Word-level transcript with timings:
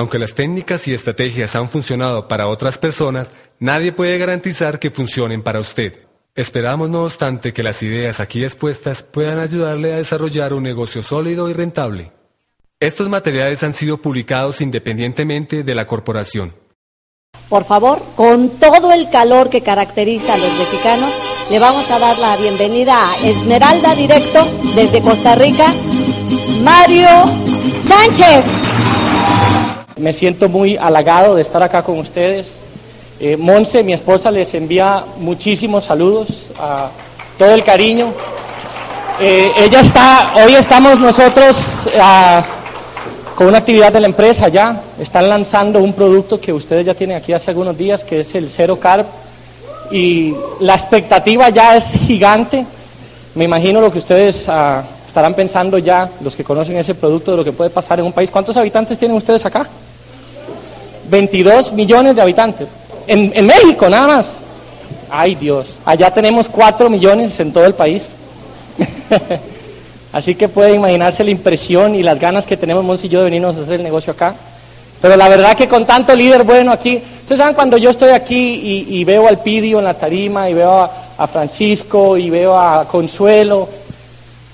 Aunque 0.00 0.18
las 0.18 0.34
técnicas 0.34 0.88
y 0.88 0.94
estrategias 0.94 1.54
han 1.54 1.68
funcionado 1.68 2.26
para 2.26 2.48
otras 2.48 2.78
personas, 2.78 3.32
nadie 3.58 3.92
puede 3.92 4.16
garantizar 4.16 4.78
que 4.78 4.90
funcionen 4.90 5.42
para 5.42 5.60
usted. 5.60 6.06
Esperamos, 6.34 6.88
no 6.88 7.04
obstante, 7.04 7.52
que 7.52 7.62
las 7.62 7.82
ideas 7.82 8.18
aquí 8.18 8.42
expuestas 8.42 9.02
puedan 9.02 9.38
ayudarle 9.38 9.92
a 9.92 9.98
desarrollar 9.98 10.54
un 10.54 10.62
negocio 10.62 11.02
sólido 11.02 11.50
y 11.50 11.52
rentable. 11.52 12.12
Estos 12.80 13.10
materiales 13.10 13.62
han 13.62 13.74
sido 13.74 13.98
publicados 13.98 14.62
independientemente 14.62 15.64
de 15.64 15.74
la 15.74 15.86
corporación. 15.86 16.54
Por 17.50 17.66
favor, 17.66 18.00
con 18.16 18.48
todo 18.58 18.94
el 18.94 19.10
calor 19.10 19.50
que 19.50 19.60
caracteriza 19.60 20.32
a 20.32 20.38
los 20.38 20.52
mexicanos, 20.54 21.12
le 21.50 21.58
vamos 21.58 21.90
a 21.90 21.98
dar 21.98 22.18
la 22.18 22.38
bienvenida 22.38 23.12
a 23.12 23.18
Esmeralda 23.18 23.94
Directo 23.94 24.46
desde 24.74 25.02
Costa 25.02 25.34
Rica, 25.34 25.74
Mario 26.62 27.06
Sánchez. 27.86 28.46
Me 30.00 30.14
siento 30.14 30.48
muy 30.48 30.78
halagado 30.78 31.34
de 31.34 31.42
estar 31.42 31.62
acá 31.62 31.82
con 31.82 31.98
ustedes. 31.98 32.46
Eh, 33.20 33.36
Monse, 33.36 33.84
mi 33.84 33.92
esposa, 33.92 34.30
les 34.30 34.54
envía 34.54 35.04
muchísimos 35.18 35.84
saludos, 35.84 36.28
a 36.58 36.88
todo 37.38 37.52
el 37.52 37.62
cariño. 37.62 38.08
Eh, 39.20 39.52
ella 39.58 39.80
está, 39.80 40.32
hoy 40.42 40.54
estamos 40.54 40.98
nosotros 40.98 41.54
ah, 42.00 42.42
con 43.34 43.48
una 43.48 43.58
actividad 43.58 43.92
de 43.92 44.00
la 44.00 44.06
empresa 44.06 44.48
ya. 44.48 44.80
Están 44.98 45.28
lanzando 45.28 45.80
un 45.80 45.92
producto 45.92 46.40
que 46.40 46.54
ustedes 46.54 46.86
ya 46.86 46.94
tienen 46.94 47.18
aquí 47.18 47.34
hace 47.34 47.50
algunos 47.50 47.76
días, 47.76 48.02
que 48.02 48.20
es 48.20 48.34
el 48.34 48.48
Zero 48.48 48.80
Carb. 48.80 49.04
Y 49.90 50.34
la 50.60 50.76
expectativa 50.76 51.50
ya 51.50 51.76
es 51.76 51.84
gigante. 52.06 52.64
Me 53.34 53.44
imagino 53.44 53.82
lo 53.82 53.92
que 53.92 53.98
ustedes 53.98 54.46
ah, 54.48 54.82
estarán 55.06 55.34
pensando 55.34 55.76
ya, 55.76 56.08
los 56.22 56.34
que 56.34 56.42
conocen 56.42 56.78
ese 56.78 56.94
producto, 56.94 57.32
de 57.32 57.36
lo 57.36 57.44
que 57.44 57.52
puede 57.52 57.68
pasar 57.68 57.98
en 58.00 58.06
un 58.06 58.14
país. 58.14 58.30
¿Cuántos 58.30 58.56
habitantes 58.56 58.98
tienen 58.98 59.18
ustedes 59.18 59.44
acá? 59.44 59.68
22 61.10 61.72
millones 61.72 62.16
de 62.16 62.22
habitantes. 62.22 62.68
En, 63.06 63.32
en 63.34 63.46
México 63.46 63.88
nada 63.88 64.06
más. 64.06 64.26
Ay 65.10 65.34
Dios, 65.34 65.78
allá 65.84 66.10
tenemos 66.12 66.48
4 66.48 66.88
millones 66.88 67.38
en 67.40 67.52
todo 67.52 67.66
el 67.66 67.74
país. 67.74 68.02
Así 70.12 70.34
que 70.34 70.48
puede 70.48 70.74
imaginarse 70.74 71.22
la 71.22 71.30
impresión 71.30 71.94
y 71.94 72.02
las 72.02 72.18
ganas 72.18 72.44
que 72.44 72.56
tenemos 72.56 72.84
Monsi 72.84 73.06
y 73.06 73.10
yo 73.10 73.20
de 73.20 73.26
venirnos 73.26 73.56
a 73.56 73.62
hacer 73.62 73.74
el 73.74 73.82
negocio 73.82 74.12
acá. 74.12 74.34
Pero 75.00 75.16
la 75.16 75.28
verdad 75.28 75.56
que 75.56 75.68
con 75.68 75.86
tanto 75.86 76.14
líder 76.14 76.44
bueno 76.44 76.72
aquí, 76.72 77.02
ustedes 77.22 77.38
saben 77.38 77.54
cuando 77.54 77.76
yo 77.76 77.90
estoy 77.90 78.10
aquí 78.10 78.86
y, 78.88 79.04
veo 79.04 79.28
al 79.28 79.40
Pidio 79.40 79.78
en 79.78 79.84
la 79.84 79.94
tarima 79.94 80.50
y 80.50 80.54
veo 80.54 80.72
a, 80.72 80.90
a, 81.16 81.26
Francisco 81.26 82.16
y 82.16 82.28
veo 82.28 82.58
a 82.58 82.86
Consuelo, 82.86 83.68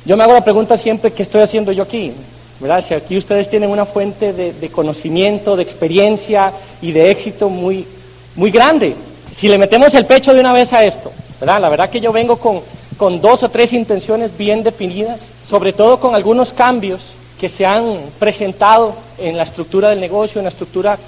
yo 0.04 0.16
me 0.16 0.22
hago 0.22 0.34
la 0.34 0.44
pregunta 0.44 0.78
siempre, 0.78 1.12
¿qué 1.12 1.24
estoy 1.24 1.40
haciendo 1.40 1.72
yo 1.72 1.82
aquí? 1.82 2.12
¿Verdad? 2.58 2.84
Si 2.86 2.94
aquí 2.94 3.18
ustedes 3.18 3.50
tienen 3.50 3.70
una 3.70 3.84
fuente 3.84 4.32
de, 4.32 4.70
conocimiento, 4.70 5.56
de 5.56 5.62
experiencia 5.62 6.52
y 6.80 6.92
de 6.92 7.10
éxito 7.10 7.50
muy, 7.50 7.86
muy 8.34 8.50
grande. 8.50 8.94
Si 9.36 9.48
le 9.48 9.58
metemos 9.58 9.92
el 9.94 10.06
pecho 10.06 10.32
de 10.32 10.40
una 10.40 10.54
vez 10.54 10.72
a 10.72 10.84
esto, 10.84 11.12
¿verdad? 11.38 11.60
La 11.60 11.68
verdad 11.68 11.90
que 11.90 12.00
yo 12.00 12.12
vengo 12.12 12.38
con, 12.38 12.60
con 12.96 13.20
dos 13.20 13.42
o 13.42 13.50
tres 13.50 13.74
intenciones 13.74 14.36
bien 14.36 14.62
definidas, 14.62 15.20
sobre 15.48 15.74
todo 15.74 16.00
con 16.00 16.14
algunos 16.14 16.54
cambios 16.54 17.00
que 17.38 17.50
se 17.50 17.66
han 17.66 17.98
presentado 18.18 18.94
en 19.18 19.36
la 19.36 19.42
estructura 19.42 19.90
del 19.90 20.00
negocio, 20.00 20.38
en 20.38 20.44
la 20.44 20.50
estructura 20.50 20.98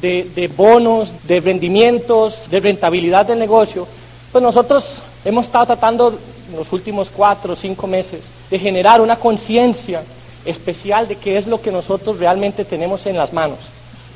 de, 0.00 0.26
de, 0.34 0.48
bonos, 0.48 1.12
de 1.24 1.40
rendimientos, 1.40 2.50
de 2.50 2.60
rentabilidad 2.60 3.26
del 3.26 3.38
negocio, 3.38 3.86
pues 4.32 4.42
nosotros 4.42 4.84
hemos 5.24 5.44
estado 5.44 5.66
tratando 5.66 6.18
en 6.50 6.56
los 6.56 6.72
últimos 6.72 7.10
cuatro 7.14 7.52
o 7.52 7.56
cinco 7.56 7.86
meses 7.86 8.20
de 8.50 8.58
generar 8.58 9.00
una 9.00 9.16
conciencia 9.16 10.02
especial 10.44 11.08
de 11.08 11.16
qué 11.16 11.36
es 11.38 11.46
lo 11.46 11.60
que 11.60 11.72
nosotros 11.72 12.18
realmente 12.18 12.64
tenemos 12.64 13.06
en 13.06 13.16
las 13.16 13.32
manos. 13.32 13.58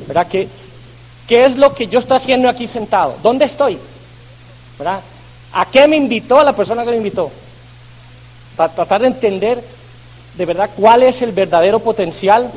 ¿Verdad? 0.06 0.26
¿Qué, 0.28 0.48
qué 1.26 1.44
es 1.44 1.56
lo 1.56 1.74
que 1.74 1.86
yo 1.88 1.98
estoy 1.98 2.16
haciendo 2.16 2.48
aquí 2.48 2.66
sentado? 2.66 3.16
¿Dónde 3.22 3.44
estoy? 3.44 3.78
¿Verdad? 4.78 5.00
¿A 5.52 5.66
qué 5.66 5.88
me 5.88 5.96
invitó 5.96 6.42
la 6.42 6.54
persona 6.54 6.84
que 6.84 6.90
me 6.90 6.96
invitó? 6.96 7.30
Para 8.56 8.72
tratar 8.72 9.00
de 9.00 9.08
entender 9.08 9.62
de 10.36 10.46
verdad 10.46 10.70
cuál 10.76 11.02
es 11.02 11.20
el 11.22 11.32
verdadero 11.32 11.80
potencial 11.80 12.50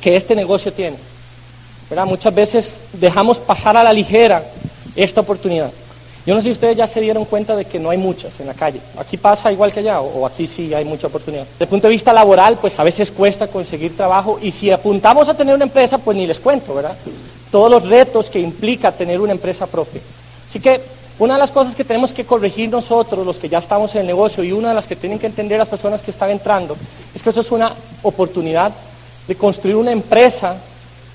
que 0.00 0.16
este 0.16 0.34
negocio 0.34 0.72
tiene. 0.72 0.96
¿Verdad? 1.88 2.06
Muchas 2.06 2.34
veces 2.34 2.74
dejamos 2.92 3.38
pasar 3.38 3.76
a 3.76 3.84
la 3.84 3.92
ligera 3.92 4.42
esta 4.94 5.20
oportunidad. 5.20 5.72
Yo 6.30 6.36
no 6.36 6.42
sé 6.42 6.50
si 6.50 6.52
ustedes 6.52 6.76
ya 6.76 6.86
se 6.86 7.00
dieron 7.00 7.24
cuenta 7.24 7.56
de 7.56 7.64
que 7.64 7.80
no 7.80 7.90
hay 7.90 7.98
muchas 7.98 8.38
en 8.38 8.46
la 8.46 8.54
calle. 8.54 8.80
Aquí 8.96 9.16
pasa 9.16 9.50
igual 9.50 9.72
que 9.72 9.80
allá, 9.80 10.00
o, 10.00 10.24
aquí 10.24 10.46
sí 10.46 10.72
hay 10.72 10.84
mucha 10.84 11.08
oportunidad. 11.08 11.42
Desde 11.42 11.64
el 11.64 11.68
punto 11.68 11.88
de 11.88 11.92
vista 11.92 12.12
laboral, 12.12 12.56
pues 12.60 12.78
a 12.78 12.84
veces 12.84 13.10
cuesta 13.10 13.48
conseguir 13.48 13.96
trabajo, 13.96 14.38
y 14.40 14.52
si 14.52 14.70
apuntamos 14.70 15.28
a 15.28 15.34
tener 15.34 15.56
una 15.56 15.64
empresa, 15.64 15.98
pues 15.98 16.16
ni 16.16 16.28
les 16.28 16.38
cuento, 16.38 16.72
¿verdad? 16.72 16.96
Todos 17.50 17.68
los 17.68 17.84
retos 17.84 18.30
que 18.30 18.38
implica 18.38 18.92
tener 18.92 19.20
una 19.20 19.32
empresa 19.32 19.66
propia. 19.66 20.00
Así 20.48 20.60
que 20.60 20.80
una 21.18 21.34
de 21.34 21.40
las 21.40 21.50
cosas 21.50 21.74
que 21.74 21.82
tenemos 21.82 22.12
que 22.12 22.24
corregir 22.24 22.70
nosotros, 22.70 23.26
los 23.26 23.38
que 23.38 23.48
ya 23.48 23.58
estamos 23.58 23.92
en 23.96 24.02
el 24.02 24.06
negocio, 24.06 24.44
y 24.44 24.52
una 24.52 24.68
de 24.68 24.76
las 24.76 24.86
que 24.86 24.94
tienen 24.94 25.18
que 25.18 25.26
entender 25.26 25.58
las 25.58 25.66
personas 25.66 26.00
que 26.00 26.12
están 26.12 26.30
entrando, 26.30 26.76
es 27.12 27.24
que 27.24 27.30
eso 27.30 27.40
es 27.40 27.50
una 27.50 27.74
oportunidad 28.04 28.70
de 29.26 29.34
construir 29.34 29.74
una 29.74 29.90
empresa 29.90 30.58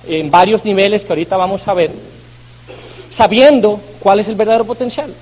en 0.10 0.30
varios 0.30 0.66
niveles 0.66 1.06
que 1.06 1.14
ahorita 1.14 1.38
vamos 1.38 1.66
a 1.70 1.74
ver, 1.74 1.92
sabiendo 3.16 3.80
cuál 4.00 4.20
es 4.20 4.28
el 4.28 4.36
verdadero 4.36 4.66
potencial. 4.66 5.14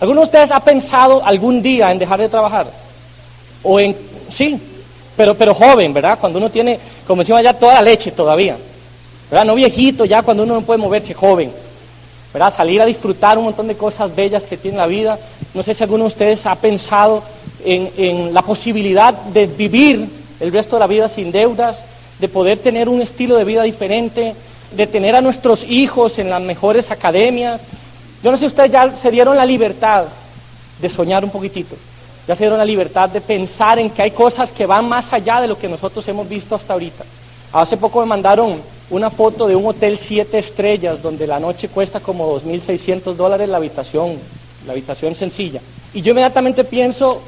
¿Alguno 0.00 0.20
de 0.20 0.26
ustedes 0.26 0.50
ha 0.50 0.60
pensado 0.60 1.24
algún 1.24 1.62
día 1.62 1.90
en 1.90 1.98
dejar 1.98 2.20
de 2.20 2.28
trabajar? 2.28 2.66
O 3.62 3.80
en, 3.80 3.96
sí, 4.32 4.60
pero, 5.16 5.34
pero 5.34 5.54
joven, 5.54 5.92
¿verdad? 5.94 6.18
Cuando 6.20 6.38
uno 6.38 6.50
tiene, 6.50 6.78
como 7.06 7.22
decimos 7.22 7.42
ya, 7.42 7.54
toda 7.54 7.74
la 7.74 7.82
leche 7.82 8.12
todavía. 8.12 8.56
¿Verdad? 9.30 9.46
No 9.46 9.54
viejito, 9.54 10.04
ya 10.04 10.22
cuando 10.22 10.42
uno 10.42 10.54
no 10.54 10.60
puede 10.60 10.78
moverse, 10.78 11.14
joven. 11.14 11.50
¿Verdad? 12.32 12.54
Salir 12.54 12.82
a 12.82 12.86
disfrutar 12.86 13.38
un 13.38 13.44
montón 13.44 13.66
de 13.66 13.76
cosas 13.76 14.14
bellas 14.14 14.42
que 14.42 14.56
tiene 14.56 14.76
la 14.76 14.86
vida. 14.86 15.18
No 15.54 15.62
sé 15.62 15.74
si 15.74 15.82
alguno 15.82 16.04
de 16.04 16.08
ustedes 16.08 16.44
ha 16.46 16.54
pensado 16.54 17.22
en, 17.64 17.90
en 17.96 18.34
la 18.34 18.42
posibilidad 18.42 19.12
de 19.12 19.46
vivir 19.46 20.08
el 20.38 20.52
resto 20.52 20.76
de 20.76 20.80
la 20.80 20.86
vida 20.86 21.08
sin 21.08 21.32
deudas, 21.32 21.78
de 22.20 22.28
poder 22.28 22.58
tener 22.58 22.88
un 22.88 23.00
estilo 23.00 23.36
de 23.36 23.44
vida 23.44 23.62
diferente, 23.62 24.34
de 24.72 24.86
tener 24.86 25.14
a 25.16 25.20
nuestros 25.20 25.64
hijos 25.64 26.18
en 26.18 26.30
las 26.30 26.42
mejores 26.42 26.90
academias. 26.90 27.60
Yo 28.22 28.30
no 28.30 28.36
sé 28.36 28.42
si 28.42 28.46
ustedes 28.46 28.72
ya 28.72 28.94
se 28.94 29.10
dieron 29.10 29.36
la 29.36 29.46
libertad 29.46 30.04
de 30.80 30.90
soñar 30.90 31.24
un 31.24 31.30
poquitito, 31.30 31.76
ya 32.26 32.34
se 32.34 32.44
dieron 32.44 32.58
la 32.58 32.64
libertad 32.64 33.08
de 33.08 33.20
pensar 33.20 33.78
en 33.78 33.90
que 33.90 34.02
hay 34.02 34.10
cosas 34.10 34.50
que 34.50 34.66
van 34.66 34.88
más 34.88 35.12
allá 35.12 35.40
de 35.40 35.48
lo 35.48 35.58
que 35.58 35.68
nosotros 35.68 36.06
hemos 36.08 36.28
visto 36.28 36.54
hasta 36.54 36.72
ahorita. 36.72 37.04
Hace 37.52 37.76
poco 37.76 38.00
me 38.00 38.06
mandaron 38.06 38.60
una 38.90 39.10
foto 39.10 39.46
de 39.46 39.56
un 39.56 39.66
hotel 39.66 39.98
siete 40.02 40.38
estrellas 40.38 41.02
donde 41.02 41.26
la 41.26 41.40
noche 41.40 41.68
cuesta 41.68 42.00
como 42.00 42.40
2.600 42.40 43.14
dólares 43.14 43.48
la 43.48 43.56
habitación, 43.56 44.16
la 44.66 44.72
habitación 44.72 45.14
sencilla. 45.14 45.60
Y 45.94 46.02
yo 46.02 46.10
inmediatamente 46.10 46.64
pienso, 46.64 47.20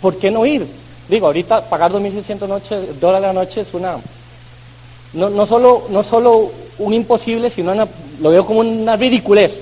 ¿por 0.00 0.18
qué 0.18 0.30
no 0.30 0.44
ir? 0.46 0.66
Digo, 1.08 1.26
ahorita 1.26 1.68
pagar 1.68 1.92
2.600 1.92 2.98
dólares 3.00 3.26
la 3.26 3.32
noche 3.32 3.60
es 3.60 3.74
una, 3.74 3.96
no, 5.16 5.30
no, 5.30 5.46
solo, 5.46 5.86
no 5.90 6.02
solo 6.02 6.50
un 6.78 6.92
imposible, 6.92 7.50
sino 7.50 7.74
lo 8.20 8.30
veo 8.30 8.46
como 8.46 8.60
una 8.60 8.96
ridiculez. 8.96 9.52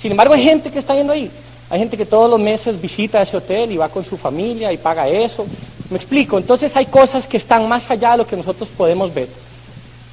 Sin 0.00 0.10
embargo, 0.10 0.34
hay 0.34 0.44
gente 0.44 0.70
que 0.70 0.78
está 0.78 0.94
yendo 0.94 1.12
ahí. 1.12 1.30
Hay 1.70 1.78
gente 1.78 1.96
que 1.96 2.06
todos 2.06 2.28
los 2.28 2.40
meses 2.40 2.80
visita 2.80 3.22
ese 3.22 3.36
hotel 3.36 3.70
y 3.70 3.76
va 3.76 3.88
con 3.88 4.04
su 4.04 4.16
familia 4.16 4.72
y 4.72 4.78
paga 4.78 5.08
eso. 5.08 5.46
Me 5.88 5.96
explico. 5.96 6.36
Entonces 6.36 6.74
hay 6.74 6.86
cosas 6.86 7.26
que 7.26 7.36
están 7.36 7.68
más 7.68 7.88
allá 7.90 8.12
de 8.12 8.18
lo 8.18 8.26
que 8.26 8.36
nosotros 8.36 8.68
podemos 8.76 9.14
ver. 9.14 9.28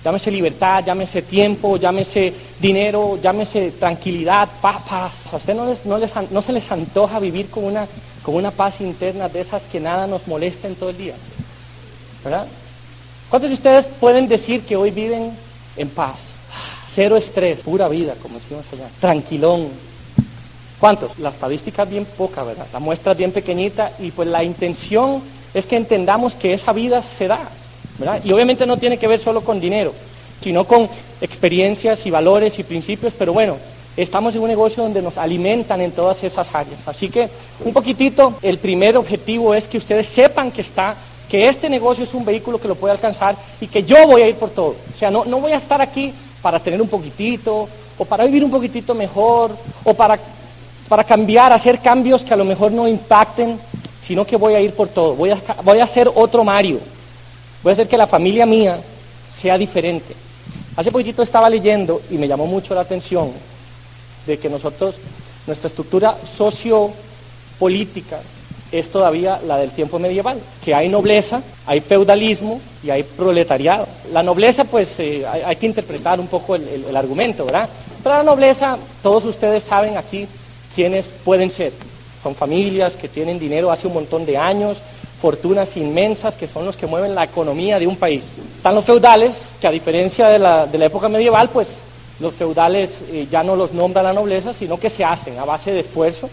Llámese 0.04 0.30
libertad, 0.30 0.84
llámese 0.86 1.24
tiempo, 1.24 1.78
llámese 1.78 2.32
dinero, 2.60 3.18
llámese 3.22 3.72
tranquilidad, 3.72 4.48
paz. 4.62 4.82
A 5.32 5.36
usted 5.36 5.56
no, 5.56 5.66
les, 5.66 5.86
no, 5.86 5.98
les, 5.98 6.12
no 6.30 6.42
se 6.44 6.54
les 6.54 6.72
antoja 6.72 7.20
vivir 7.20 7.50
con 7.50 7.64
una, 7.64 7.88
con 8.22 8.36
una 8.36 8.52
paz 8.52 8.80
interna 8.80 9.28
de 9.28 9.42
esas 9.42 9.64
que 9.64 9.80
nada 9.80 10.06
nos 10.06 10.28
molesta 10.28 10.68
en 10.68 10.76
todo 10.76 10.92
el 10.92 10.98
día. 10.98 11.16
¿Verdad? 12.24 12.46
¿Cuántos 13.30 13.50
de 13.50 13.56
ustedes 13.56 13.88
pueden 14.00 14.30
decir 14.30 14.62
que 14.62 14.78
hoy 14.78 14.92
viven 14.92 15.34
en 15.76 15.90
paz? 15.90 16.16
Cero 16.96 17.18
estrés, 17.18 17.60
pura 17.60 17.90
vida, 17.90 18.16
como 18.22 18.40
decimos 18.40 18.64
allá. 18.72 18.88
Tranquilón. 19.02 19.68
¿Cuántos? 20.80 21.20
La 21.20 21.30
estadística 21.30 21.84
es 21.84 21.90
bien 21.90 22.06
poca, 22.06 22.44
¿verdad? 22.44 22.68
La 22.72 22.80
muestra 22.80 23.12
es 23.12 23.18
bien 23.18 23.34
pequeñita 23.34 23.92
y 24.00 24.12
pues 24.12 24.30
la 24.30 24.46
intención 24.46 25.22
es 25.54 25.66
que 25.66 25.76
entendamos 25.76 26.36
que 26.36 26.54
esa 26.54 26.72
vida 26.72 27.04
se 27.04 27.28
da, 27.28 27.40
¿verdad? 28.00 28.22
Y 28.24 28.32
obviamente 28.32 28.66
no 28.66 28.78
tiene 28.78 28.98
que 28.98 29.08
ver 29.08 29.20
solo 29.20 29.42
con 29.42 29.60
dinero, 29.60 29.94
sino 30.42 30.64
con 30.64 30.88
experiencias 31.20 32.06
y 32.06 32.12
valores 32.12 32.58
y 32.60 32.64
principios, 32.64 33.12
pero 33.18 33.34
bueno, 33.34 33.58
estamos 33.98 34.36
en 34.36 34.42
un 34.42 34.48
negocio 34.48 34.84
donde 34.84 35.02
nos 35.02 35.18
alimentan 35.18 35.82
en 35.82 35.92
todas 35.92 36.24
esas 36.24 36.48
áreas. 36.56 36.80
Así 36.86 37.10
que 37.10 37.28
un 37.66 37.74
poquitito, 37.74 38.36
el 38.42 38.58
primer 38.58 38.96
objetivo 38.96 39.54
es 39.54 39.68
que 39.68 39.80
ustedes 39.80 40.08
sepan 40.08 40.52
que 40.52 40.62
está 40.62 40.96
que 41.30 41.48
este 41.48 41.70
negocio 41.70 42.04
es 42.04 42.14
un 42.14 42.26
vehículo 42.26 42.60
que 42.60 42.68
lo 42.68 42.76
puede 42.76 42.94
alcanzar 42.94 43.36
y 43.60 43.68
que 43.68 43.84
yo 43.84 44.08
voy 44.08 44.22
a 44.22 44.28
ir 44.28 44.36
por 44.36 44.50
todo. 44.50 44.76
O 44.94 44.98
sea, 44.98 45.12
no, 45.12 45.26
no 45.26 45.40
voy 45.40 45.52
a 45.52 45.58
estar 45.58 45.82
aquí 45.82 46.14
para 46.42 46.60
tener 46.60 46.82
un 46.82 46.88
poquitito, 46.88 47.68
o 47.98 48.06
para 48.06 48.26
vivir 48.26 48.44
un 48.44 48.52
poquitito 48.52 48.94
mejor, 48.94 49.56
o 49.84 49.94
para, 49.94 50.20
para 50.88 51.04
cambiar, 51.04 51.52
hacer 51.52 51.80
cambios 51.80 52.24
que 52.24 52.34
a 52.34 52.38
lo 52.38 52.46
mejor 52.46 52.72
no 52.72 52.88
impacten, 52.88 53.60
sino 54.06 54.26
que 54.26 54.38
voy 54.38 54.54
a 54.54 54.62
ir 54.62 54.72
por 54.74 54.88
todo. 54.88 55.16
Voy 55.16 55.32
a, 55.32 55.42
voy 55.64 55.80
a 55.80 55.84
hacer 55.84 56.10
otro 56.14 56.44
Mario. 56.44 56.80
Voy 57.64 57.72
a 57.72 57.74
hacer 57.74 57.88
que 57.88 57.98
la 57.98 58.08
familia 58.08 58.46
mía 58.46 58.80
sea 59.36 59.58
diferente. 59.58 60.16
Hace 60.76 60.92
poquito 60.92 61.24
estaba 61.24 61.50
leyendo 61.50 62.02
y 62.10 62.18
me 62.18 62.28
llamó 62.28 62.46
mucho 62.46 62.76
la 62.76 62.82
atención 62.82 63.32
de 64.26 64.38
que 64.38 64.50
nosotros, 64.50 64.96
nuestra 65.48 65.68
estructura 65.68 66.16
sociopolítica 66.38 68.20
es 68.72 68.92
todavía 68.92 69.40
la 69.46 69.58
del 69.58 69.72
tiempo 69.72 70.00
medieval, 70.00 70.40
que 70.64 70.76
hay 70.76 70.90
nobleza, 70.90 71.42
hay 71.66 71.82
feudalismo 71.82 72.60
y 72.84 72.90
hay 72.90 73.04
proletariado. 73.04 73.88
La 74.12 74.24
nobleza, 74.24 74.66
pues 74.66 74.90
eh, 75.00 75.26
hay, 75.26 75.56
que 75.56 75.66
interpretar 75.66 76.20
un 76.20 76.28
poco 76.28 76.56
el, 76.56 76.86
el 76.90 76.96
argumento, 76.98 77.46
¿verdad? 77.46 77.70
Pero 78.04 78.16
la 78.16 78.24
nobleza, 78.24 78.78
todos 79.02 79.26
ustedes 79.26 79.64
saben 79.64 79.98
aquí 79.98 80.28
quiénes 80.76 81.06
pueden 81.24 81.52
ser. 81.52 81.74
Son 82.24 82.36
familias 82.36 82.96
que 82.96 83.08
tienen 83.08 83.40
dinero 83.40 83.72
hace 83.72 83.88
un 83.88 83.94
montón 83.94 84.26
de 84.26 84.38
años, 84.38 84.78
fortunas 85.22 85.76
inmensas 85.76 86.36
que 86.36 86.48
son 86.48 86.66
los 86.66 86.76
que 86.76 86.88
mueven 86.88 87.16
la 87.16 87.24
economía 87.24 87.80
de 87.80 87.88
un 87.88 87.96
país. 87.96 88.24
Están 88.58 88.76
los 88.76 88.86
feudales, 88.86 89.36
que 89.60 89.68
a 89.68 89.72
diferencia 89.72 90.28
de 90.28 90.40
la, 90.40 90.68
época 90.86 91.10
medieval, 91.10 91.50
pues 91.50 91.68
los 92.20 92.34
feudales 92.34 92.92
eh, 93.12 93.28
ya 93.32 93.44
no 93.44 93.56
los 93.56 93.74
nombra 93.74 94.04
la 94.04 94.14
nobleza, 94.14 94.54
sino 94.54 94.80
que 94.80 94.90
se 94.90 95.04
hacen 95.04 95.38
a 95.40 95.46
base 95.46 95.72
de 95.72 95.82
esfuerzo. 95.82 96.30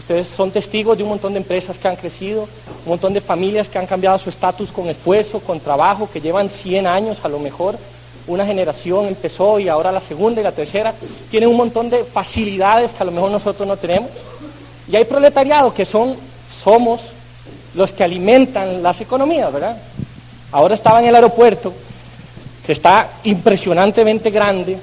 Ustedes 0.00 0.28
son 0.28 0.50
testigos 0.50 0.96
de 0.96 1.02
un 1.02 1.10
montón 1.10 1.34
de 1.34 1.40
empresas 1.40 1.76
que 1.76 1.86
han 1.86 1.94
crecido, 1.94 2.44
un 2.84 2.88
montón 2.88 3.12
de 3.12 3.20
familias 3.20 3.68
que 3.68 3.78
han 3.78 3.86
cambiado 3.86 4.18
su 4.18 4.30
estatus 4.30 4.72
con 4.72 4.88
esfuerzo, 4.88 5.40
con 5.40 5.60
trabajo, 5.60 6.08
que 6.10 6.22
llevan 6.22 6.48
100 6.48 6.86
años 6.86 7.18
a 7.22 7.28
lo 7.28 7.38
mejor. 7.38 7.76
Una 8.26 8.46
generación 8.46 9.06
empezó 9.06 9.58
y 9.58 9.68
ahora 9.68 9.92
la 9.92 10.00
segunda 10.00 10.40
y 10.40 10.44
la 10.44 10.52
tercera 10.52 10.94
tienen 11.30 11.50
un 11.50 11.56
montón 11.56 11.90
de 11.90 12.02
facilidades 12.04 12.92
que 12.92 13.02
a 13.02 13.06
lo 13.06 13.12
mejor 13.12 13.30
nosotros 13.30 13.68
no 13.68 13.76
tenemos. 13.76 14.08
Y 14.90 14.96
hay 14.96 15.04
proletariado 15.04 15.74
que 15.74 15.84
son, 15.84 16.16
somos 16.64 17.02
los 17.74 17.92
que 17.92 18.02
alimentan 18.02 18.82
las 18.82 19.02
economías, 19.02 19.52
¿verdad? 19.52 19.76
Ahora 20.50 20.74
estaba 20.76 21.00
en 21.00 21.08
el 21.08 21.14
aeropuerto, 21.14 21.74
que 22.64 22.72
está 22.72 23.06
impresionantemente 23.24 24.30
grande, 24.30 24.78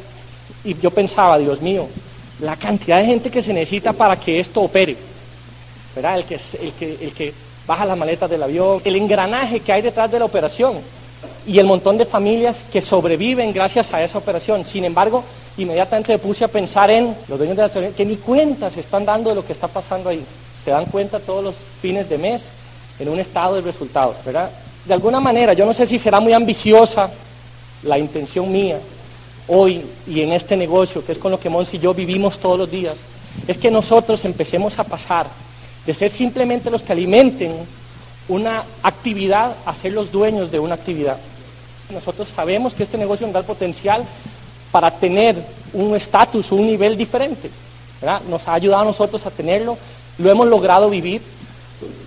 y 0.64 0.76
yo 0.76 0.92
pensaba, 0.92 1.40
Dios 1.40 1.60
mío, 1.60 1.88
la 2.40 2.56
cantidad 2.56 3.00
de 3.00 3.06
gente 3.06 3.32
que 3.32 3.42
se 3.42 3.54
necesita 3.54 3.94
para 3.94 4.20
que 4.20 4.40
esto 4.40 4.62
opere, 4.62 4.96
¿verdad? 5.96 6.20
El 6.20 7.12
que, 7.14 7.34
baja 7.66 7.86
las 7.86 7.98
maletas 7.98 8.30
del 8.30 8.44
avión, 8.44 8.82
el 8.86 8.96
engranaje 8.96 9.60
que 9.60 9.74
hay 9.74 9.82
detrás 9.82 10.10
de 10.10 10.20
la 10.20 10.26
operación 10.26 10.76
y 11.46 11.60
el 11.60 11.66
montón 11.66 11.98
de 11.98 12.06
familias 12.06 12.56
que 12.72 12.82
sobreviven 12.82 13.52
gracias 13.52 13.94
a 13.94 14.02
esa 14.04 14.18
operación. 14.18 14.66
Sin 14.66 14.86
embargo, 14.86 15.24
inmediatamente 15.58 16.14
me 16.14 16.20
puse 16.20 16.46
a 16.46 16.48
pensar 16.48 16.90
en 16.92 17.14
los 17.28 17.38
dueños 17.38 17.58
de 17.58 17.82
la 17.82 17.90
que 17.90 18.06
ni 18.06 18.16
cuenta 18.18 18.70
se 18.70 18.80
están 18.80 19.06
dando 19.06 19.32
de 19.32 19.36
lo 19.36 19.46
que 19.46 19.54
está 19.54 19.68
pasando 19.68 20.10
ahí. 20.10 20.24
Se 20.64 20.72
dan 20.72 20.86
cuenta 20.86 21.20
todos 21.20 21.44
los 21.44 21.56
fines 21.82 22.08
de 22.10 22.18
mes 22.18 22.42
en 23.00 23.10
un 23.10 23.20
estado 23.20 23.56
de 23.56 23.62
resultados, 23.62 24.16
¿verdad? 24.24 24.50
De 24.86 24.94
alguna 24.94 25.20
manera, 25.20 25.54
yo 25.54 25.66
no 25.66 25.74
sé 25.74 25.86
si 25.86 26.00
será 26.00 26.20
muy 26.20 26.34
ambiciosa 26.34 27.10
la 27.84 28.00
intención 28.00 28.50
mía 28.52 28.80
hoy 29.48 29.84
y 30.08 30.22
en 30.22 30.32
este 30.32 30.58
negocio, 30.58 31.06
que 31.06 31.12
es 31.12 31.18
con 31.18 31.32
lo 31.32 31.40
que 31.40 31.50
Mons 31.50 31.74
y 31.74 31.80
yo 31.80 31.94
vivimos 31.94 32.40
todos 32.40 32.58
los 32.58 32.70
días, 32.70 32.96
es 33.48 33.58
que 33.58 33.72
nosotros 33.72 34.26
empecemos 34.26 34.78
a 34.80 34.84
pasar 34.84 35.28
de 35.86 35.94
ser 35.94 36.12
simplemente 36.12 36.70
los 36.70 36.82
que 36.82 36.92
alimenten 36.92 37.54
una 38.28 38.64
actividad 38.84 39.56
a 39.66 39.74
ser 39.76 39.94
los 39.94 40.12
dueños 40.12 40.52
de 40.52 40.60
una 40.60 40.76
actividad. 40.76 41.18
Nosotros 41.90 42.28
sabemos 42.36 42.74
que 42.74 42.84
este 42.84 42.98
negocio 42.98 43.26
nos 43.26 43.34
da 43.34 43.44
potencial 43.44 44.04
para 44.72 44.92
tener 44.92 45.36
un 45.74 45.96
estatus, 45.96 46.52
un 46.52 46.68
nivel 46.68 46.98
diferente. 46.98 47.50
Nos 48.30 48.48
ha 48.48 48.54
ayudado 48.54 48.82
a 48.82 48.86
nosotros 48.86 49.26
a 49.26 49.32
tenerlo, 49.32 49.78
lo 50.18 50.30
hemos 50.30 50.48
logrado 50.48 50.90
vivir 50.90 51.22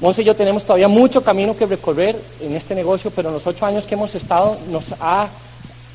Monse 0.01 0.23
y 0.23 0.25
yo 0.25 0.35
tenemos 0.35 0.65
todavía 0.65 0.89
mucho 0.89 1.23
camino 1.23 1.57
que 1.57 1.67
recorrer 1.67 2.21
en 2.41 2.57
este 2.57 2.75
negocio, 2.75 3.13
pero 3.15 3.29
en 3.29 3.35
los 3.35 3.47
ocho 3.47 3.65
años 3.65 3.85
que 3.85 3.95
hemos 3.95 4.15
estado 4.15 4.59
nos 4.69 4.85
ha 5.01 5.29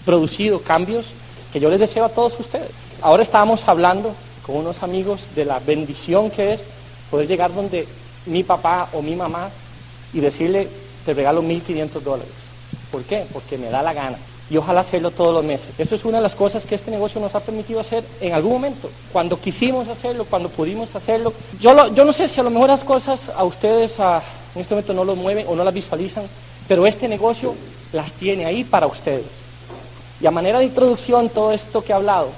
producido 0.06 0.62
cambios 0.62 1.06
que 1.56 1.62
yo 1.62 1.70
les 1.70 1.80
deseo 1.80 2.04
a 2.04 2.10
todos 2.10 2.38
ustedes. 2.38 2.68
Ahora 3.02 3.24
estábamos 3.24 3.66
hablando 3.66 4.14
con 4.46 4.58
unos 4.58 4.84
amigos 4.84 5.22
de 5.36 5.46
la 5.46 5.60
bendición 5.60 6.30
que 6.30 6.52
es 6.52 6.62
poder 7.10 7.30
llegar 7.30 7.54
donde 7.54 7.88
mi 8.26 8.44
papá 8.44 8.90
o 8.92 9.02
mi 9.02 9.16
mamá 9.16 9.50
y 10.12 10.20
decirle, 10.20 10.68
te 11.06 11.14
regalo 11.14 11.42
1.500 11.42 12.02
dólares. 12.02 12.34
¿Por 12.92 13.04
qué? 13.04 13.26
Porque 13.32 13.58
me 13.58 13.70
da 13.70 13.82
la 13.82 13.94
gana 13.94 14.18
y 14.50 14.58
ojalá 14.58 14.82
hacerlo 14.82 15.12
todos 15.12 15.34
los 15.34 15.46
meses. 15.46 15.68
Eso 15.78 15.96
es 15.96 16.04
una 16.04 16.18
de 16.18 16.24
las 16.24 16.36
cosas 16.36 16.66
que 16.66 16.76
este 16.76 16.92
negocio 16.92 17.22
nos 17.22 17.34
ha 17.36 17.40
permitido 17.40 17.80
hacer 17.80 18.04
en 18.20 18.34
algún 18.34 18.52
momento, 18.52 18.90
cuando 19.14 19.40
quisimos 19.40 19.88
hacerlo, 19.88 20.26
cuando 20.26 20.50
pudimos 20.50 20.94
hacerlo. 20.94 21.32
Yo, 21.62 21.74
no 21.74 22.12
sé 22.12 22.28
si 22.28 22.38
a 22.38 22.44
lo 22.44 22.50
mejor 22.50 22.68
las 22.68 22.84
cosas 22.84 23.22
a 23.34 23.46
ustedes 23.46 23.94
en 23.98 24.62
este 24.62 24.74
momento 24.74 24.94
no 24.94 25.06
lo 25.06 25.16
mueven 25.16 25.46
o 25.48 25.56
no 25.56 25.64
las 25.64 25.74
visualizan, 25.74 26.26
pero 26.68 26.86
este 26.86 27.08
negocio 27.08 27.56
las 27.94 28.12
tiene 28.12 28.46
ahí 28.46 28.66
para 28.66 28.88
ustedes. 28.88 29.45
Y 30.26 30.28
a 30.28 30.32
manera 30.32 30.58
de 30.58 30.66
introducción, 30.66 31.30
todo 31.30 31.52
esto 31.52 31.84
que 31.84 31.92
he 31.92 31.96
hablado, 31.96 32.30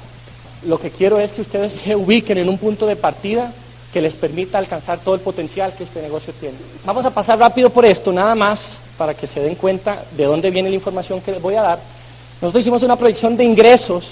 lo 0.66 0.78
que 0.78 0.92
quiero 0.92 1.22
es 1.22 1.32
que 1.32 1.40
ustedes 1.40 1.72
se 1.72 1.96
ubiquen 1.96 2.38
en 2.38 2.50
un 2.50 2.58
punto 2.58 2.86
de 2.86 2.98
partida 2.98 3.54
que 3.94 4.02
les 4.02 4.14
permita 4.14 4.58
alcanzar 4.58 5.00
todo 5.00 5.16
el 5.16 5.22
potencial 5.22 5.72
que 5.72 5.86
este 5.86 6.02
negocio 6.02 6.34
tiene. 6.38 6.58
Vamos 6.84 7.06
a 7.06 7.12
pasar 7.12 7.40
rápido 7.40 7.70
por 7.70 7.86
esto, 7.86 8.12
nada 8.12 8.36
más 8.36 8.60
para 8.98 9.14
que 9.14 9.26
se 9.26 9.40
den 9.40 9.56
cuenta 9.56 10.04
de 10.18 10.26
dónde 10.26 10.52
viene 10.52 10.68
la 10.68 10.76
información 10.76 11.22
que 11.22 11.32
les 11.32 11.42
voy 11.42 11.56
a 11.56 11.62
dar. 11.62 11.80
Nosotros 12.42 12.60
hicimos 12.60 12.84
una 12.84 12.98
proyección 12.98 13.38
de 13.38 13.46
ingresos 13.46 14.04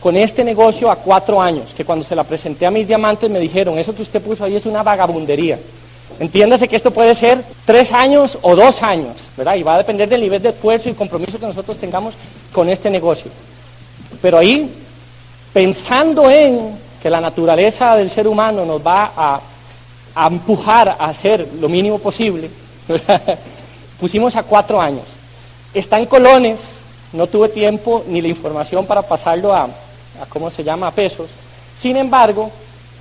con 0.00 0.14
este 0.14 0.44
negocio 0.44 0.90
a 0.90 0.96
cuatro 0.96 1.40
años, 1.40 1.70
que 1.74 1.86
cuando 1.86 2.04
se 2.04 2.14
la 2.14 2.24
presenté 2.24 2.66
a 2.66 2.70
mis 2.70 2.86
diamantes 2.86 3.30
me 3.30 3.40
dijeron, 3.40 3.78
eso 3.78 3.94
que 3.94 4.02
usted 4.02 4.20
puso 4.20 4.44
ahí 4.44 4.56
es 4.56 4.66
una 4.66 4.82
vagabundería. 4.82 5.58
Entiéndase 6.20 6.68
que 6.68 6.76
esto 6.76 6.90
puede 6.90 7.14
ser 7.14 7.42
tres 7.64 7.92
años 7.92 8.36
o 8.42 8.54
dos 8.54 8.82
años, 8.82 9.16
¿verdad? 9.38 9.54
Y 9.54 9.62
va 9.62 9.76
a 9.76 9.78
depender 9.78 10.06
del 10.06 10.20
nivel 10.20 10.42
de 10.42 10.50
esfuerzo 10.50 10.90
y 10.90 10.92
compromiso 10.92 11.40
que 11.40 11.46
nosotros 11.46 11.78
tengamos 11.78 12.12
con 12.52 12.68
este 12.68 12.90
negocio. 12.90 13.30
Pero 14.20 14.38
ahí, 14.38 14.70
pensando 15.52 16.30
en 16.30 16.76
que 17.02 17.10
la 17.10 17.20
naturaleza 17.20 17.96
del 17.96 18.10
ser 18.10 18.28
humano 18.28 18.64
nos 18.64 18.84
va 18.84 19.12
a, 19.16 19.40
a 20.14 20.26
empujar 20.26 20.88
a 20.88 21.06
hacer 21.06 21.48
lo 21.60 21.68
mínimo 21.68 21.98
posible, 21.98 22.50
pusimos 24.00 24.36
a 24.36 24.42
cuatro 24.42 24.80
años. 24.80 25.04
Está 25.74 25.98
en 25.98 26.06
colones, 26.06 26.58
no 27.12 27.26
tuve 27.26 27.48
tiempo 27.48 28.04
ni 28.08 28.20
la 28.20 28.28
información 28.28 28.86
para 28.86 29.02
pasarlo 29.02 29.54
a, 29.54 29.68
¿cómo 30.28 30.50
se 30.50 30.64
llama?, 30.64 30.88
a 30.88 30.90
pesos. 30.90 31.30
Sin 31.80 31.96
embargo, 31.96 32.50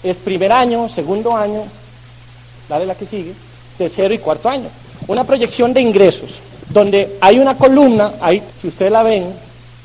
es 0.03 0.17
primer 0.17 0.51
año, 0.51 0.89
segundo 0.89 1.35
año, 1.35 1.63
dale 2.67 2.85
la 2.85 2.95
que 2.95 3.05
sigue, 3.05 3.33
tercero 3.77 4.13
y 4.13 4.19
cuarto 4.19 4.49
año. 4.49 4.69
Una 5.07 5.23
proyección 5.23 5.73
de 5.73 5.81
ingresos, 5.81 6.31
donde 6.73 7.17
hay 7.21 7.39
una 7.39 7.57
columna, 7.57 8.13
ahí, 8.21 8.41
si 8.61 8.67
ustedes 8.67 8.91
la 8.91 9.03
ven, 9.03 9.33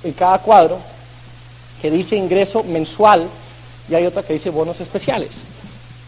en 0.04 0.12
cada 0.12 0.38
cuadro, 0.38 0.78
que 1.80 1.90
dice 1.90 2.16
ingreso 2.16 2.62
mensual 2.64 3.26
y 3.88 3.94
hay 3.94 4.06
otra 4.06 4.22
que 4.22 4.34
dice 4.34 4.50
bonos 4.50 4.80
especiales. 4.80 5.30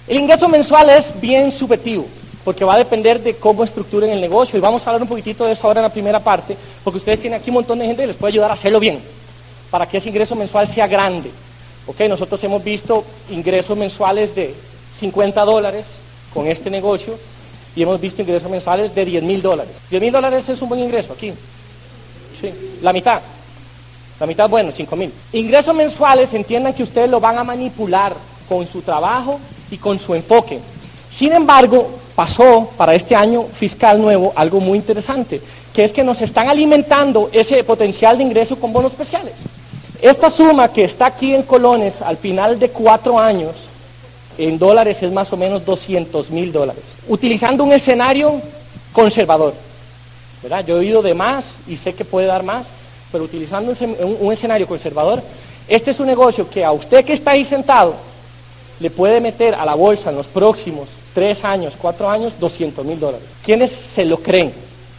El 0.07 0.19
ingreso 0.19 0.49
mensual 0.49 0.91
es 0.91 1.21
bien 1.21 1.53
subjetivo 1.53 2.07
porque 2.45 2.65
va 2.65 2.75
a 2.75 2.79
depender 2.79 3.23
de 3.23 3.37
cómo 3.37 3.63
estructuren 3.63 4.09
el 4.09 4.23
negocio. 4.23 4.57
Y 4.57 4.63
vamos 4.63 4.81
a 4.81 4.87
hablar 4.87 5.03
un 5.03 5.09
poquitito 5.09 5.45
de 5.45 5.53
eso 5.53 5.67
ahora 5.67 5.81
en 5.81 5.83
la 5.83 5.93
primera 5.93 6.21
parte, 6.21 6.57
porque 6.83 6.97
ustedes 6.97 7.21
tienen 7.21 7.39
aquí 7.39 7.51
un 7.51 7.55
montón 7.55 7.79
de 7.79 7.85
gente 7.85 8.03
que 8.03 8.07
les 8.07 8.17
puede 8.17 8.33
ayudar 8.33 8.51
a 8.51 8.55
hacerlo 8.55 8.81
bien, 8.81 9.01
para 9.71 9.87
que 9.87 9.99
ese 9.99 10.09
ingreso 10.09 10.35
mensual 10.35 10.67
sea 10.67 10.87
grande. 10.87 11.31
¿Ok? 11.87 12.01
Nosotros 12.09 12.43
hemos 12.45 12.65
visto 12.65 13.05
ingresos 13.29 13.77
mensuales 13.77 14.35
de 14.35 14.55
50 14.99 15.45
dólares 15.45 15.85
con 16.33 16.47
este 16.47 16.71
negocio 16.71 17.19
y 17.75 17.83
hemos 17.83 18.01
visto 18.01 18.23
ingresos 18.23 18.51
mensuales 18.51 18.95
de 18.95 19.05
10 19.05 19.23
mil 19.23 19.43
dólares. 19.43 19.73
10 19.91 20.03
mil 20.03 20.13
dólares 20.13 20.49
es 20.49 20.61
un 20.61 20.69
buen 20.69 20.81
ingreso 20.81 21.13
aquí. 21.13 21.33
Sí, 22.41 22.53
la 22.83 22.93
mitad. 22.93 23.21
La 24.21 24.27
mitad, 24.27 24.49
bueno, 24.49 24.73
5 24.75 24.97
mil. 24.97 25.13
Ingresos 25.33 25.75
mensuales, 25.75 26.33
entiendan 26.35 26.75
que 26.75 26.83
ustedes 26.83 27.09
lo 27.09 27.21
van 27.21 27.39
a 27.39 27.45
manipular 27.45 28.15
con 28.49 28.67
su 28.67 28.83
trabajo 28.83 29.39
y 29.71 29.77
con 29.77 29.99
su 29.99 30.15
enfoque. 30.15 30.59
Sin 31.11 31.33
embargo, 31.33 31.89
pasó 32.15 32.71
para 32.77 32.95
este 32.95 33.15
año 33.15 33.45
fiscal 33.45 34.01
nuevo 34.01 34.33
algo 34.35 34.59
muy 34.61 34.79
interesante, 34.79 35.41
que 35.73 35.85
es 35.85 35.93
que 35.93 36.03
nos 36.03 36.21
están 36.21 36.49
alimentando 36.49 37.31
ese 37.33 37.63
potencial 37.63 38.19
de 38.19 38.25
ingreso 38.25 38.57
con 38.57 38.73
bonos 38.73 38.93
especiales. 38.93 39.35
Esta 40.03 40.31
suma 40.31 40.69
que 40.73 40.85
está 40.85 41.07
aquí 41.07 41.35
en 41.35 41.43
colones 41.43 42.03
al 42.03 42.17
final 42.17 42.59
de 42.59 42.71
cuatro 42.71 43.19
años, 43.19 43.55
en 44.39 44.59
dólares 44.59 45.03
es 45.03 45.13
más 45.13 45.33
o 45.33 45.37
menos 45.37 45.65
200 45.65 46.31
mil 46.31 46.53
dólares, 46.53 46.83
utilizando 47.09 47.65
un 47.65 47.73
escenario 47.73 48.41
conservador. 48.93 49.53
¿verdad? 50.43 50.65
Yo 50.65 50.77
he 50.77 50.81
oído 50.81 51.03
de 51.03 51.15
más 51.15 51.45
y 51.67 51.77
sé 51.77 51.95
que 51.95 52.05
puede 52.05 52.29
dar 52.29 52.45
más, 52.45 52.65
pero 53.11 53.25
utilizando 53.25 53.75
un, 54.21 54.33
escenario 54.33 54.67
conservador, 54.67 55.23
este 55.67 55.91
es 55.91 56.01
un 56.01 56.07
negocio 56.07 56.49
que 56.49 56.65
a 56.65 56.73
usted 56.73 57.05
que 57.05 57.15
está 57.15 57.33
ahí 57.33 57.45
sentado 57.45 57.95
le 58.81 58.91
puede 58.91 59.21
meter 59.21 59.55
a 59.55 59.65
la 59.65 59.75
bolsa 59.75 60.11
en 60.11 60.17
los 60.17 60.27
próximos 60.27 60.89
tres 61.15 61.45
años, 61.45 61.75
cuatro 61.77 62.09
años, 62.09 62.35
200 62.39 62.85
mil 62.85 63.01
dólares. 63.01 63.27
¿Quiénes 63.45 63.73
se 63.95 64.05
lo 64.05 64.19
creen? 64.19 64.53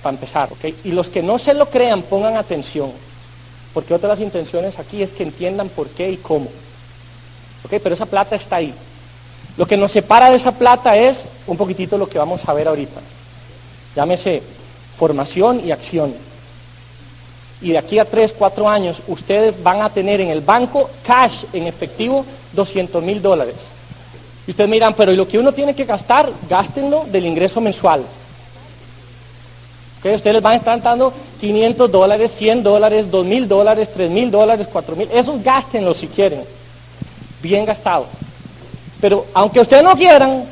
Para 0.03 0.15
empezar, 0.15 0.49
¿ok? 0.51 0.73
Y 0.83 0.91
los 0.91 1.07
que 1.07 1.23
no 1.23 1.39
se 1.39 1.53
lo 1.53 1.67
crean, 1.67 2.01
pongan 2.01 2.35
atención, 2.35 2.91
porque 3.73 3.93
otra 3.93 4.09
de 4.09 4.15
las 4.15 4.23
intenciones 4.23 4.77
aquí 4.79 5.01
es 5.01 5.13
que 5.13 5.23
entiendan 5.23 5.69
por 5.69 5.87
qué 5.87 6.11
y 6.11 6.17
cómo. 6.17 6.49
¿Ok? 7.63 7.75
Pero 7.81 7.95
esa 7.95 8.05
plata 8.05 8.35
está 8.35 8.57
ahí. 8.57 8.73
Lo 9.59 9.67
que 9.67 9.75
nos 9.75 9.91
separa 9.91 10.29
de 10.29 10.37
esa 10.37 10.53
plata 10.53 10.95
es 10.95 11.17
un 11.45 11.57
poquitito 11.57 11.97
lo 11.97 12.07
que 12.07 12.17
vamos 12.17 12.39
a 12.47 12.53
ver 12.53 12.69
ahorita. 12.69 13.01
Llámese 13.93 14.41
formación 14.97 15.61
y 15.65 15.73
acción. 15.73 16.15
y 17.61 17.71
de 17.71 17.77
aquí 17.77 17.99
a 17.99 18.05
3, 18.05 18.35
4 18.37 18.69
años 18.69 19.01
ustedes 19.09 19.61
van 19.61 19.81
a 19.81 19.89
tener 19.89 20.21
en 20.21 20.29
el 20.29 20.39
banco 20.39 20.89
cash 21.05 21.43
en 21.51 21.67
efectivo 21.67 22.25
200 22.53 23.03
mil 23.03 23.21
dólares. 23.21 23.55
Y 24.47 24.51
ustedes 24.51 24.69
miran, 24.69 24.93
pero 24.93 25.11
¿y 25.11 25.17
lo 25.17 25.27
que 25.27 25.37
uno 25.37 25.51
tiene 25.51 25.75
que 25.75 25.83
gastar? 25.83 26.31
Gástenlo 26.49 27.03
del 27.11 27.25
ingreso 27.25 27.59
mensual. 27.59 28.05
¿Okay? 29.99 30.15
Ustedes 30.15 30.41
van 30.41 30.53
a 30.53 30.55
estar 30.55 30.81
dando 30.81 31.11
500 31.41 31.91
dólares, 31.91 32.31
100 32.37 32.63
dólares, 32.63 33.11
2 33.11 33.25
mil 33.25 33.45
dólares, 33.45 33.89
3 33.93 34.09
mil 34.09 34.31
dólares, 34.31 34.69
4 34.71 34.95
mil. 34.95 35.09
Esos 35.11 35.43
gástenlos 35.43 35.97
si 35.97 36.07
quieren. 36.07 36.45
Bien 37.41 37.65
gastados. 37.65 38.07
Pero 39.01 39.25
aunque 39.33 39.61
ustedes 39.61 39.83
no 39.83 39.95
quieran, 39.95 40.43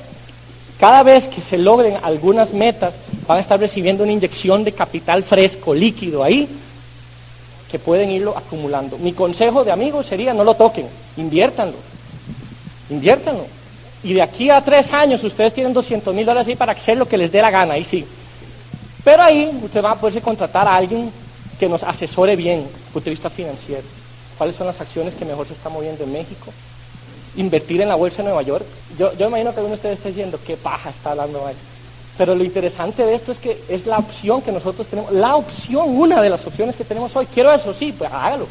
cada 0.80 1.04
vez 1.04 1.28
que 1.28 1.42
se 1.42 1.58
logren 1.58 1.98
algunas 2.04 2.54
metas, 2.54 2.94
van 3.28 3.40
a 3.40 3.42
estar 3.42 3.60
recibiendo 3.60 4.04
una 4.04 4.14
inyección 4.14 4.64
de 4.64 4.72
capital 4.72 5.24
fresco, 5.24 5.74
líquido 5.74 6.24
ahí, 6.24 6.48
que 7.70 7.80
pueden 7.80 8.12
irlo 8.12 8.38
acumulando. 8.38 8.98
Mi 8.98 9.14
consejo 9.14 9.64
de 9.64 9.72
amigos 9.72 10.06
sería 10.06 10.34
no 10.34 10.44
lo 10.44 10.54
toquen, 10.56 10.88
inviértanlo, 11.18 11.78
inviértanlo. 12.90 13.46
Y 14.04 14.14
de 14.14 14.22
aquí 14.22 14.50
a 14.50 14.62
tres 14.62 14.94
años 14.94 15.24
ustedes 15.24 15.54
tienen 15.54 15.74
200 15.74 16.14
mil 16.14 16.26
dólares 16.26 16.48
ahí 16.48 16.56
para 16.56 16.72
hacer 16.72 16.98
lo 16.98 17.08
que 17.08 17.18
les 17.18 17.32
dé 17.32 17.42
la 17.42 17.52
gana, 17.52 17.74
ahí 17.74 17.84
sí. 17.84 18.06
Pero 19.04 19.24
ahí 19.24 19.52
usted 19.62 19.84
va 19.84 19.92
a 19.92 19.96
poderse 19.96 20.22
contratar 20.22 20.68
a 20.68 20.76
alguien 20.76 21.12
que 21.60 21.68
nos 21.68 21.84
asesore 21.84 22.36
bien 22.36 22.68
punto 22.94 23.06
de 23.06 23.12
vista 23.12 23.30
financiero. 23.30 23.84
¿Cuáles 24.38 24.56
son 24.56 24.68
las 24.68 24.80
acciones 24.80 25.16
que 25.16 25.26
mejor 25.26 25.48
se 25.48 25.54
están 25.54 25.74
moviendo 25.74 26.04
en 26.04 26.14
México? 26.14 26.54
Invertir 27.38 27.82
en 27.82 27.90
la 27.90 27.96
bolsa 27.96 28.18
de 28.18 28.24
Nueva 28.24 28.42
York. 28.42 28.66
Yo, 28.98 29.12
imagino 29.28 29.52
que 29.52 29.60
alguno 29.60 29.70
de 29.70 29.76
ustedes 29.76 29.98
está 29.98 30.10
diciendo, 30.10 30.40
qué 30.46 30.58
paja 30.58 30.90
está 30.90 31.12
hablando 31.12 31.46
ahí. 31.46 31.56
Pero 32.18 32.36
lo 32.36 32.44
interesante 32.44 33.06
de 33.06 33.14
esto 33.14 33.32
es 33.32 33.38
que 33.38 33.62
es 33.70 33.86
la 33.86 34.00
opción 34.00 34.42
que 34.42 34.52
nosotros 34.52 34.88
tenemos, 34.88 35.12
la 35.12 35.36
opción, 35.36 35.88
una 35.88 36.22
de 36.22 36.30
las 36.30 36.46
opciones 36.48 36.76
que 36.76 36.84
tenemos 36.84 37.16
hoy. 37.16 37.28
Quiero 37.32 37.54
eso, 37.54 37.74
sí, 37.74 37.94
pues 37.96 38.12
hágalo. 38.12 38.48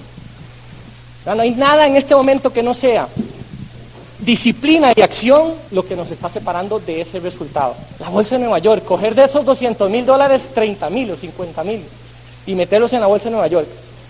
No, 1.24 1.34
no 1.34 1.42
hay 1.42 1.50
nada 1.50 1.86
en 1.86 1.96
este 1.96 2.14
momento 2.14 2.52
que 2.52 2.62
no 2.62 2.74
sea 2.74 3.08
disciplina 4.20 4.92
y 4.94 5.02
acción 5.02 5.54
lo 5.70 5.86
que 5.86 5.96
nos 5.96 6.10
está 6.10 6.28
separando 6.28 6.78
de 6.78 7.00
ese 7.00 7.20
resultado. 7.20 7.74
La 7.98 8.08
bolsa 8.08 8.36
de 8.36 8.40
Nueva 8.40 8.58
York, 8.58 8.84
coger 8.84 9.14
de 9.14 9.24
esos 9.24 9.44
200 9.44 9.90
mil 9.90 10.06
dólares 10.06 10.42
30 10.54 10.88
mil 10.90 11.10
o 11.10 11.16
50 11.16 11.64
mil 11.64 11.82
y 12.46 12.54
meterlos 12.54 12.92
en 12.92 13.00
la 13.00 13.06
bolsa 13.06 13.26
de 13.26 13.32
Nueva 13.32 13.48
York. 13.48 13.66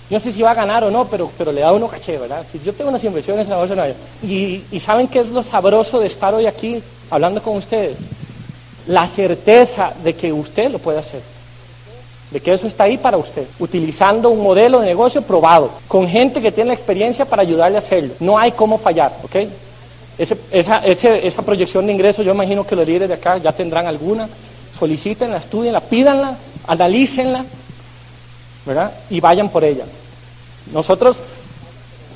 No 0.08 0.20
sé 0.20 0.32
si 0.32 0.40
va 0.40 0.52
a 0.52 0.54
ganar 0.54 0.84
o 0.84 0.90
no, 0.90 1.06
pero, 1.06 1.30
pero 1.36 1.50
le 1.50 1.62
da 1.62 1.72
uno 1.72 1.88
caché, 1.88 2.16
¿verdad? 2.18 2.44
Si 2.50 2.60
yo 2.64 2.72
tengo 2.72 2.90
unas 2.90 3.02
inversiones 3.02 3.44
en 3.44 3.50
la 3.50 3.56
bolsa 3.56 3.74
de 3.74 3.94
y, 4.22 4.64
y 4.70 4.80
saben 4.80 5.08
qué 5.08 5.20
es 5.20 5.28
lo 5.30 5.42
sabroso 5.42 5.98
de 5.98 6.06
estar 6.06 6.32
hoy 6.32 6.46
aquí 6.46 6.80
hablando 7.10 7.42
con 7.42 7.56
ustedes, 7.56 7.96
la 8.86 9.08
certeza 9.08 9.92
de 10.04 10.14
que 10.14 10.32
usted 10.32 10.70
lo 10.70 10.78
puede 10.78 11.00
hacer, 11.00 11.20
de 12.30 12.40
que 12.40 12.52
eso 12.52 12.68
está 12.68 12.84
ahí 12.84 12.98
para 12.98 13.16
usted, 13.16 13.46
utilizando 13.58 14.30
un 14.30 14.42
modelo 14.42 14.80
de 14.80 14.86
negocio 14.86 15.22
probado, 15.22 15.70
con 15.88 16.08
gente 16.08 16.40
que 16.40 16.52
tiene 16.52 16.68
la 16.68 16.74
experiencia 16.74 17.24
para 17.24 17.42
ayudarle 17.42 17.78
a 17.78 17.80
hacerlo. 17.80 18.14
No 18.20 18.38
hay 18.38 18.52
cómo 18.52 18.78
fallar, 18.78 19.12
¿ok? 19.24 19.36
Esa, 20.18 20.78
esa 20.86 21.42
proyección 21.42 21.86
de 21.86 21.92
ingresos, 21.92 22.24
yo 22.24 22.32
imagino 22.32 22.64
que 22.66 22.76
los 22.76 22.86
líderes 22.86 23.08
de 23.08 23.14
acá 23.14 23.38
ya 23.38 23.52
tendrán 23.52 23.86
alguna. 23.86 24.28
Solicítenla, 24.78 25.38
estudienla, 25.38 25.80
pídanla, 25.80 26.36
analícenla, 26.66 27.44
Y 29.10 29.20
vayan 29.20 29.48
por 29.48 29.64
ella. 29.64 29.84
Nosotros, 30.72 31.16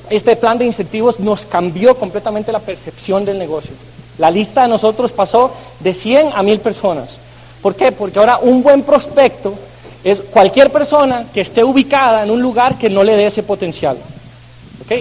este 0.09 0.37
plan 0.37 0.59
de 0.59 0.67
incentivos 0.67 1.21
nos 1.21 1.47
cambió 1.47 1.97
completamente 1.97 2.53
la 2.53 2.59
percepción 2.59 3.25
del 3.25 3.39
negocio. 3.39 3.73
La 4.19 4.31
lista 4.31 4.63
de 4.63 4.69
nosotros 4.69 5.13
pasó 5.13 5.53
de 5.79 5.95
100 5.95 6.33
a 6.35 6.43
1000 6.43 6.61
personas. 6.61 7.09
¿Por 7.63 7.75
qué? 7.75 7.93
Porque 7.93 8.19
ahora 8.19 8.39
un 8.39 8.63
buen 8.63 8.83
prospecto 8.83 9.55
es 10.03 10.21
cualquier 10.21 10.71
persona 10.71 11.27
que 11.33 11.43
esté 11.43 11.63
ubicada 11.63 12.23
en 12.23 12.31
un 12.31 12.41
lugar 12.41 12.79
que 12.79 12.91
no 12.91 13.05
le 13.05 13.17
dé 13.17 13.27
ese 13.27 13.43
potencial. 13.43 13.97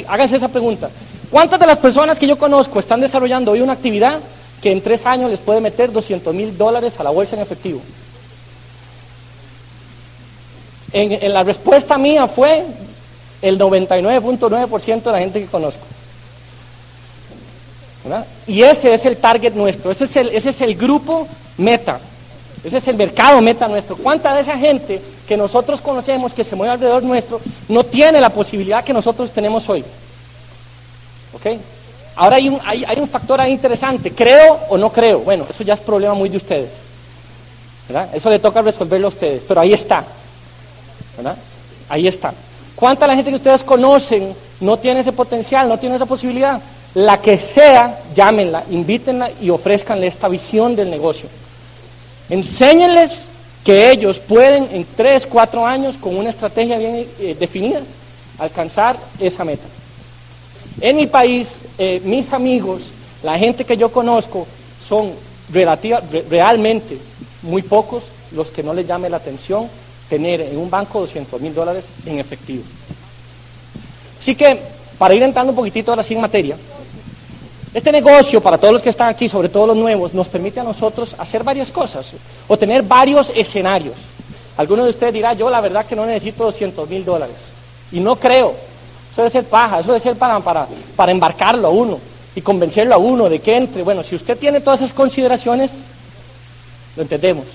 Háganse 0.08 0.36
esa 0.36 0.50
pregunta. 0.50 0.89
¿Cuántas 1.32 1.60
de 1.60 1.68
las 1.68 1.77
personas 1.77 2.20
que 2.20 2.27
yo 2.27 2.38
conozco 2.38 2.79
están 2.79 3.01
desarrollando 3.01 3.51
hoy 3.51 3.62
una 3.62 3.74
actividad 3.74 4.20
que 4.62 4.72
en 4.72 4.82
tres 4.82 5.06
años 5.06 5.32
les 5.32 5.39
puede 5.39 5.62
meter 5.62 5.91
200 5.91 6.34
mil 6.34 6.58
dólares 6.58 6.94
a 7.00 7.03
la 7.03 7.10
bolsa 7.10 7.36
en 7.36 7.41
efectivo? 7.41 7.82
En, 10.91 11.34
la 11.34 11.43
respuesta 11.43 11.98
mía 11.98 12.27
fue 12.27 12.65
el 13.41 13.60
99.9% 13.60 15.03
de 15.03 15.12
la 15.12 15.19
gente 15.19 15.39
que 15.39 15.48
conozco. 15.48 15.81
Y 18.48 18.63
ese 18.63 18.93
es 18.96 19.05
el 19.05 19.17
target 19.17 19.53
nuestro, 19.53 19.91
ese 19.91 20.05
es 20.05 20.15
el, 20.15 20.29
ese 20.29 20.50
es 20.50 20.62
el 20.62 20.75
grupo 20.75 21.27
meta, 21.58 22.00
ese 22.63 22.77
es 22.77 22.88
el 22.88 22.96
mercado 22.96 23.39
meta 23.41 23.67
nuestro. 23.67 23.98
¿Cuánta 23.98 24.34
de 24.34 24.41
esa 24.41 24.58
gente 24.58 25.00
que 25.27 25.38
nosotros 25.38 25.79
conocemos, 25.79 26.34
que 26.34 26.43
se 26.43 26.55
mueve 26.55 26.74
alrededor 26.74 27.03
nuestro, 27.03 27.39
no 27.67 27.84
tiene 27.84 28.19
la 28.19 28.31
posibilidad 28.31 28.84
que 28.84 28.93
nosotros 28.93 29.31
tenemos 29.31 29.69
hoy? 29.69 29.84
¿Ok? 31.34 31.60
Ahora 32.15 32.38
hay 32.38 32.50
un, 32.50 32.60
hay, 32.65 32.84
hay 32.84 33.00
un 33.00 33.08
factor 33.08 33.39
ahí 33.39 33.51
interesante, 33.51 34.12
¿creo 34.12 34.60
o 34.69 34.77
no 34.77 34.91
creo? 34.91 35.19
Bueno, 35.19 35.46
eso 35.48 35.63
ya 35.63 35.75
es 35.75 35.79
problema 35.79 36.15
muy 36.15 36.29
de 36.29 36.38
ustedes. 36.38 36.69
Eso 38.13 38.29
le 38.29 38.39
toca 38.39 38.62
resolverlo 38.62 39.08
a 39.08 39.10
ustedes, 39.10 39.43
pero 39.48 39.62
ahí 39.62 39.74
está. 39.74 40.03
Ahí 41.90 42.08
está. 42.08 42.34
¿Cuánta 42.76 43.08
la 43.08 43.16
gente 43.16 43.32
que 43.32 43.38
ustedes 43.38 43.64
conocen 43.64 44.34
no 44.62 44.78
tiene 44.78 45.02
ese 45.02 45.12
potencial, 45.12 45.68
no 45.68 45.78
tiene 45.78 45.96
esa 45.96 46.06
posibilidad? 46.06 46.62
La 46.94 47.22
que 47.22 47.38
sea, 47.38 48.00
llámenla, 48.16 48.64
invítenla 48.70 49.32
y 49.42 49.50
ofrezcanle 49.50 50.08
esta 50.08 50.28
visión 50.28 50.76
del 50.76 50.90
negocio. 50.90 51.30
Enséñenles 52.30 53.12
que 53.64 53.92
ellos 53.92 54.20
pueden 54.20 54.70
en 54.72 54.86
3, 54.96 55.28
4 55.28 55.66
años, 55.66 55.96
con 56.00 56.16
una 56.16 56.30
estrategia 56.30 56.78
bien 56.78 57.06
eh, 57.20 57.36
definida, 57.38 57.82
alcanzar 58.38 58.98
esa 59.20 59.44
meta. 59.44 59.68
En 60.82 60.96
mi 60.96 61.08
país, 61.08 61.50
eh, 61.78 62.02
mis 62.06 62.32
amigos, 62.32 62.82
la 63.24 63.38
gente 63.38 63.66
que 63.66 63.76
yo 63.76 63.92
conozco, 63.92 64.48
son 64.88 65.12
realmente 65.52 66.98
muy 67.42 67.62
pocos 67.62 68.04
los 68.32 68.50
que 68.50 68.64
no 68.64 68.74
les 68.74 68.88
llame 68.88 69.10
la 69.10 69.18
atención 69.18 69.68
tener 70.10 70.42
en 70.42 70.58
un 70.58 70.70
banco 70.70 71.01
200 71.01 71.39
mil 71.39 71.54
dólares 71.54 71.86
en 72.06 72.20
efectivo. 72.20 72.63
Así 74.20 74.36
que, 74.36 74.60
para 74.98 75.13
ir 75.13 75.24
entrando 75.24 75.51
un 75.51 75.56
poquitito 75.56 75.92
ahora 75.92 76.04
sí 76.04 76.13
en 76.13 76.22
materia, 76.22 76.58
este 77.74 77.92
negocio, 77.92 78.42
para 78.42 78.58
todos 78.58 78.74
los 78.74 78.82
que 78.82 78.89
están 78.89 79.10
aquí, 79.10 79.30
sobre 79.30 79.48
todo 79.48 79.68
los 79.68 79.78
nuevos, 79.78 80.13
nos 80.13 80.28
permite 80.28 80.60
a 80.60 80.63
nosotros 80.63 81.16
hacer 81.20 81.44
varias 81.44 81.70
cosas 81.70 82.08
o 82.48 82.58
tener 82.58 82.82
varios 82.82 83.32
escenarios. 83.36 83.96
Algunos 84.58 84.86
de 84.86 84.92
ustedes 84.92 85.13
dirán, 85.13 85.38
yo 85.38 85.50
la 85.50 85.62
verdad 85.62 85.86
que 85.86 85.96
no 85.96 86.06
necesito 86.06 86.44
200 86.46 86.89
mil 86.89 87.06
dólares. 87.06 87.36
Y 87.92 88.00
no 88.00 88.16
creo. 88.16 88.56
Eso 89.13 89.22
debe 89.22 89.30
ser 89.30 89.46
paja, 89.46 89.80
eso 89.80 89.89
debe 89.89 90.04
ser 90.04 90.16
para, 90.16 90.39
para, 90.39 90.68
para 90.96 91.12
embarcarlo 91.12 91.68
a 91.68 91.72
uno 91.72 92.00
y 92.36 92.42
convencerlo 92.42 92.96
a 92.96 92.98
uno 92.98 93.30
de 93.30 93.39
que 93.39 93.56
entre. 93.56 93.84
Bueno, 93.84 94.04
si 94.04 94.16
usted 94.16 94.38
tiene 94.38 94.62
todas 94.62 94.82
esas 94.82 94.94
consideraciones, 94.94 95.70
lo 96.96 97.04
entendemos. 97.04 97.46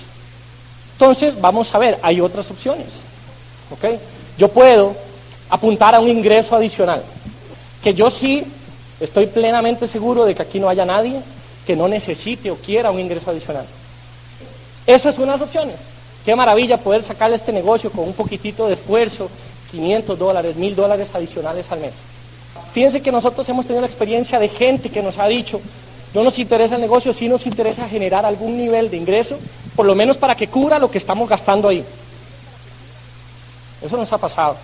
Entonces, 0.99 1.39
vamos 1.39 1.73
a 1.73 1.77
ver, 1.77 1.99
hay 2.01 2.21
otras 2.21 2.49
opciones. 2.49 2.87
¿ok? 3.71 3.99
Yo 4.37 4.49
puedo 4.49 4.95
apuntar 5.49 5.95
a 5.95 5.99
un 5.99 6.09
ingreso 6.09 6.55
adicional, 6.55 7.03
que 7.83 7.93
yo 7.93 8.09
sí 8.09 8.43
estoy 8.99 9.27
plenamente 9.27 9.87
seguro 9.87 10.25
de 10.25 10.35
que 10.35 10.41
aquí 10.41 10.59
no 10.59 10.69
haya 10.69 10.85
nadie 10.85 11.21
que 11.65 11.75
no 11.75 11.87
necesite 11.87 12.51
o 12.51 12.55
quiera 12.55 12.91
un 12.91 12.99
ingreso 12.99 13.31
adicional. 13.31 13.65
Eso 14.85 15.09
es 15.09 15.17
una 15.17 15.33
de 15.33 15.39
las 15.39 15.47
opciones. 15.47 15.75
Qué 16.23 16.35
maravilla 16.35 16.77
poder 16.77 17.03
sacarle 17.03 17.35
este 17.35 17.51
negocio 17.51 17.91
con 17.91 18.05
un 18.05 18.13
poquitito 18.13 18.67
de 18.67 18.75
esfuerzo, 18.75 19.29
500 19.71 20.17
dólares, 20.17 20.55
1000 20.55 20.75
dólares 20.75 21.09
adicionales 21.13 21.65
al 21.71 21.79
mes. 21.79 21.93
Fíjense 22.73 23.01
que 23.01 23.11
nosotros 23.11 23.47
hemos 23.49 23.65
tenido 23.65 23.81
la 23.81 23.87
experiencia 23.87 24.39
de 24.39 24.49
gente 24.49 24.89
que 24.89 25.01
nos 25.01 25.17
ha 25.17 25.27
dicho, 25.27 25.59
no 26.13 26.23
nos 26.23 26.37
interesa 26.37 26.75
el 26.75 26.81
negocio, 26.81 27.13
sí 27.13 27.27
nos 27.27 27.45
interesa 27.45 27.89
generar 27.89 28.25
algún 28.25 28.57
nivel 28.57 28.89
de 28.89 28.97
ingreso, 28.97 29.37
por 29.75 29.85
lo 29.85 29.95
menos 29.95 30.17
para 30.17 30.35
que 30.35 30.47
cubra 30.47 30.79
lo 30.79 30.89
que 30.89 30.97
estamos 30.97 31.27
gastando 31.27 31.69
ahí. 31.69 31.83
Eso 33.81 33.97
nos 33.97 34.11
ha 34.11 34.17
pasado. 34.17 34.57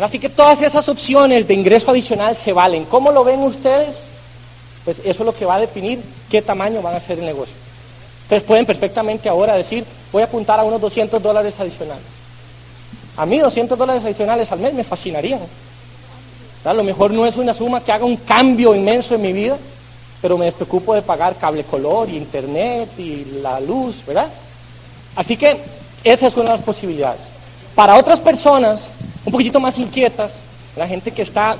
Así 0.00 0.18
que 0.18 0.28
todas 0.28 0.60
esas 0.62 0.88
opciones 0.88 1.46
de 1.46 1.54
ingreso 1.54 1.90
adicional 1.90 2.36
se 2.36 2.52
valen. 2.52 2.84
¿Cómo 2.86 3.10
lo 3.10 3.24
ven 3.24 3.40
ustedes? 3.40 3.96
Pues 4.84 4.98
eso 5.00 5.10
es 5.10 5.26
lo 5.26 5.34
que 5.34 5.44
va 5.44 5.56
a 5.56 5.60
definir 5.60 6.02
qué 6.30 6.42
tamaño 6.42 6.82
van 6.82 6.94
a 6.94 6.98
hacer 6.98 7.18
el 7.18 7.26
negocio. 7.26 7.54
Ustedes 8.22 8.42
pueden 8.42 8.64
perfectamente 8.64 9.28
ahora 9.28 9.54
decir, 9.54 9.84
voy 10.10 10.22
a 10.22 10.26
apuntar 10.26 10.58
a 10.58 10.64
unos 10.64 10.80
200 10.80 11.22
dólares 11.22 11.54
adicionales. 11.58 12.04
A 13.16 13.26
mí 13.26 13.38
200 13.38 13.78
dólares 13.78 14.04
adicionales 14.04 14.50
al 14.50 14.60
mes 14.60 14.72
me 14.72 14.84
fascinarían. 14.84 15.40
A 16.64 16.72
lo 16.72 16.82
mejor 16.84 17.10
no 17.10 17.26
es 17.26 17.36
una 17.36 17.52
suma 17.52 17.82
que 17.82 17.92
haga 17.92 18.04
un 18.04 18.16
cambio 18.16 18.74
inmenso 18.74 19.14
en 19.14 19.22
mi 19.22 19.32
vida, 19.32 19.58
pero 20.22 20.38
me 20.38 20.52
preocupo 20.52 20.94
de 20.94 21.02
pagar 21.02 21.36
cable 21.36 21.64
color 21.64 22.08
y 22.08 22.16
internet 22.16 22.88
y 22.96 23.40
la 23.42 23.60
luz, 23.60 23.96
¿verdad? 24.06 24.28
Así 25.16 25.36
que 25.36 25.58
esa 26.04 26.28
es 26.28 26.36
una 26.36 26.52
de 26.52 26.56
las 26.56 26.64
posibilidades. 26.64 27.20
Para 27.74 27.96
otras 27.96 28.20
personas, 28.20 28.80
un 29.26 29.32
poquitito 29.32 29.58
más 29.58 29.76
inquietas, 29.78 30.32
la 30.76 30.86
gente 30.86 31.10
que 31.10 31.22
está, 31.22 31.56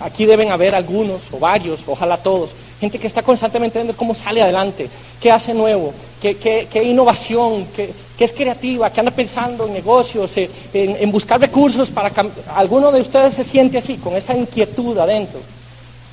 aquí 0.00 0.26
deben 0.26 0.52
haber 0.52 0.74
algunos 0.74 1.22
o 1.32 1.38
varios, 1.38 1.80
ojalá 1.86 2.18
todos, 2.18 2.50
gente 2.78 2.98
que 2.98 3.06
está 3.06 3.22
constantemente 3.22 3.78
viendo 3.78 3.96
cómo 3.96 4.14
sale 4.14 4.42
adelante, 4.42 4.90
qué 5.20 5.32
hace 5.32 5.54
nuevo, 5.54 5.94
qué, 6.20 6.82
innovación, 6.84 7.66
qué, 7.74 7.94
es 8.18 8.32
creativa, 8.32 8.90
qué 8.90 9.00
anda 9.00 9.10
pensando 9.10 9.66
en 9.66 9.72
negocios, 9.72 10.30
eh, 10.36 10.50
en, 10.72 11.10
buscar 11.10 11.40
recursos 11.40 11.90
para 11.90 12.12
¿Alguno 12.54 12.92
de 12.92 13.00
ustedes 13.00 13.34
se 13.34 13.42
siente 13.42 13.78
así, 13.78 13.96
con 13.96 14.14
esa 14.14 14.36
inquietud 14.36 14.96
adentro, 14.98 15.40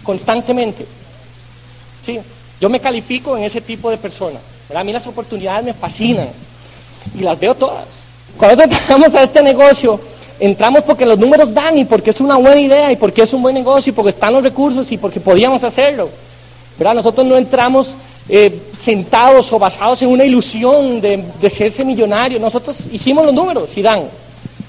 constantemente? 0.04 0.86
Sí, 2.10 2.20
yo 2.60 2.70
me 2.70 2.80
califico 2.80 3.38
en 3.38 3.44
ese 3.44 3.62
tipo 3.62 3.92
de 3.92 3.98
personas. 3.98 4.42
A 4.74 4.84
mí 4.84 4.92
las 4.92 5.06
oportunidades 5.06 5.64
me 5.64 5.74
fascinan 5.74 6.30
y 7.16 7.22
las 7.22 7.40
veo 7.40 7.54
todas. 7.54 7.86
Cuando 8.36 8.64
entramos 8.64 9.14
a 9.14 9.24
este 9.24 9.44
negocio, 9.44 10.00
entramos 10.40 10.84
porque 10.84 11.06
los 11.06 11.20
números 11.20 11.54
dan 11.54 11.78
y 11.78 11.86
porque 11.86 12.10
es 12.10 12.20
una 12.20 12.38
buena 12.38 12.60
idea 12.60 12.92
y 12.92 12.96
porque 12.96 13.22
es 13.22 13.34
un 13.34 13.44
buen 13.44 13.54
negocio 13.54 13.92
y 13.92 13.94
porque 13.94 14.10
están 14.10 14.34
los 14.34 14.42
recursos 14.42 14.92
y 14.92 14.98
porque 14.98 15.20
podíamos 15.20 15.64
hacerlo. 15.64 16.10
¿verdad? 16.80 16.96
Nosotros 16.96 17.28
no 17.28 17.36
entramos 17.36 17.90
eh, 18.28 18.60
sentados 18.82 19.54
o 19.54 19.60
basados 19.60 20.02
en 20.02 20.10
una 20.10 20.24
ilusión 20.24 21.02
de, 21.02 21.24
de 21.40 21.50
serse 21.52 21.86
millonarios. 21.86 22.42
Nosotros 22.42 22.78
hicimos 22.92 23.24
los 23.24 23.36
números 23.36 23.70
y 23.76 23.84
dan. 23.84 24.06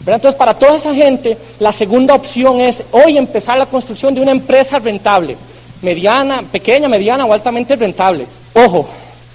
Entonces, 0.00 0.35
para 0.35 0.54
toda 0.54 0.76
esa 0.76 0.94
gente, 0.94 1.38
la 1.59 1.73
segunda 1.73 2.14
opción 2.14 2.61
es 2.61 2.82
hoy 2.90 3.16
empezar 3.16 3.56
la 3.56 3.66
construcción 3.66 4.14
de 4.14 4.20
una 4.20 4.32
empresa 4.32 4.78
rentable, 4.78 5.37
mediana, 5.82 6.42
pequeña, 6.42 6.88
mediana 6.88 7.25
o 7.26 7.32
altamente 7.32 7.76
rentable. 7.76 8.26
Ojo, 8.54 8.88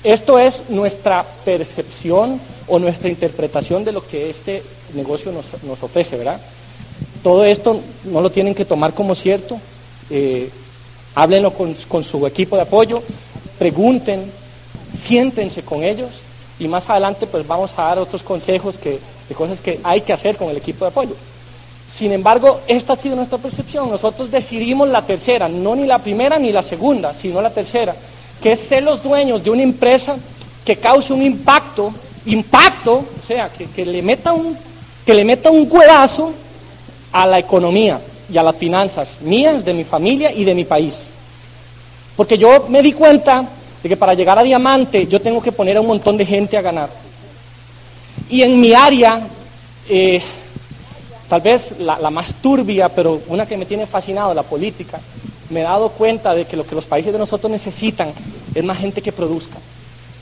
esto 0.04 0.38
es 0.40 0.70
nuestra 0.70 1.26
percepción 1.44 2.40
o 2.68 2.80
nuestra 2.80 3.10
interpretación 3.10 3.84
de 3.84 3.92
lo 3.92 4.06
que 4.06 4.30
este 4.30 4.64
negocio 4.94 5.32
nos, 5.32 5.84
ofrece, 5.84 6.18
¿verdad? 6.18 6.40
Todo 7.24 7.44
esto 7.44 7.82
no 8.06 8.22
lo 8.22 8.30
tienen 8.30 8.54
que 8.54 8.66
tomar 8.66 8.94
como 8.94 9.16
cierto. 9.16 9.58
Eh, 10.10 10.50
háblenlo 11.16 11.52
con, 11.54 12.04
su 12.04 12.28
equipo 12.28 12.56
de 12.56 12.64
apoyo, 12.64 13.02
pregunten, 13.58 14.32
siéntense 15.08 15.64
con 15.64 15.84
ellos 15.84 16.12
y 16.60 16.68
más 16.68 16.90
adelante 16.90 17.26
pues 17.26 17.48
vamos 17.48 17.72
a 17.78 17.84
dar 17.84 18.00
otros 18.00 18.22
consejos 18.22 18.76
que, 18.76 19.00
de 19.28 19.36
cosas 19.36 19.60
que 19.60 19.80
hay 19.84 20.02
que 20.02 20.14
hacer 20.14 20.36
con 20.36 20.50
el 20.50 20.58
equipo 20.58 20.86
de 20.86 20.90
apoyo. 20.90 21.16
Sin 21.98 22.12
embargo, 22.12 22.60
esta 22.68 22.94
ha 22.94 22.98
sido 22.98 23.16
nuestra 23.16 23.38
percepción. 23.38 23.90
Nosotros 23.90 24.30
decidimos 24.30 24.90
la 24.90 25.02
tercera, 25.02 25.48
no 25.48 25.76
ni 25.76 25.86
la 25.86 26.00
primera 26.00 26.38
ni 26.38 26.52
la 26.52 26.62
segunda, 26.62 27.14
sino 27.14 27.42
la 27.42 27.52
tercera, 27.52 27.96
que 28.42 28.52
es 28.52 28.60
ser 28.60 28.84
los 28.84 29.02
dueños 29.02 29.44
de 29.44 29.50
una 29.50 29.64
empresa 29.64 30.18
que 30.66 30.76
cause 30.76 31.14
un 31.14 31.24
impacto, 31.24 31.94
impacto, 32.26 32.96
o 32.96 33.28
sea, 33.28 33.50
que, 33.50 33.86
le 33.86 34.02
meta 34.02 34.34
un, 34.34 34.58
que 35.06 35.14
le 35.14 35.24
meta 35.24 35.50
un 35.50 35.68
cuedazo 35.68 36.34
a 37.14 37.26
la 37.26 37.40
economía 37.40 38.02
y 38.30 38.38
a 38.38 38.44
las 38.44 38.56
finanzas 38.58 39.22
mías, 39.22 39.64
de 39.64 39.74
mi 39.74 39.86
familia 39.86 40.34
y 40.34 40.44
de 40.44 40.54
mi 40.54 40.66
país. 40.66 40.96
Porque 42.18 42.38
yo 42.38 42.66
me 42.68 42.82
di 42.82 42.92
cuenta 42.92 43.46
de 43.82 43.88
que 43.88 43.96
para 43.96 44.16
llegar 44.16 44.38
a 44.38 44.44
diamante 44.44 45.08
yo 45.08 45.22
tengo 45.22 45.42
que 45.42 45.54
poner 45.54 45.78
a 45.78 45.82
un 45.82 45.88
montón 45.88 46.18
de 46.18 46.26
gente 46.26 46.58
a 46.58 46.62
ganar. 46.62 46.90
Y 48.30 48.42
en 48.42 48.60
mi 48.60 48.74
área, 48.74 49.22
eh, 49.88 50.22
tal 51.30 51.42
vez 51.42 51.80
la, 51.80 52.10
más 52.10 52.34
turbia, 52.42 52.90
pero 52.90 53.22
una 53.28 53.46
que 53.46 53.58
me 53.58 53.66
tiene 53.66 53.86
fascinado, 53.86 54.34
la 54.34 54.44
política, 54.44 55.00
me 55.50 55.62
he 55.62 55.64
dado 55.64 55.90
cuenta 55.90 56.34
de 56.34 56.46
que 56.46 56.58
lo 56.58 56.66
que 56.66 56.76
los 56.76 56.86
países 56.86 57.14
de 57.14 57.20
nosotros 57.20 57.52
necesitan 57.52 58.14
es 58.54 58.64
más 58.64 58.78
gente 58.78 59.02
que 59.02 59.12
produzca, 59.12 59.58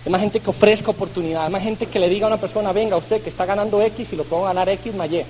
es 0.04 0.12
más 0.12 0.22
gente 0.22 0.40
que 0.40 0.50
ofrezca 0.50 0.92
oportunidades, 0.92 1.48
es 1.48 1.52
más 1.52 1.64
gente 1.64 1.86
que 1.86 2.00
le 2.00 2.10
diga 2.10 2.26
a 2.26 2.30
una 2.30 2.38
persona, 2.38 2.72
venga 2.72 2.98
usted 2.98 3.22
que 3.22 3.30
está 3.30 3.46
ganando 3.46 3.82
X 3.82 4.10
y 4.12 4.16
lo 4.16 4.24
puedo 4.24 4.44
ganar 4.44 4.68
X 4.70 4.94
más 4.96 5.12
Y. 5.12 5.24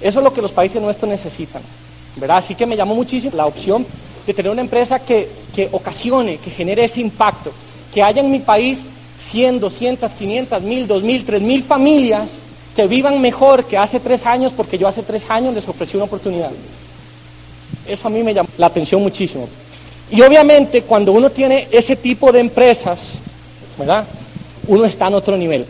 Eso 0.00 0.18
es 0.18 0.24
lo 0.24 0.32
que 0.32 0.42
los 0.42 0.52
países 0.52 0.80
nuestros 0.80 1.10
necesitan. 1.10 1.62
¿verdad? 2.18 2.38
Así 2.38 2.54
que 2.54 2.66
me 2.66 2.76
llamó 2.76 2.94
muchísimo 2.94 3.36
la 3.36 3.46
opción 3.46 3.86
de 4.26 4.34
tener 4.34 4.50
una 4.52 4.60
empresa 4.60 4.98
que, 5.00 5.28
ocasione, 5.72 6.36
que 6.38 6.50
genere 6.50 6.84
ese 6.84 7.00
impacto, 7.00 7.50
que 7.92 8.02
haya 8.02 8.20
en 8.20 8.30
mi 8.30 8.40
país 8.40 8.80
100, 9.30 9.60
200, 9.60 10.12
500, 10.12 10.62
1000, 10.62 10.86
2000, 10.86 11.26
3000 11.26 11.62
familias 11.64 12.28
que 12.78 12.86
vivan 12.86 13.20
mejor 13.20 13.64
que 13.64 13.76
hace 13.76 13.98
tres 13.98 14.24
años 14.24 14.52
porque 14.56 14.78
yo 14.78 14.86
hace 14.86 15.02
tres 15.02 15.24
años 15.28 15.52
les 15.52 15.66
ofrecí 15.66 15.96
una 15.96 16.04
oportunidad. 16.04 16.52
Eso 17.88 18.06
a 18.06 18.10
mí 18.12 18.22
me 18.22 18.32
llamó 18.32 18.48
la 18.56 18.66
atención 18.66 19.02
muchísimo. 19.02 19.48
Y 20.12 20.22
obviamente 20.22 20.82
cuando 20.82 21.10
uno 21.10 21.28
tiene 21.28 21.66
ese 21.72 21.96
tipo 21.96 22.30
de 22.30 22.38
empresas, 22.38 23.00
¿verdad? 23.76 24.06
Uno 24.68 24.84
está 24.84 25.08
en 25.08 25.14
otro 25.14 25.36
nivel. 25.36 25.66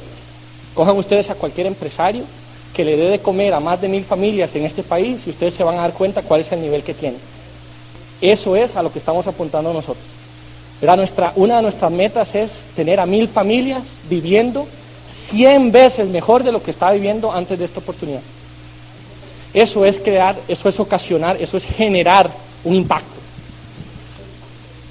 Cojan 0.74 0.98
ustedes 0.98 1.30
a 1.30 1.34
cualquier 1.34 1.68
empresario 1.68 2.24
que 2.74 2.84
le 2.84 2.94
dé 2.98 3.08
de 3.08 3.20
comer 3.20 3.54
a 3.54 3.60
más 3.60 3.80
de 3.80 3.88
mil 3.88 4.04
familias 4.04 4.54
en 4.54 4.66
este 4.66 4.82
país 4.82 5.22
y 5.26 5.30
ustedes 5.30 5.54
se 5.54 5.64
van 5.64 5.78
a 5.78 5.80
dar 5.80 5.94
cuenta 5.94 6.20
cuál 6.20 6.42
es 6.42 6.52
el 6.52 6.60
nivel 6.60 6.82
que 6.82 6.92
tiene. 6.92 7.16
Eso 8.20 8.54
es 8.54 8.76
a 8.76 8.82
lo 8.82 8.92
que 8.92 8.98
estamos 8.98 9.26
apuntando 9.26 9.72
nosotros. 9.72 10.04
nuestra, 10.82 11.32
una 11.36 11.56
de 11.56 11.62
nuestras 11.62 11.90
metas 11.90 12.34
es 12.34 12.50
tener 12.76 13.00
a 13.00 13.06
mil 13.06 13.28
familias 13.28 13.84
viviendo 14.10 14.68
100 15.30 15.72
veces 15.72 16.08
mejor 16.08 16.42
de 16.42 16.52
lo 16.52 16.62
que 16.62 16.70
estaba 16.70 16.92
viviendo 16.92 17.32
antes 17.32 17.58
de 17.58 17.64
esta 17.64 17.80
oportunidad. 17.80 18.20
Eso 19.52 19.84
es 19.84 19.98
crear, 19.98 20.36
eso 20.46 20.68
es 20.68 20.78
ocasionar, 20.78 21.36
eso 21.40 21.56
es 21.56 21.64
generar 21.64 22.30
un 22.64 22.74
impacto. 22.74 23.18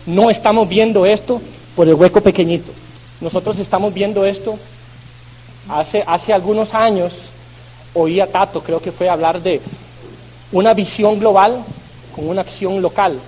No 0.05 0.29
estamos 0.29 0.67
viendo 0.67 1.05
esto 1.05 1.41
por 1.75 1.87
el 1.87 1.95
hueco 1.95 2.21
pequeñito. 2.21 2.71
Nosotros 3.21 3.59
estamos 3.59 3.93
viendo 3.93 4.25
esto 4.25 4.57
hace, 5.69 6.03
hace 6.05 6.33
algunos 6.33 6.73
años, 6.73 7.13
oí 7.93 8.19
a 8.19 8.27
Tato, 8.27 8.61
creo 8.61 8.79
que 8.79 8.91
fue 8.91 9.09
hablar 9.09 9.41
de 9.41 9.61
una 10.51 10.73
visión 10.73 11.19
global 11.19 11.63
con 12.15 12.27
una 12.29 12.41
acción 12.41 12.81
local, 12.81 13.19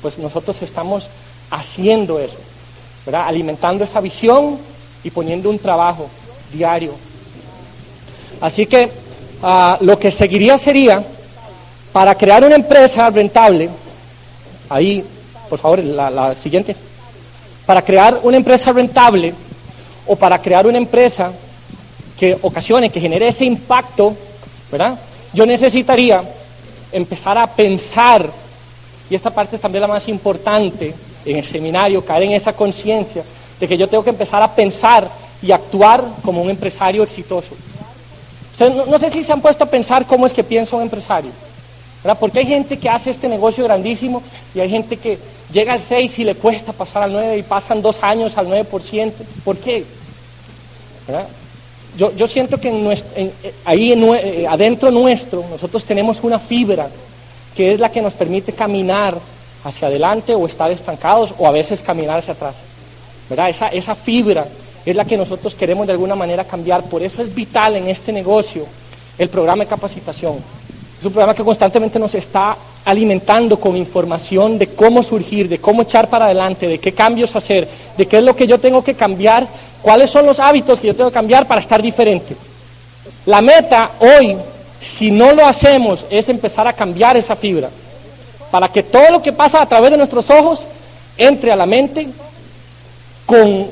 pues 0.00 0.18
nosotros 0.18 0.60
estamos 0.62 1.06
haciendo 1.50 2.18
eso, 2.18 2.38
¿verdad? 3.04 3.26
alimentando 3.26 3.84
esa 3.84 4.00
visión 4.00 4.58
y 5.04 5.10
poniendo 5.10 5.50
un 5.50 5.58
trabajo 5.58 6.08
diario. 6.52 6.94
Así 8.40 8.66
que 8.66 8.90
ah, 9.42 9.78
lo 9.80 9.98
que 9.98 10.10
seguiría 10.10 10.58
sería, 10.58 11.02
para 11.92 12.14
crear 12.14 12.44
una 12.44 12.56
empresa 12.56 13.10
rentable, 13.10 13.68
ahí, 14.68 15.04
por 15.48 15.58
favor, 15.58 15.78
la, 15.80 16.10
la 16.10 16.34
siguiente, 16.34 16.74
para 17.66 17.82
crear 17.82 18.20
una 18.22 18.36
empresa 18.36 18.72
rentable 18.72 19.34
o 20.06 20.16
para 20.16 20.40
crear 20.40 20.66
una 20.66 20.78
empresa 20.78 21.32
que 22.18 22.36
ocasione, 22.42 22.90
que 22.90 23.00
genere 23.00 23.28
ese 23.28 23.44
impacto, 23.44 24.14
¿verdad? 24.70 24.98
Yo 25.32 25.46
necesitaría 25.46 26.22
empezar 26.90 27.38
a 27.38 27.46
pensar, 27.46 28.28
y 29.08 29.14
esta 29.14 29.30
parte 29.30 29.56
es 29.56 29.62
también 29.62 29.82
la 29.82 29.88
más 29.88 30.08
importante 30.08 30.94
en 31.24 31.36
el 31.36 31.44
seminario, 31.44 32.04
caer 32.04 32.24
en 32.24 32.32
esa 32.32 32.52
conciencia 32.52 33.22
de 33.58 33.68
que 33.68 33.76
yo 33.76 33.88
tengo 33.88 34.04
que 34.04 34.10
empezar 34.10 34.42
a 34.42 34.54
pensar 34.54 35.08
y 35.42 35.52
actuar 35.52 36.04
como 36.24 36.40
un 36.42 36.50
empresario 36.50 37.02
exitoso. 37.02 37.54
no, 38.58 38.98
sé 38.98 39.10
si 39.10 39.24
se 39.24 39.32
han 39.32 39.40
puesto 39.40 39.64
a 39.64 39.70
pensar 39.70 40.06
cómo 40.06 40.26
es 40.26 40.32
que 40.32 40.44
piensa 40.44 40.76
un 40.76 40.82
empresario. 40.82 41.30
¿verdad? 42.02 42.18
Porque 42.18 42.40
hay 42.40 42.46
gente 42.46 42.78
que 42.78 42.88
hace 42.88 43.10
este 43.10 43.28
negocio 43.28 43.64
grandísimo 43.64 44.22
y 44.54 44.60
hay 44.60 44.70
gente 44.70 44.96
que 44.96 45.18
llega 45.52 45.74
al 45.74 45.82
6 45.86 46.18
y 46.18 46.24
le 46.24 46.34
cuesta 46.34 46.72
pasar 46.72 47.04
al 47.04 47.12
9 47.12 47.38
y 47.38 47.42
pasan 47.42 47.82
dos 47.82 48.02
años 48.02 48.36
al 48.36 48.48
9%. 48.48 49.12
¿Por 49.44 49.56
qué? 49.58 49.84
¿verdad? 51.06 51.26
yo, 51.96 52.28
siento 52.28 52.58
que 52.58 52.68
eh, 53.16 53.32
ahí 53.64 53.92
eh, 53.92 54.46
adentro 54.48 54.90
nuestro 54.90 55.44
nosotros 55.50 55.84
tenemos 55.84 56.18
una 56.22 56.38
fibra 56.38 56.88
que 57.54 57.74
es 57.74 57.80
la 57.80 57.90
que 57.90 58.00
nos 58.00 58.14
permite 58.14 58.52
caminar 58.52 59.18
hacia 59.64 59.88
adelante 59.88 60.34
o 60.34 60.46
estar 60.46 60.70
estancados 60.70 61.34
o 61.38 61.46
a 61.46 61.50
veces 61.50 61.82
caminar 61.82 62.18
hacia 62.18 62.32
atrás. 62.32 62.54
¿verdad? 63.28 63.50
Esa, 63.50 63.68
esa 63.68 63.94
fibra 63.94 64.46
es 64.84 64.96
la 64.96 65.04
que 65.04 65.16
nosotros 65.16 65.54
queremos 65.54 65.86
de 65.86 65.92
alguna 65.92 66.14
manera 66.14 66.44
cambiar. 66.44 66.82
Por 66.84 67.02
eso 67.02 67.22
es 67.22 67.34
vital 67.34 67.76
en 67.76 67.88
este 67.88 68.12
negocio 68.12 68.66
el 69.18 69.28
programa 69.28 69.64
de 69.64 69.70
capacitación. 69.70 70.36
Es 70.98 71.06
un 71.06 71.12
programa 71.12 71.34
que 71.34 71.44
constantemente 71.44 71.98
nos 71.98 72.14
está 72.14 72.56
alimentando 72.84 73.58
con 73.58 73.76
información 73.76 74.58
de 74.58 74.68
cómo 74.68 75.02
surgir, 75.02 75.48
de 75.48 75.58
cómo 75.58 75.82
echar 75.82 76.08
para 76.08 76.26
adelante, 76.26 76.66
de 76.66 76.78
qué 76.78 76.92
cambios 76.92 77.34
hacer, 77.36 77.68
de 77.96 78.06
qué 78.06 78.18
es 78.18 78.24
lo 78.24 78.34
que 78.34 78.46
yo 78.46 78.58
tengo 78.58 78.82
que 78.82 78.94
cambiar 78.94 79.46
¿Cuáles 79.82 80.10
son 80.10 80.24
los 80.24 80.38
hábitos 80.38 80.78
que 80.78 80.86
yo 80.86 80.94
tengo 80.94 81.10
que 81.10 81.14
cambiar 81.14 81.46
para 81.46 81.60
estar 81.60 81.82
diferente? 81.82 82.36
La 83.26 83.42
meta 83.42 83.90
hoy, 83.98 84.36
si 84.80 85.10
no 85.10 85.32
lo 85.32 85.44
hacemos, 85.44 86.06
es 86.08 86.28
empezar 86.28 86.68
a 86.68 86.72
cambiar 86.72 87.16
esa 87.16 87.34
fibra. 87.34 87.68
Para 88.52 88.68
que 88.68 88.84
todo 88.84 89.10
lo 89.10 89.20
que 89.20 89.32
pasa 89.32 89.60
a 89.60 89.66
través 89.66 89.90
de 89.90 89.96
nuestros 89.96 90.30
ojos 90.30 90.60
entre 91.16 91.50
a 91.50 91.56
la 91.56 91.66
mente 91.66 92.06
con, 93.26 93.66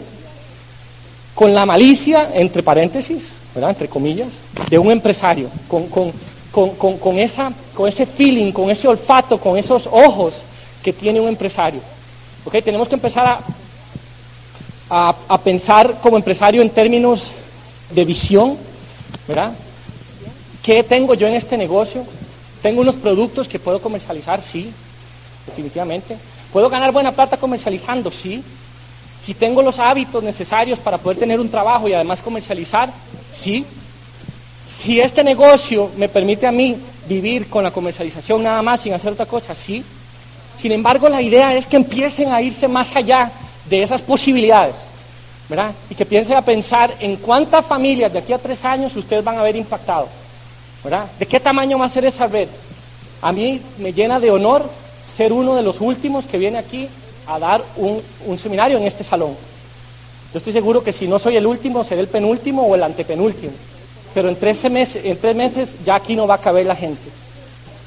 con 1.34 1.54
la 1.54 1.66
malicia, 1.66 2.30
entre 2.34 2.62
paréntesis, 2.62 3.22
¿verdad? 3.54 3.70
entre 3.70 3.88
comillas, 3.88 4.28
de 4.68 4.78
un 4.78 4.90
empresario, 4.90 5.48
con, 5.68 5.86
con, 5.88 7.18
esa, 7.18 7.52
con 7.74 7.88
ese 7.88 8.06
feeling, 8.06 8.52
con 8.52 8.70
ese 8.70 8.88
olfato, 8.88 9.38
con 9.38 9.56
esos 9.56 9.86
ojos 9.86 10.34
que 10.82 10.92
tiene 10.92 11.20
un 11.20 11.28
empresario. 11.28 11.80
¿Okay? 12.44 12.62
Tenemos 12.62 12.88
que 12.88 12.94
empezar 12.94 13.26
a 13.26 13.40
a, 14.90 15.38
pensar 15.42 16.00
como 16.02 16.16
empresario 16.16 16.62
en 16.62 16.70
términos 16.70 17.30
de 17.90 18.04
visión, 18.04 18.56
¿verdad? 19.28 19.52
¿Qué 20.62 20.82
tengo 20.82 21.14
yo 21.14 21.28
en 21.28 21.34
este 21.34 21.56
negocio? 21.56 22.04
¿Tengo 22.60 22.80
unos 22.80 22.96
productos 22.96 23.48
que 23.48 23.58
puedo 23.58 23.80
comercializar? 23.80 24.42
Sí, 24.42 24.72
definitivamente. 25.46 26.16
¿Puedo 26.52 26.68
ganar 26.68 26.92
buena 26.92 27.12
plata 27.12 27.36
comercializando? 27.36 28.10
Sí. 28.10 28.42
Si 29.24 29.34
tengo 29.34 29.62
los 29.62 29.78
hábitos 29.78 30.22
necesarios 30.22 30.78
para 30.78 30.98
poder 30.98 31.18
tener 31.18 31.40
un 31.40 31.50
trabajo 31.50 31.88
y 31.88 31.92
además 31.92 32.20
comercializar, 32.20 32.90
sí. 33.34 33.64
Si 34.82 35.00
este 35.00 35.22
negocio 35.22 35.90
me 35.96 36.08
permite 36.08 36.46
a 36.46 36.52
mí 36.52 36.76
vivir 37.06 37.48
con 37.48 37.62
la 37.62 37.70
comercialización 37.70 38.42
nada 38.42 38.62
más 38.62 38.80
sin 38.80 38.94
hacer 38.94 39.12
otra 39.12 39.26
cosa, 39.26 39.54
sí. 39.54 39.84
Sin 40.60 40.72
embargo, 40.72 41.08
la 41.08 41.22
idea 41.22 41.54
es 41.54 41.66
que 41.66 41.76
empiecen 41.76 42.32
a 42.32 42.42
irse 42.42 42.68
más 42.68 42.94
allá 42.94 43.30
de 43.68 43.82
esas 43.82 44.00
posibilidades, 44.02 44.74
¿verdad? 45.48 45.72
Y 45.88 45.94
que 45.94 46.06
piensen 46.06 46.36
a 46.36 46.42
pensar 46.42 46.94
en 47.00 47.16
cuántas 47.16 47.64
familias 47.66 48.12
de 48.12 48.18
aquí 48.18 48.32
a 48.32 48.38
tres 48.38 48.64
años 48.64 48.94
ustedes 48.96 49.24
van 49.24 49.36
a 49.36 49.40
haber 49.40 49.56
impactado, 49.56 50.08
¿verdad? 50.82 51.06
¿De 51.18 51.26
qué 51.26 51.40
tamaño 51.40 51.78
va 51.78 51.86
a 51.86 51.90
ser 51.90 52.04
esa 52.04 52.26
red? 52.26 52.48
A 53.22 53.32
mí 53.32 53.60
me 53.78 53.92
llena 53.92 54.18
de 54.18 54.30
honor 54.30 54.68
ser 55.16 55.32
uno 55.32 55.54
de 55.54 55.62
los 55.62 55.80
últimos 55.80 56.24
que 56.24 56.38
viene 56.38 56.58
aquí 56.58 56.88
a 57.26 57.38
dar 57.38 57.62
un, 57.76 58.02
un 58.26 58.38
seminario 58.38 58.78
en 58.78 58.86
este 58.86 59.04
salón. 59.04 59.36
Yo 60.32 60.38
estoy 60.38 60.52
seguro 60.52 60.82
que 60.82 60.92
si 60.92 61.08
no 61.08 61.18
soy 61.18 61.36
el 61.36 61.46
último, 61.46 61.84
seré 61.84 62.02
el 62.02 62.08
penúltimo 62.08 62.62
o 62.62 62.74
el 62.74 62.82
antepenúltimo. 62.82 63.52
Pero 64.14 64.28
en, 64.28 64.36
13 64.36 64.70
meses, 64.70 65.04
en 65.04 65.16
tres 65.16 65.36
meses 65.36 65.68
ya 65.84 65.96
aquí 65.96 66.14
no 66.16 66.26
va 66.26 66.34
a 66.34 66.38
caber 66.38 66.66
la 66.66 66.76
gente. 66.76 67.02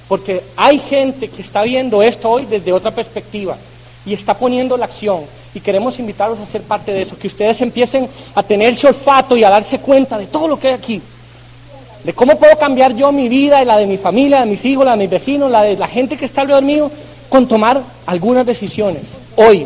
Porque 0.08 0.43
hay 0.56 0.80
gente 0.80 1.30
que 1.30 1.41
está 1.41 1.63
viendo 1.63 2.04
esto 2.04 2.30
hoy 2.30 2.46
desde 2.46 2.74
otra 2.74 2.91
perspectiva 2.91 3.58
y 4.06 4.13
está 4.13 4.34
poniendo 4.34 4.78
la 4.78 4.86
acción. 4.86 5.22
Y 5.54 5.60
queremos 5.60 6.00
invitarlos 6.00 6.39
a 6.39 6.46
ser 6.46 6.62
parte 6.63 6.91
de 6.91 7.04
eso, 7.04 7.17
que 7.17 7.28
ustedes 7.28 7.62
empiecen 7.62 8.10
a 8.36 8.43
tener 8.43 8.74
ese 8.74 8.88
olfato 8.88 9.38
y 9.38 9.43
a 9.43 9.50
darse 9.50 9.80
cuenta 9.80 10.17
de 10.17 10.26
todo 10.26 10.48
lo 10.48 10.60
que 10.60 10.69
hay 10.69 10.74
aquí. 10.74 11.02
De 12.04 12.12
cómo 12.12 12.38
puedo 12.38 12.58
cambiar 12.58 12.93
yo 12.96 13.12
mi 13.13 13.30
vida 13.30 13.62
y 13.62 13.65
la 13.65 13.78
de 13.78 13.86
mi 13.86 13.98
familia, 13.98 14.41
de 14.41 14.48
mis 14.48 14.65
hijos, 14.65 14.84
la 14.84 14.91
de 14.91 14.98
mis 14.98 15.10
vecinos, 15.10 15.50
la 15.50 15.63
de 15.63 15.78
la 15.78 15.88
gente 15.88 16.17
que 16.17 16.26
está 16.26 16.41
alrededor 16.41 16.63
mío, 16.63 16.91
con 17.34 17.48
tomar 17.48 17.82
algunas 18.06 18.46
decisiones 18.46 19.02
hoy. 19.36 19.65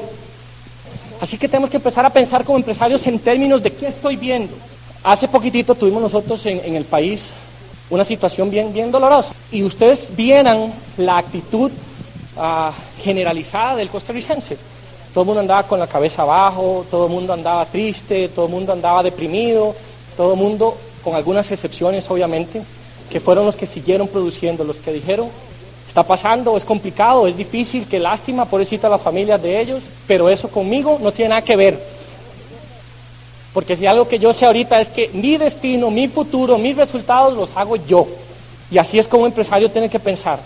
Así 1.20 1.38
que 1.38 1.50
tenemos 1.50 1.70
que 1.70 1.76
empezar 1.76 2.06
a 2.06 2.10
pensar 2.10 2.46
como 2.46 2.58
empresarios 2.58 3.06
en 3.08 3.20
términos 3.20 3.62
de 3.62 3.74
qué 3.74 3.88
estoy 3.88 4.16
viendo. 4.16 4.54
Hace 5.04 5.28
poquitito 5.28 5.76
tuvimos 5.76 6.02
nosotros 6.02 6.46
en, 6.46 6.78
el 6.78 6.86
país 6.86 7.24
una 7.90 8.06
situación 8.06 8.50
bien, 8.50 8.72
bien 8.72 8.90
dolorosa. 8.90 9.34
Y 9.52 9.64
ustedes 9.64 10.16
vieran 10.16 10.72
la 10.96 11.18
actitud 11.18 11.70
ah, 12.38 12.72
generalizada 13.04 13.76
del 13.76 13.90
costarricense. 13.90 14.58
Todo 15.14 15.24
el 15.24 15.26
mundo 15.26 15.42
andaba 15.42 15.64
con 15.64 15.82
la 15.82 15.88
cabeza 15.88 16.22
abajo, 16.22 16.86
todo 16.90 17.08
el 17.08 17.12
mundo 17.12 17.34
andaba 17.34 17.66
triste, 17.66 18.30
todo 18.30 18.46
el 18.46 18.52
mundo 18.52 18.72
andaba 18.72 19.04
deprimido, 19.04 19.76
todo 20.16 20.36
el 20.36 20.40
mundo, 20.40 20.78
con 21.04 21.16
algunas 21.16 21.52
excepciones 21.52 22.10
obviamente, 22.10 22.62
que 23.12 23.20
fueron 23.20 23.46
los 23.46 23.58
que 23.58 23.68
siguieron 23.68 24.08
produciendo, 24.08 24.64
los 24.64 24.78
que 24.78 24.94
dijeron, 24.94 25.28
está 25.88 26.04
pasando, 26.04 26.58
es 26.58 26.64
complicado, 26.64 27.28
es 27.28 27.36
difícil, 27.36 27.88
qué 27.90 28.00
lástima, 28.00 28.46
pobrecita 28.46 28.90
las 28.90 29.02
familias 29.02 29.42
de 29.42 29.60
ellos, 29.60 29.82
pero 30.06 30.30
eso 30.30 30.50
conmigo 30.50 31.00
no 31.02 31.12
tiene 31.12 31.30
nada 31.30 31.42
que 31.42 31.56
ver. 31.56 31.80
Porque 33.54 33.76
si 33.76 33.88
algo 33.88 34.08
que 34.08 34.20
yo 34.20 34.34
sé 34.34 34.46
ahorita 34.46 34.80
es 34.80 34.90
que 34.90 35.10
mi 35.14 35.38
destino, 35.38 35.90
mi 35.90 36.08
futuro, 36.08 36.58
mis 36.58 36.78
resultados 36.78 37.34
los 37.34 37.50
hago 37.56 37.76
yo. 37.76 38.08
Y 38.70 38.78
así 38.78 39.00
es 39.00 39.08
como 39.08 39.24
un 39.24 39.30
empresario 39.30 39.72
tiene 39.72 39.90
que 39.90 40.00
pensar. 40.00 40.40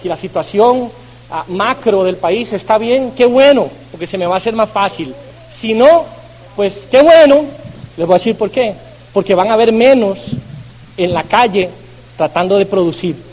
Si 0.00 0.08
la 0.08 0.16
situación 0.16 0.90
ah, 1.30 1.44
macro 1.48 2.04
del 2.04 2.16
país 2.16 2.50
está 2.52 2.78
bien, 2.78 3.12
qué 3.14 3.26
bueno, 3.26 3.68
porque 3.90 4.06
se 4.06 4.16
me 4.16 4.26
va 4.26 4.36
a 4.36 4.38
hacer 4.38 4.54
más 4.54 4.70
fácil. 4.70 5.14
Si 5.60 5.74
no, 5.74 6.04
pues 6.54 6.88
qué 6.90 7.02
bueno, 7.02 7.44
les 7.96 8.06
voy 8.06 8.14
a 8.14 8.18
decir 8.18 8.36
por 8.36 8.50
qué. 8.50 8.74
Porque 9.12 9.34
van 9.34 9.50
a 9.50 9.54
haber 9.54 9.72
menos 9.72 10.18
en 10.96 11.12
la 11.12 11.24
calle 11.24 11.68
tratando 12.16 12.56
de 12.56 12.64
producir 12.64 13.25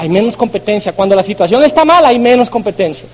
hay 0.00 0.08
menos 0.08 0.34
competencia. 0.34 0.92
Cuando 0.92 1.14
la 1.14 1.22
situación 1.22 1.62
está 1.62 1.84
mal, 1.84 2.02
hay 2.06 2.18
menos 2.18 2.48
competencia. 2.48 3.04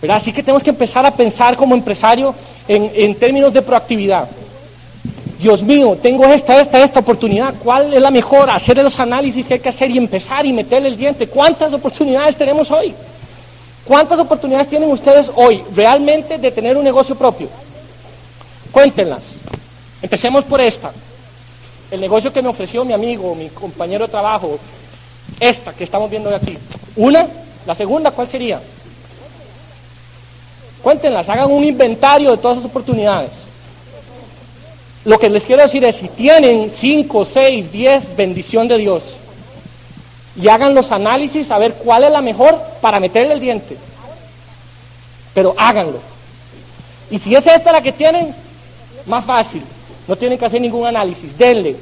¿Verdad? 0.00 0.16
Así 0.16 0.32
que 0.32 0.42
tenemos 0.42 0.62
que 0.62 0.70
empezar 0.70 1.04
a 1.04 1.10
pensar 1.10 1.54
como 1.54 1.74
empresario 1.74 2.34
en, 2.66 3.14
términos 3.16 3.52
de 3.52 3.60
proactividad. 3.60 4.26
Dios 5.38 5.62
mío, 5.62 5.98
tengo 6.02 6.24
esta, 6.24 6.58
esta, 6.58 6.82
esta 6.82 7.00
oportunidad. 7.00 7.52
¿Cuál 7.62 7.92
es 7.92 8.00
la 8.00 8.10
mejor? 8.10 8.48
Hacer 8.48 8.78
los 8.78 8.98
análisis 8.98 9.46
que 9.46 9.54
hay 9.54 9.60
que 9.60 9.68
hacer 9.68 9.90
y 9.90 9.98
empezar 9.98 10.46
y 10.46 10.52
meterle 10.54 10.88
el 10.88 10.96
diente. 10.96 11.26
¿Cuántas 11.26 11.74
oportunidades 11.74 12.36
tenemos 12.36 12.70
hoy? 12.70 12.94
¿Cuántas 13.84 14.18
oportunidades 14.18 14.68
tienen 14.68 14.90
ustedes 14.90 15.30
hoy 15.36 15.62
realmente 15.76 16.38
de 16.38 16.50
tener 16.50 16.78
un 16.78 16.84
negocio 16.84 17.14
propio? 17.14 17.48
Cuéntenlas. 18.72 19.20
Empecemos 20.00 20.44
por 20.44 20.62
esta. 20.62 20.90
El 21.90 22.00
negocio 22.00 22.32
que 22.32 22.40
me 22.40 22.48
ofreció 22.48 22.82
mi 22.82 22.94
amigo, 22.94 23.34
mi 23.34 23.50
compañero 23.50 24.06
de 24.06 24.10
trabajo, 24.10 24.58
esta 25.40 25.72
que 25.72 25.84
estamos 25.84 26.10
viendo 26.10 26.34
aquí. 26.34 26.56
Una, 26.96 27.26
la 27.66 27.74
segunda, 27.74 28.10
¿cuál 28.10 28.28
sería? 28.28 28.60
Cuéntenlas, 30.82 31.28
hagan 31.28 31.50
un 31.50 31.64
inventario 31.64 32.30
de 32.30 32.36
todas 32.38 32.58
esas 32.58 32.70
oportunidades. 32.70 33.30
Lo 35.04 35.18
que 35.18 35.30
les 35.30 35.44
quiero 35.44 35.62
decir 35.62 35.82
es, 35.84 35.96
si 35.96 36.08
tienen 36.08 36.70
5, 36.74 37.24
6, 37.24 37.72
10, 37.72 38.16
bendición 38.16 38.68
de 38.68 38.78
Dios, 38.78 39.02
y 40.36 40.48
hagan 40.48 40.74
los 40.74 40.92
análisis 40.92 41.50
a 41.50 41.58
ver 41.58 41.74
cuál 41.74 42.04
es 42.04 42.12
la 42.12 42.20
mejor 42.20 42.60
para 42.80 43.00
meterle 43.00 43.34
el 43.34 43.40
diente. 43.40 43.76
Pero 45.34 45.54
háganlo. 45.58 45.98
Y 47.10 47.18
si 47.18 47.34
es 47.34 47.46
esta 47.46 47.72
la 47.72 47.82
que 47.82 47.92
tienen, 47.92 48.34
más 49.06 49.24
fácil. 49.24 49.62
No 50.06 50.16
tienen 50.16 50.38
que 50.38 50.44
hacer 50.44 50.60
ningún 50.60 50.86
análisis. 50.86 51.36
Denle. 51.36 51.76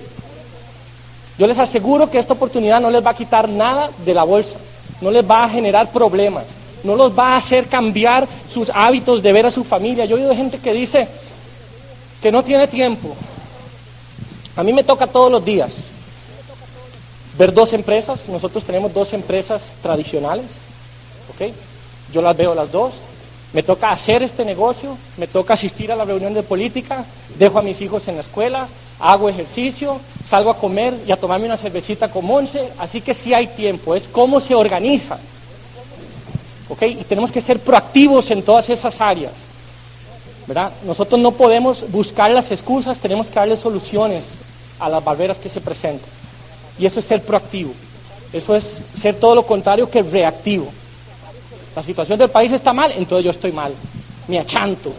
Yo 1.38 1.46
les 1.46 1.58
aseguro 1.58 2.10
que 2.10 2.18
esta 2.18 2.32
oportunidad 2.32 2.80
no 2.80 2.90
les 2.90 3.04
va 3.04 3.10
a 3.10 3.16
quitar 3.16 3.48
nada 3.48 3.90
de 4.04 4.12
la 4.12 4.24
bolsa, 4.24 4.58
no 5.00 5.10
les 5.10 5.28
va 5.28 5.44
a 5.44 5.48
generar 5.48 5.90
problemas, 5.90 6.44
no 6.82 6.96
los 6.96 7.16
va 7.16 7.34
a 7.34 7.36
hacer 7.36 7.66
cambiar 7.66 8.26
sus 8.52 8.70
hábitos 8.74 9.22
de 9.22 9.32
ver 9.32 9.46
a 9.46 9.50
su 9.50 9.62
familia. 9.62 10.04
Yo 10.04 10.16
he 10.16 10.20
oído 10.20 10.34
gente 10.34 10.58
que 10.58 10.74
dice 10.74 11.06
que 12.20 12.32
no 12.32 12.42
tiene 12.42 12.66
tiempo. 12.66 13.14
A 14.56 14.64
mí 14.64 14.72
me 14.72 14.82
toca 14.82 15.06
todos 15.06 15.30
los 15.30 15.44
días 15.44 15.70
ver 17.38 17.54
dos 17.54 17.72
empresas, 17.72 18.28
nosotros 18.28 18.64
tenemos 18.64 18.92
dos 18.92 19.12
empresas 19.12 19.62
tradicionales, 19.80 20.46
¿ok? 21.30 21.52
Yo 22.12 22.20
las 22.20 22.36
veo 22.36 22.52
las 22.52 22.72
dos, 22.72 22.94
me 23.52 23.62
toca 23.62 23.92
hacer 23.92 24.24
este 24.24 24.44
negocio, 24.44 24.96
me 25.16 25.28
toca 25.28 25.54
asistir 25.54 25.92
a 25.92 25.96
la 25.96 26.04
reunión 26.04 26.34
de 26.34 26.42
política, 26.42 27.04
dejo 27.38 27.60
a 27.60 27.62
mis 27.62 27.80
hijos 27.80 28.08
en 28.08 28.16
la 28.16 28.22
escuela, 28.22 28.66
hago 28.98 29.28
ejercicio, 29.28 30.00
salgo 30.28 30.50
a 30.50 30.58
comer 30.58 30.94
y 31.06 31.12
a 31.12 31.16
tomarme 31.16 31.46
una 31.46 31.56
cervecita 31.56 32.10
con 32.10 32.24
Monse, 32.26 32.70
así 32.78 33.00
que 33.00 33.14
sí 33.14 33.32
hay 33.32 33.46
tiempo, 33.46 33.94
es 33.94 34.04
cómo 34.10 34.40
se 34.40 34.54
organiza. 34.54 35.18
¿Ok? 36.68 36.82
Y 36.82 37.04
tenemos 37.04 37.32
que 37.32 37.40
ser 37.40 37.60
proactivos 37.60 38.30
en 38.30 38.42
todas 38.42 38.68
esas 38.68 39.00
áreas. 39.00 39.32
¿verdad? 40.46 40.72
Nosotros 40.84 41.20
no 41.20 41.32
podemos 41.32 41.90
buscar 41.90 42.30
las 42.30 42.50
excusas, 42.50 42.98
tenemos 42.98 43.26
que 43.26 43.34
darle 43.34 43.56
soluciones 43.56 44.24
a 44.78 44.88
las 44.88 45.04
barreras 45.04 45.36
que 45.36 45.50
se 45.50 45.60
presentan. 45.60 46.08
Y 46.78 46.86
eso 46.86 47.00
es 47.00 47.06
ser 47.06 47.22
proactivo. 47.22 47.72
Eso 48.32 48.56
es 48.56 48.64
ser 48.98 49.16
todo 49.16 49.34
lo 49.34 49.46
contrario 49.46 49.90
que 49.90 50.02
reactivo. 50.02 50.68
La 51.76 51.82
situación 51.82 52.18
del 52.18 52.30
país 52.30 52.50
está 52.52 52.72
mal, 52.72 52.92
entonces 52.92 53.24
yo 53.26 53.30
estoy 53.30 53.52
mal. 53.52 53.72
Me 54.26 54.38
achanto, 54.38 54.92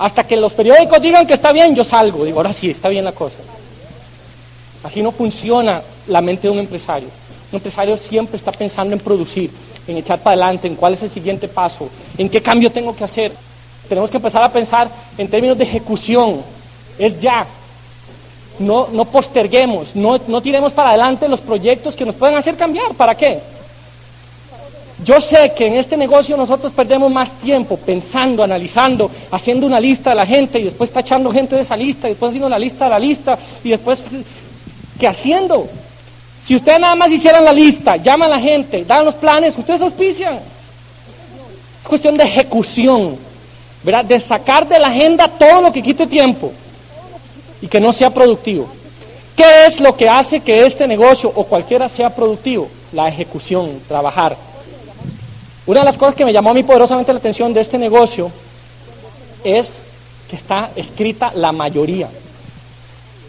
hasta 0.00 0.26
que 0.26 0.34
los 0.34 0.54
periódicos 0.54 0.98
digan 1.02 1.26
que 1.26 1.34
está 1.34 1.52
bien, 1.52 1.76
yo 1.76 1.84
salgo. 1.84 2.24
Digo, 2.24 2.38
ahora 2.38 2.54
sí, 2.54 2.70
está 2.70 2.88
bien 2.88 3.04
la 3.04 3.12
cosa. 3.12 3.36
Así 4.82 5.02
no 5.02 5.12
funciona 5.12 5.82
la 6.06 6.22
mente 6.22 6.48
de 6.48 6.54
un 6.54 6.58
empresario. 6.58 7.08
Un 7.52 7.56
empresario 7.56 7.98
siempre 7.98 8.38
está 8.38 8.50
pensando 8.50 8.94
en 8.94 9.00
producir, 9.00 9.50
en 9.86 9.98
echar 9.98 10.18
para 10.20 10.32
adelante, 10.36 10.68
en 10.68 10.76
cuál 10.76 10.94
es 10.94 11.02
el 11.02 11.10
siguiente 11.10 11.48
paso, 11.48 11.90
en 12.16 12.30
qué 12.30 12.40
cambio 12.40 12.72
tengo 12.72 12.96
que 12.96 13.04
hacer. 13.04 13.30
Tenemos 13.90 14.08
que 14.08 14.16
empezar 14.16 14.42
a 14.42 14.50
pensar 14.50 14.88
en 15.18 15.28
términos 15.28 15.58
de 15.58 15.64
ejecución. 15.64 16.40
Es 16.98 17.20
ya. 17.20 17.46
No, 18.58 18.88
no 18.92 19.04
posterguemos, 19.04 19.94
no, 19.94 20.18
no 20.28 20.40
tiremos 20.40 20.72
para 20.72 20.90
adelante 20.90 21.28
los 21.28 21.40
proyectos 21.40 21.94
que 21.94 22.06
nos 22.06 22.14
pueden 22.14 22.36
hacer 22.36 22.56
cambiar. 22.56 22.94
¿Para 22.94 23.14
qué? 23.14 23.38
Yo 25.04 25.20
sé 25.20 25.52
que 25.56 25.66
en 25.66 25.76
este 25.76 25.96
negocio 25.96 26.36
nosotros 26.36 26.72
perdemos 26.72 27.10
más 27.10 27.30
tiempo 27.40 27.78
pensando, 27.78 28.42
analizando, 28.42 29.10
haciendo 29.30 29.66
una 29.66 29.80
lista 29.80 30.10
de 30.10 30.16
la 30.16 30.26
gente 30.26 30.58
y 30.58 30.64
después 30.64 30.90
tachando 30.90 31.32
gente 31.32 31.56
de 31.56 31.62
esa 31.62 31.76
lista 31.76 32.06
y 32.06 32.10
después 32.10 32.30
haciendo 32.30 32.50
la 32.50 32.58
lista 32.58 32.84
de 32.84 32.90
la 32.90 32.98
lista 32.98 33.38
y 33.64 33.70
después 33.70 34.00
que 34.98 35.08
haciendo. 35.08 35.66
Si 36.44 36.54
ustedes 36.54 36.80
nada 36.80 36.94
más 36.96 37.10
hicieran 37.10 37.44
la 37.44 37.52
lista, 37.52 37.96
llaman 37.96 38.30
a 38.30 38.36
la 38.36 38.40
gente, 38.40 38.84
dan 38.84 39.06
los 39.06 39.14
planes, 39.14 39.56
ustedes 39.56 39.80
auspician. 39.80 40.34
Es 40.34 41.88
cuestión 41.88 42.18
de 42.18 42.24
ejecución, 42.24 43.16
¿verdad? 43.82 44.04
De 44.04 44.20
sacar 44.20 44.68
de 44.68 44.78
la 44.78 44.88
agenda 44.88 45.28
todo 45.28 45.62
lo 45.62 45.72
que 45.72 45.82
quite 45.82 46.06
tiempo 46.06 46.52
y 47.62 47.68
que 47.68 47.80
no 47.80 47.94
sea 47.94 48.10
productivo. 48.10 48.68
¿Qué 49.34 49.66
es 49.66 49.80
lo 49.80 49.96
que 49.96 50.10
hace 50.10 50.40
que 50.40 50.66
este 50.66 50.86
negocio 50.86 51.32
o 51.34 51.44
cualquiera 51.44 51.88
sea 51.88 52.14
productivo? 52.14 52.68
La 52.92 53.08
ejecución, 53.08 53.80
trabajar. 53.88 54.49
Una 55.70 55.82
de 55.82 55.86
las 55.86 55.96
cosas 55.96 56.16
que 56.16 56.24
me 56.24 56.32
llamó 56.32 56.50
a 56.50 56.54
mí 56.54 56.64
poderosamente 56.64 57.12
la 57.12 57.20
atención 57.20 57.54
de 57.54 57.60
este 57.60 57.78
negocio 57.78 58.32
es 59.44 59.68
que 60.28 60.34
está 60.34 60.72
escrita 60.74 61.30
la 61.36 61.52
mayoría. 61.52 62.08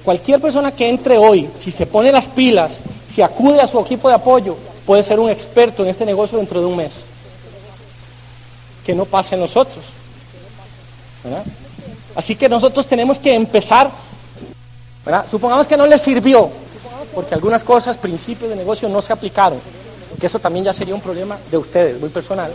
Cualquier 0.03 0.41
persona 0.41 0.71
que 0.71 0.89
entre 0.89 1.19
hoy, 1.19 1.47
si 1.63 1.71
se 1.71 1.85
pone 1.85 2.11
las 2.11 2.25
pilas, 2.25 2.71
si 3.13 3.21
acude 3.21 3.61
a 3.61 3.67
su 3.67 3.79
equipo 3.79 4.09
de 4.09 4.15
apoyo, 4.15 4.57
puede 4.87 5.03
ser 5.03 5.19
un 5.19 5.29
experto 5.29 5.83
en 5.83 5.89
este 5.89 6.03
negocio 6.03 6.39
dentro 6.39 6.59
de 6.61 6.65
un 6.65 6.77
mes. 6.77 6.91
que 8.83 8.95
no 8.95 9.05
pasa 9.05 9.35
en 9.35 9.41
nosotros. 9.41 9.85
Así 12.15 12.35
que 12.35 12.49
nosotros 12.49 12.87
tenemos 12.87 13.19
que 13.19 13.35
empezar, 13.35 13.91
supongamos 15.29 15.67
que 15.67 15.77
no 15.77 15.85
les 15.85 16.01
sirvió, 16.01 16.49
porque 17.13 17.35
algunas 17.35 17.63
cosas, 17.63 17.97
principios 17.97 18.49
de 18.49 18.55
negocio 18.55 18.89
no 18.89 18.99
se 19.03 19.13
aplicaron, 19.13 19.59
que 20.21 20.27
eso 20.27 20.37
también 20.37 20.63
ya 20.63 20.71
sería 20.71 20.93
un 20.93 21.01
problema 21.01 21.35
de 21.49 21.57
ustedes, 21.57 21.99
muy 21.99 22.09
personal. 22.09 22.53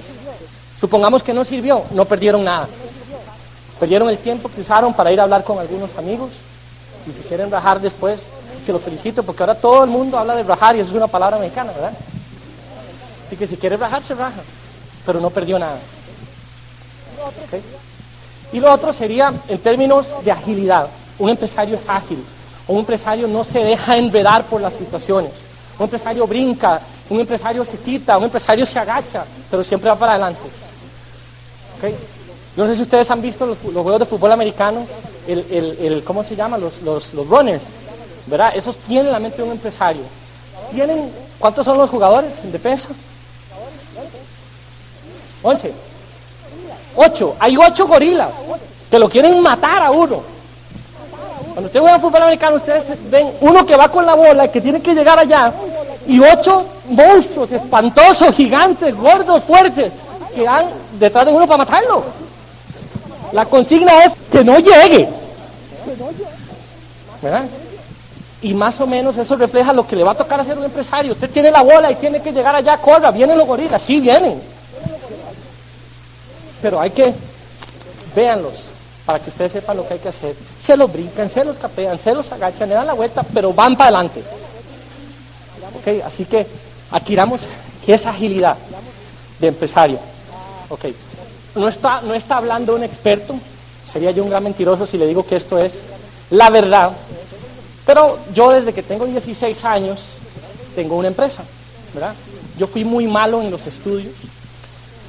Supongamos 0.79 1.21
que 1.25 1.35
no 1.35 1.45
sirvió, 1.45 1.83
no 1.91 2.05
perdieron 2.05 2.45
nada. 2.45 2.69
Perdieron 3.81 4.09
el 4.09 4.19
tiempo 4.19 4.49
que 4.49 4.61
usaron 4.61 4.95
para 4.95 5.11
ir 5.11 5.19
a 5.19 5.25
hablar 5.25 5.43
con 5.43 5.59
algunos 5.59 5.91
amigos 5.99 6.31
y 7.09 7.13
si 7.13 7.29
quieren 7.29 7.51
rajar 7.51 7.81
después, 7.81 8.23
que 8.65 8.73
los 8.73 8.81
felicito, 8.83 9.25
porque 9.25 9.43
ahora 9.43 9.57
todo 9.57 9.83
el 9.83 9.91
mundo 9.91 10.17
habla 10.17 10.37
de 10.37 10.45
rajar 10.45 10.77
y 10.77 10.81
eso 10.81 10.91
es 10.91 10.97
una 10.97 11.09
palabra 11.09 11.39
mexicana, 11.39 11.73
¿verdad? 11.73 11.93
Así 13.27 13.37
que 13.37 13.49
si 13.49 13.57
quiere 13.57 13.77
rajar, 13.77 14.03
se 14.05 14.15
raja, 14.15 14.43
pero 15.05 15.21
no 15.21 15.31
perdió 15.31 15.59
nada. 15.59 15.79
Y 18.53 18.61
lo 18.61 18.73
otro 18.73 18.93
sería 18.93 19.35
en 19.49 19.59
términos 19.59 20.07
de 20.25 20.31
agilidad. 20.31 20.89
Un 21.19 21.31
empresario 21.31 21.75
es 21.75 21.83
ágil, 21.89 22.25
un 22.69 22.79
empresario 22.79 23.27
no 23.27 23.43
se 23.43 23.59
deja 23.59 23.97
enredar 23.97 24.45
por 24.45 24.61
las 24.61 24.75
situaciones. 24.75 25.33
Un 25.79 25.85
empresario 25.85 26.27
brinca, 26.27 26.81
un 27.11 27.21
empresario 27.21 27.65
se 27.65 27.77
quita, 27.79 28.17
un 28.19 28.25
empresario 28.25 28.65
se 28.65 28.79
agacha, 28.79 29.25
pero 29.51 29.63
siempre 29.63 29.91
va 29.91 29.97
para 29.97 30.13
adelante. 30.13 30.41
¿Ok? 31.79 31.91
Yo 32.57 32.63
no 32.65 32.71
sé 32.71 32.77
si 32.77 32.83
ustedes 32.83 33.11
han 33.11 33.21
visto 33.21 33.45
los, 33.45 33.63
los 33.65 33.83
juegos 33.83 33.99
de 34.01 34.07
fútbol 34.07 34.33
americano, 34.33 34.87
el, 35.29 35.41
el- 35.51 35.79
el- 35.81 36.05
¿cómo 36.05 36.25
se 36.25 36.35
llama? 36.35 36.57
Los, 36.57 36.81
los, 36.83 37.13
los 37.13 37.27
runners, 37.29 37.63
¿verdad? 38.27 38.53
Esos 38.57 38.77
tienen 38.79 39.13
la 39.13 39.19
mente 39.19 39.37
de 39.39 39.43
un 39.43 39.51
empresario. 39.51 40.03
Tienen, 40.73 41.11
¿cuántos 41.39 41.65
son 41.67 41.77
los 41.77 41.91
jugadores 41.91 42.33
en 42.43 42.53
defensa? 42.53 42.89
Once. 45.43 45.73
Ocho. 46.97 47.37
Hay 47.39 47.57
ocho 47.57 47.87
gorilas 47.87 48.31
que 48.91 48.99
lo 48.99 49.09
quieren 49.09 49.41
matar 49.43 49.83
a 49.83 49.91
uno. 49.91 50.23
Cuando 51.57 51.69
ustedes 51.69 51.85
juegan 51.85 52.01
fútbol 52.03 52.23
americano, 52.23 52.57
ustedes 52.57 52.85
ven 53.11 53.33
uno 53.41 53.65
que 53.65 53.77
va 53.77 53.89
con 53.89 54.05
la 54.05 54.15
bola, 54.15 54.47
que 54.47 54.61
tiene 54.61 54.83
que 54.83 54.95
llegar 54.95 55.19
allá, 55.19 55.51
y 56.07 56.21
ocho 56.21 56.67
monstruos 56.91 57.51
espantosos, 57.51 58.35
gigantes, 58.35 58.95
gordos, 58.95 59.43
fuertes, 59.43 59.91
que 60.35 60.45
van 60.45 60.67
detrás 60.99 61.25
de 61.25 61.33
uno 61.33 61.47
para 61.47 61.65
matarlo. 61.65 62.05
La 63.33 63.47
consigna 63.47 64.05
es 64.05 64.13
que 64.31 64.45
no 64.45 64.59
llegue. 64.59 65.09
¿Verdad? 67.23 67.45
Y 68.43 68.53
más 68.53 68.79
o 68.83 68.87
menos 68.87 69.17
eso 69.17 69.35
refleja 69.35 69.73
lo 69.73 69.87
que 69.87 69.97
le 69.97 70.05
va 70.05 70.11
a 70.11 70.15
tocar 70.15 70.39
hacer 70.39 70.59
un 70.59 70.65
empresario. 70.65 71.13
Usted 71.13 71.31
tiene 71.31 71.51
la 71.51 71.63
bola 71.63 71.91
y 71.91 71.95
tiene 71.95 72.21
que 72.21 72.33
llegar 72.33 72.55
allá, 72.55 72.77
corra, 72.77 73.11
vienen 73.11 73.39
los 73.39 73.47
gorilas, 73.47 73.81
sí 73.81 73.99
vienen. 73.99 74.43
Pero 76.61 76.79
hay 76.83 76.91
que, 76.91 77.15
véanlos, 78.15 78.66
para 79.07 79.21
que 79.21 79.31
ustedes 79.31 79.53
sepan 79.53 79.77
lo 79.77 79.87
que 79.87 79.95
hay 79.95 80.01
que 80.01 80.09
hacer. 80.09 80.37
Se 80.61 80.77
los 80.77 80.93
brincan, 80.93 81.31
se 81.31 81.45
los 81.45 81.57
capean, 81.57 81.99
se 81.99 82.13
los 82.13 82.31
agachan, 82.33 82.69
le 82.69 82.75
dan 82.75 82.89
la 82.89 82.95
vuelta, 82.95 83.23
pero 83.33 83.53
van 83.53 83.77
para 83.77 83.91
adelante. 83.91 84.23
Ok, 85.79 86.05
así 86.05 86.25
que 86.25 86.45
adquiramos 86.91 87.41
esa 87.87 88.11
agilidad 88.11 88.57
de 89.39 89.47
empresario. 89.47 89.99
Ok, 90.69 90.87
no 91.55 91.69
está, 91.69 92.01
no 92.03 92.15
está 92.15 92.39
hablando 92.39 92.75
un 92.75 92.83
experto, 92.83 93.37
sería 93.93 94.11
yo 94.11 94.25
un 94.25 94.31
gran 94.31 94.43
mentiroso 94.43 94.87
si 94.87 94.99
le 94.99 95.07
digo 95.07 95.25
que 95.25 95.37
esto 95.37 95.59
es 95.59 95.73
la 96.31 96.51
verdad, 96.51 96.91
pero 97.87 98.19
yo 98.35 98.51
desde 98.51 98.73
que 98.73 98.83
tengo 98.83 99.07
16 99.07 99.65
años 99.65 100.01
tengo 100.75 100.97
una 100.97 101.09
empresa, 101.09 101.45
¿verdad? 101.95 102.15
Yo 102.59 102.67
fui 102.67 102.85
muy 102.85 103.07
malo 103.07 103.41
en 103.41 103.51
los 103.53 103.65
estudios 103.67 104.13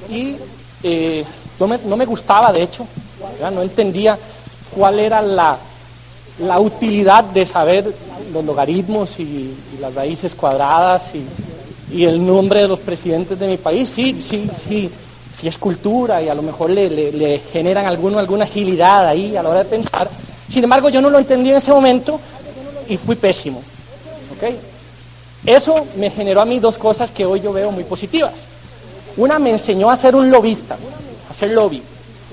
y 0.08 0.36
eh, 0.84 1.24
no, 1.58 1.66
me, 1.66 1.78
no 1.84 1.96
me 1.96 2.04
gustaba, 2.06 2.52
de 2.52 2.62
hecho, 2.62 2.86
no 3.52 3.62
entendía 3.62 4.18
cuál 4.74 5.00
era 5.00 5.20
la, 5.22 5.56
la 6.40 6.60
utilidad 6.60 7.24
de 7.24 7.44
saber 7.46 7.92
los 8.32 8.44
logaritmos 8.44 9.18
y, 9.18 9.54
las 9.80 9.94
raíces 9.94 10.34
cuadradas 10.34 11.02
y, 11.14 11.96
y 11.96 12.04
el 12.04 12.24
nombre 12.24 12.62
de 12.62 12.68
los 12.68 12.80
presidentes 12.80 13.38
de 13.38 13.46
mi 13.46 13.56
país. 13.56 13.90
Sí, 13.94 14.20
sí, 14.28 14.50
sí, 14.68 14.90
sí 15.40 15.46
es 15.48 15.56
cultura 15.56 16.20
y 16.20 16.28
a 16.28 16.34
lo 16.34 16.42
mejor 16.42 16.70
le, 16.70 16.90
le- 16.90 17.12
le 17.12 17.38
generan 17.52 17.86
alguno, 17.86 18.18
alguna 18.18 18.44
agilidad 18.44 19.06
ahí 19.06 19.36
a 19.36 19.42
la 19.42 19.50
hora 19.50 19.58
de 19.62 19.70
pensar. 19.70 20.08
Sin 20.52 20.64
embargo, 20.64 20.88
yo 20.88 21.00
no 21.00 21.10
lo 21.10 21.18
entendí 21.18 21.50
en 21.50 21.58
ese 21.58 21.70
momento 21.70 22.18
y 22.88 22.96
fui 22.96 23.14
pésimo. 23.14 23.58
¿ok? 24.36 24.54
Eso 25.46 25.86
me 25.96 26.10
generó 26.10 26.40
a 26.40 26.44
mí 26.44 26.58
dos 26.58 26.76
cosas 26.76 27.10
que 27.12 27.24
hoy 27.24 27.40
yo 27.40 27.52
veo 27.52 27.70
muy 27.70 27.84
positivas. 27.84 28.32
Una 29.16 29.38
me 29.38 29.50
enseñó 29.50 29.90
a 29.90 29.96
ser 29.96 30.16
un 30.16 30.30
lobista, 30.30 30.76
hacer 31.38 31.50
lobby, 31.50 31.82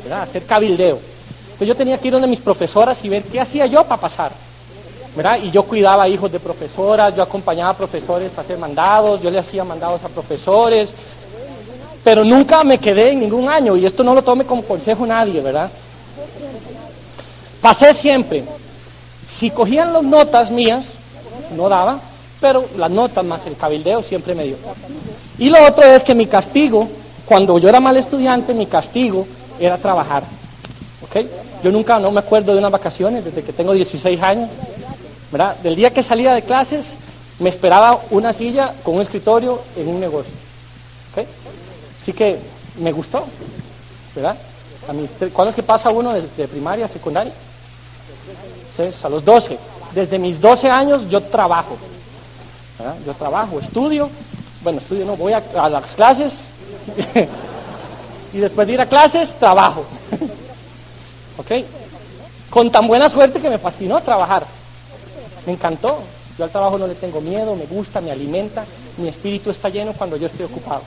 ¿verdad? 0.03 0.23
hacer 0.23 0.43
cabildeo. 0.45 0.99
Entonces 1.45 1.67
yo 1.67 1.75
tenía 1.75 1.97
que 1.97 2.07
ir 2.07 2.13
donde 2.13 2.27
mis 2.27 2.39
profesoras 2.39 2.97
y 3.03 3.09
ver 3.09 3.23
qué 3.23 3.39
hacía 3.39 3.65
yo 3.67 3.83
para 3.83 4.01
pasar. 4.01 4.31
¿verdad? 5.15 5.39
Y 5.41 5.51
yo 5.51 5.63
cuidaba 5.63 6.09
hijos 6.09 6.31
de 6.31 6.39
profesoras, 6.39 7.15
yo 7.15 7.23
acompañaba 7.23 7.71
a 7.71 7.77
profesores 7.77 8.31
a 8.37 8.41
hacer 8.41 8.57
mandados, 8.57 9.21
yo 9.21 9.31
le 9.31 9.39
hacía 9.39 9.63
mandados 9.63 10.03
a 10.03 10.09
profesores, 10.09 10.89
pero 12.03 12.23
nunca 12.25 12.63
me 12.63 12.77
quedé 12.79 13.11
en 13.11 13.21
ningún 13.21 13.47
año, 13.47 13.77
y 13.77 13.85
esto 13.85 14.03
no 14.03 14.13
lo 14.13 14.21
tome 14.21 14.43
como 14.43 14.61
consejo 14.63 15.05
nadie, 15.05 15.39
¿verdad? 15.39 15.71
Pasé 17.61 17.93
siempre. 17.93 18.43
Si 19.39 19.49
cogían 19.49 19.93
las 19.93 20.03
notas 20.03 20.51
mías, 20.51 20.87
no 21.55 21.69
daba, 21.69 21.99
pero 22.41 22.65
las 22.77 22.91
notas 22.91 23.23
más 23.23 23.45
el 23.47 23.55
cabildeo 23.55 24.03
siempre 24.03 24.35
me 24.35 24.43
dio. 24.43 24.57
Y 25.37 25.49
lo 25.49 25.65
otro 25.65 25.85
es 25.85 26.03
que 26.03 26.13
mi 26.13 26.27
castigo, 26.27 26.87
cuando 27.25 27.57
yo 27.57 27.69
era 27.69 27.79
mal 27.79 27.97
estudiante, 27.97 28.53
mi 28.53 28.67
castigo 28.67 29.27
era 29.59 29.77
trabajar. 29.77 30.23
¿ok? 31.03 31.25
Yo 31.63 31.71
nunca, 31.71 31.99
no 31.99 32.11
me 32.11 32.19
acuerdo 32.19 32.53
de 32.53 32.59
unas 32.59 32.71
vacaciones 32.71 33.25
desde 33.25 33.43
que 33.43 33.53
tengo 33.53 33.73
16 33.73 34.21
años. 34.21 34.49
¿verdad? 35.31 35.55
Del 35.57 35.75
día 35.75 35.91
que 35.91 36.03
salía 36.03 36.33
de 36.33 36.43
clases, 36.43 36.85
me 37.39 37.49
esperaba 37.49 37.99
una 38.11 38.31
silla 38.33 38.73
con 38.83 38.95
un 38.95 39.01
escritorio 39.01 39.59
en 39.75 39.88
un 39.88 39.99
negocio. 39.99 40.31
¿ok? 41.11 41.25
Así 42.01 42.13
que 42.13 42.38
me 42.77 42.91
gustó, 42.91 43.25
¿verdad? 44.15 44.38
¿Cuándo 45.33 45.49
es 45.49 45.55
que 45.55 45.63
pasa 45.63 45.89
uno 45.89 46.13
desde 46.13 46.47
primaria 46.47 46.85
a 46.85 46.89
secundaria? 46.89 47.33
A 49.03 49.09
los 49.09 49.25
12. 49.25 49.57
Desde 49.93 50.19
mis 50.19 50.39
12 50.39 50.69
años 50.69 51.09
yo 51.09 51.21
trabajo. 51.21 51.77
¿verdad? 52.77 52.95
Yo 53.05 53.13
trabajo, 53.13 53.59
estudio. 53.59 54.09
Bueno, 54.61 54.79
estudio 54.79 55.05
no, 55.05 55.15
voy 55.15 55.33
a 55.33 55.69
las 55.69 55.95
clases. 55.95 56.33
y 58.34 58.38
después 58.39 58.67
de 58.67 58.74
ir 58.74 58.82
a 58.82 58.86
clases, 58.86 59.38
trabajo. 59.39 59.86
¿Ok? 61.38 61.52
Con 62.50 62.71
tan 62.71 62.88
buena 62.88 63.10
suerte 63.10 63.39
que 63.39 63.50
me 63.50 63.58
fascinó 63.60 64.02
trabajar. 64.02 64.45
Me 65.45 65.54
encantó. 65.54 66.00
Yo 66.38 66.43
al 66.43 66.50
trabajo 66.50 66.78
no 66.78 66.88
le 66.88 66.95
tengo 66.95 67.21
miedo, 67.21 67.56
me 67.56 67.65
gusta, 67.65 68.02
me 68.02 68.12
alimenta. 68.12 68.65
Mi 68.98 69.08
espíritu 69.08 69.50
está 69.52 69.69
lleno 69.69 69.93
cuando 69.93 70.17
yo 70.17 70.28
estoy 70.28 70.45
ocupado. 70.45 70.82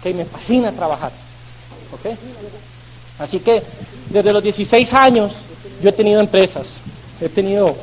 ¿Ok? 0.00 0.14
Me 0.14 0.24
fascina 0.24 0.72
trabajar. 0.72 1.12
¿Ok? 1.92 2.14
Así 3.18 3.40
que 3.40 3.62
desde 4.10 4.32
los 4.32 4.42
16 4.42 4.92
años 4.94 5.32
yo 5.82 5.88
he 5.90 5.92
tenido 5.92 6.20
empresas. 6.20 6.66
He 7.20 7.28
tenido 7.28 7.74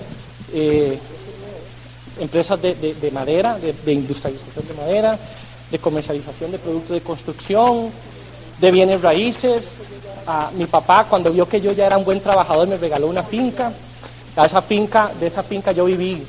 eh, 0.54 1.00
empresas 2.20 2.62
de, 2.62 2.76
de- 2.76 2.94
de 2.96 3.12
madera, 3.12 3.58
de, 3.58 3.74
de 3.74 3.94
industrialización 3.94 4.67
de 4.67 4.74
madera, 4.74 5.17
de 5.71 5.79
comercialización 5.79 6.51
de 6.51 6.60
productos 6.60 6.91
de 6.91 7.01
construcción, 7.01 7.89
de 8.60 8.71
bienes 8.71 9.01
raíces. 9.01 9.63
Mi 10.57 10.65
papá, 10.65 11.05
cuando 11.10 11.31
vio 11.31 11.47
que 11.47 11.60
yo 11.62 11.71
ya 11.71 11.88
era 11.88 11.97
un 11.97 12.05
buen 12.05 12.19
trabajador, 12.21 12.67
me 12.67 12.77
regaló 12.77 13.07
una 13.07 13.23
finca. 13.23 13.71
A 14.36 14.45
esa 14.45 14.62
finca, 14.62 15.12
de 15.19 15.27
esa 15.27 15.43
finca 15.43 15.71
yo 15.71 15.86
viví 15.86 16.23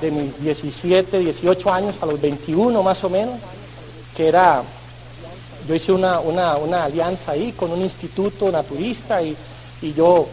de 0.00 0.10
mis 0.10 0.40
17, 0.40 1.18
18 1.18 1.72
años 1.72 1.94
a 2.00 2.06
los 2.06 2.20
21 2.20 2.82
más 2.82 3.02
o 3.04 3.10
menos, 3.10 3.34
que 4.16 4.28
era 4.28 4.62
yo 5.68 5.74
hice 5.74 5.92
una, 5.92 6.18
una, 6.20 6.56
una 6.56 6.84
alianza 6.84 7.32
ahí 7.32 7.52
con 7.52 7.70
un 7.70 7.82
instituto 7.82 8.50
naturista 8.50 9.22
y, 9.22 9.36
y 9.80 9.92
yo, 9.92 10.26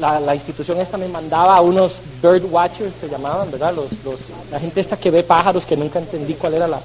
la, 0.00 0.18
la 0.18 0.34
institución 0.34 0.80
esta 0.80 0.96
me 0.98 1.06
mandaba 1.06 1.56
a 1.56 1.60
unos 1.60 1.92
bird 2.22 2.44
watchers, 2.50 2.92
se 3.00 3.08
llamaban, 3.08 3.50
¿verdad? 3.52 3.74
Los, 3.74 3.86
los- 4.04 4.20
la 4.50 4.58
gente 4.58 4.80
esta 4.80 4.96
que 4.96 5.10
ve 5.10 5.22
pájaros, 5.22 5.64
que 5.64 5.76
nunca 5.76 5.98
entendí 5.98 6.34
cuál 6.34 6.54
era 6.54 6.66
la, 6.66 6.80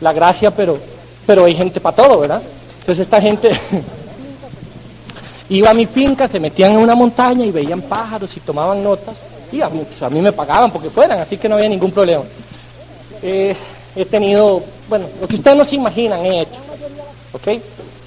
la 0.00 0.12
gracia, 0.12 0.50
pero, 0.50 0.78
pero 1.26 1.44
hay 1.44 1.54
gente 1.54 1.80
para 1.80 1.96
todo, 1.96 2.20
¿verdad? 2.20 2.42
Entonces 2.80 3.04
esta 3.04 3.20
gente 3.20 3.50
iba 5.48 5.70
a 5.70 5.74
mi 5.74 5.86
finca, 5.86 6.28
se 6.28 6.40
metían 6.40 6.72
en 6.72 6.78
una 6.78 6.94
montaña 6.94 7.44
y 7.44 7.50
veían 7.50 7.82
pájaros 7.82 8.36
y 8.36 8.40
tomaban 8.40 8.82
notas 8.82 9.14
y 9.52 9.60
a 9.60 9.68
mí, 9.68 9.82
pues, 9.86 10.02
a 10.02 10.10
mí 10.10 10.20
me 10.20 10.32
pagaban 10.32 10.70
porque 10.70 10.90
fueran, 10.90 11.20
así 11.20 11.36
que 11.36 11.48
no 11.48 11.54
había 11.54 11.68
ningún 11.68 11.90
problema. 11.90 12.24
Eh, 13.22 13.56
he 13.94 14.04
tenido, 14.04 14.62
bueno, 14.88 15.06
lo 15.20 15.26
que 15.26 15.36
ustedes 15.36 15.56
no 15.56 15.64
se 15.64 15.76
imaginan 15.76 16.24
he 16.24 16.42
hecho. 16.42 16.60
¿ok? 17.32 17.62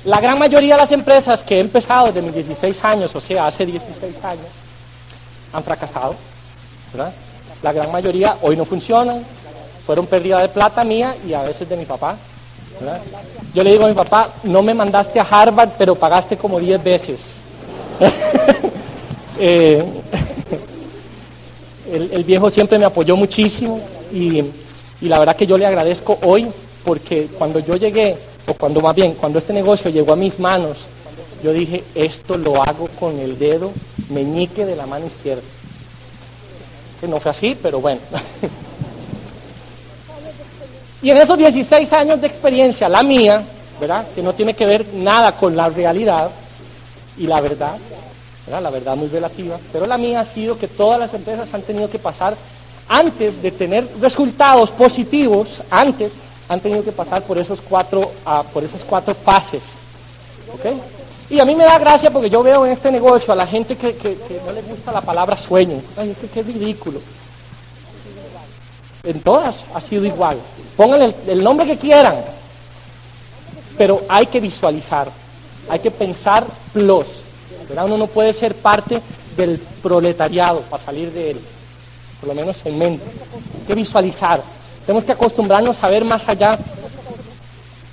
La 0.06 0.20
gran 0.20 0.40
mayoría 0.40 0.76
de 0.76 0.82
las 0.82 0.92
empresas 0.92 1.44
que 1.44 1.58
he 1.58 1.60
empezado 1.60 2.08
desde 2.08 2.22
mis 2.22 2.34
16 2.36 2.84
años, 2.84 3.16
o 3.16 3.22
sea, 3.22 3.48
hace 3.48 3.66
16 3.66 4.24
años, 4.24 4.46
han 5.54 5.64
fracasado. 5.64 6.16
¿verdad? 6.94 7.14
La 7.62 7.74
gran 7.74 7.92
mayoría 7.92 8.38
hoy 8.42 8.56
no 8.56 8.66
funcionan, 8.66 9.24
fueron 9.90 10.06
pérdida 10.06 10.40
de 10.40 10.50
plata 10.50 10.84
mía 10.84 11.16
y 11.28 11.34
a 11.34 11.42
veces 11.42 11.68
de 11.68 11.76
mi 11.76 11.84
papá. 11.84 12.16
Yo 13.56 13.64
le 13.64 13.72
digo 13.72 13.86
a 13.86 13.88
mi 13.88 13.96
papá, 13.96 14.30
no 14.44 14.62
me 14.62 14.76
mandaste 14.76 15.20
a 15.20 15.24
Harvard, 15.24 15.72
pero 15.80 15.96
pagaste 15.96 16.38
como 16.38 16.60
10 16.60 16.84
veces. 16.84 17.20
Eh, 19.42 19.82
el, 21.94 22.24
viejo 22.26 22.52
siempre 22.52 22.78
me 22.78 22.84
apoyó 22.84 23.16
muchísimo 23.16 23.80
y, 24.12 24.44
y 25.00 25.08
la 25.08 25.18
verdad 25.18 25.34
que 25.38 25.48
yo 25.48 25.58
le 25.58 25.66
agradezco 25.66 26.20
hoy 26.26 26.46
porque 26.84 27.28
cuando 27.38 27.60
yo 27.60 27.78
llegué, 27.78 28.18
o 28.48 28.54
cuando 28.56 28.82
más 28.82 28.94
bien, 28.94 29.14
cuando 29.14 29.40
este 29.40 29.54
negocio 29.54 29.90
llegó 29.90 30.12
a 30.12 30.18
mis 30.18 30.40
manos, 30.40 30.80
yo 31.42 31.54
dije, 31.54 31.86
esto 31.96 32.38
lo 32.38 32.62
hago 32.62 32.90
con 33.00 33.18
el 33.18 33.40
dedo 33.40 33.72
meñique 34.10 34.66
de 34.66 34.76
la 34.76 34.86
mano 34.86 35.06
izquierda. 35.08 35.44
Que 37.00 37.08
no 37.08 37.22
fue 37.22 37.32
así, 37.32 37.58
pero 37.60 37.80
bueno. 37.80 38.02
y 41.02 41.10
en 41.10 41.18
esos 41.18 41.38
16 41.38 41.92
años 41.94 42.22
de 42.22 42.28
experiencia, 42.28 42.90
la 42.90 43.04
mía, 43.04 43.42
¿verdad? 43.80 44.06
Que 44.14 44.22
no 44.22 44.34
tiene 44.34 44.54
que 44.54 44.66
ver 44.66 44.86
nada 44.94 45.32
con 45.34 45.56
la 45.56 45.70
realidad 45.70 46.30
y 47.18 47.28
la 47.28 47.40
verdad, 47.42 47.78
¿verdad? 48.46 48.62
La 48.62 48.70
verdad 48.70 48.96
muy 48.96 49.08
relativa, 49.08 49.58
pero 49.72 49.86
la 49.86 49.98
mía 49.98 50.22
ha 50.22 50.26
sido 50.26 50.58
que 50.58 50.68
todas 50.68 51.00
las 51.00 51.14
empresas 51.14 51.54
han 51.54 51.62
tenido 51.62 51.90
que 51.90 52.00
pasar, 52.00 52.36
antes 52.88 53.42
de 53.42 53.52
tener 53.52 53.88
resultados 54.02 54.72
positivos, 54.72 55.62
antes 55.70 56.12
han 56.50 56.60
tenido 56.60 56.84
que 56.84 56.92
pasar 56.92 57.22
por 57.22 57.38
esos 57.38 57.62
cuatro, 57.62 58.12
uh, 58.26 58.44
por 58.52 58.64
esas 58.64 58.82
cuatro 58.84 59.14
fases. 59.14 59.62
¿Ok? 60.54 60.66
Y 61.30 61.40
a 61.40 61.46
mí 61.46 61.56
me 61.56 61.64
da 61.64 61.78
gracia 61.78 62.10
porque 62.10 62.30
yo 62.30 62.42
veo 62.42 62.66
en 62.66 62.72
este 62.72 62.92
negocio 62.92 63.32
a 63.32 63.36
la 63.36 63.46
gente 63.46 63.78
que, 63.78 64.18
no 64.46 64.52
le 64.52 64.64
gusta 64.64 64.92
la 64.92 65.02
palabra 65.02 65.38
sueño. 65.38 65.80
Ay, 65.96 66.10
es 66.10 66.18
que 66.18 66.28
qué 66.28 66.42
ridículo. 66.42 67.00
En 69.04 69.22
todas 69.22 69.64
ha 69.74 69.82
sido 69.82 70.06
igual. 70.06 70.38
Pónganle 70.76 71.14
el, 71.28 71.44
nombre 71.44 71.66
que 71.66 71.78
quieran. 71.78 72.16
Pero 73.78 74.02
hay 74.10 74.26
que 74.26 74.40
visualizar. 74.40 75.10
Hay 75.70 75.80
que 75.80 75.92
pensar 75.92 76.46
plus. 76.74 77.08
Uno 77.70 77.98
no 77.98 78.08
puede 78.08 78.34
ser 78.34 78.56
parte 78.56 79.02
del 79.38 79.60
proletariado 79.82 80.62
para 80.62 80.84
salir 80.84 81.12
de 81.12 81.32
él. 81.32 81.40
Por 82.20 82.30
lo 82.30 82.36
menos 82.36 82.58
en 82.66 82.78
mente. 82.78 83.06
Hay 83.06 83.68
que 83.68 83.76
visualizar. 83.76 84.42
Tenemos 84.86 85.06
que 85.06 85.12
acostumbrarnos 85.12 85.82
a 85.84 85.88
ver 85.88 86.04
más 86.04 86.28
allá. 86.28 86.58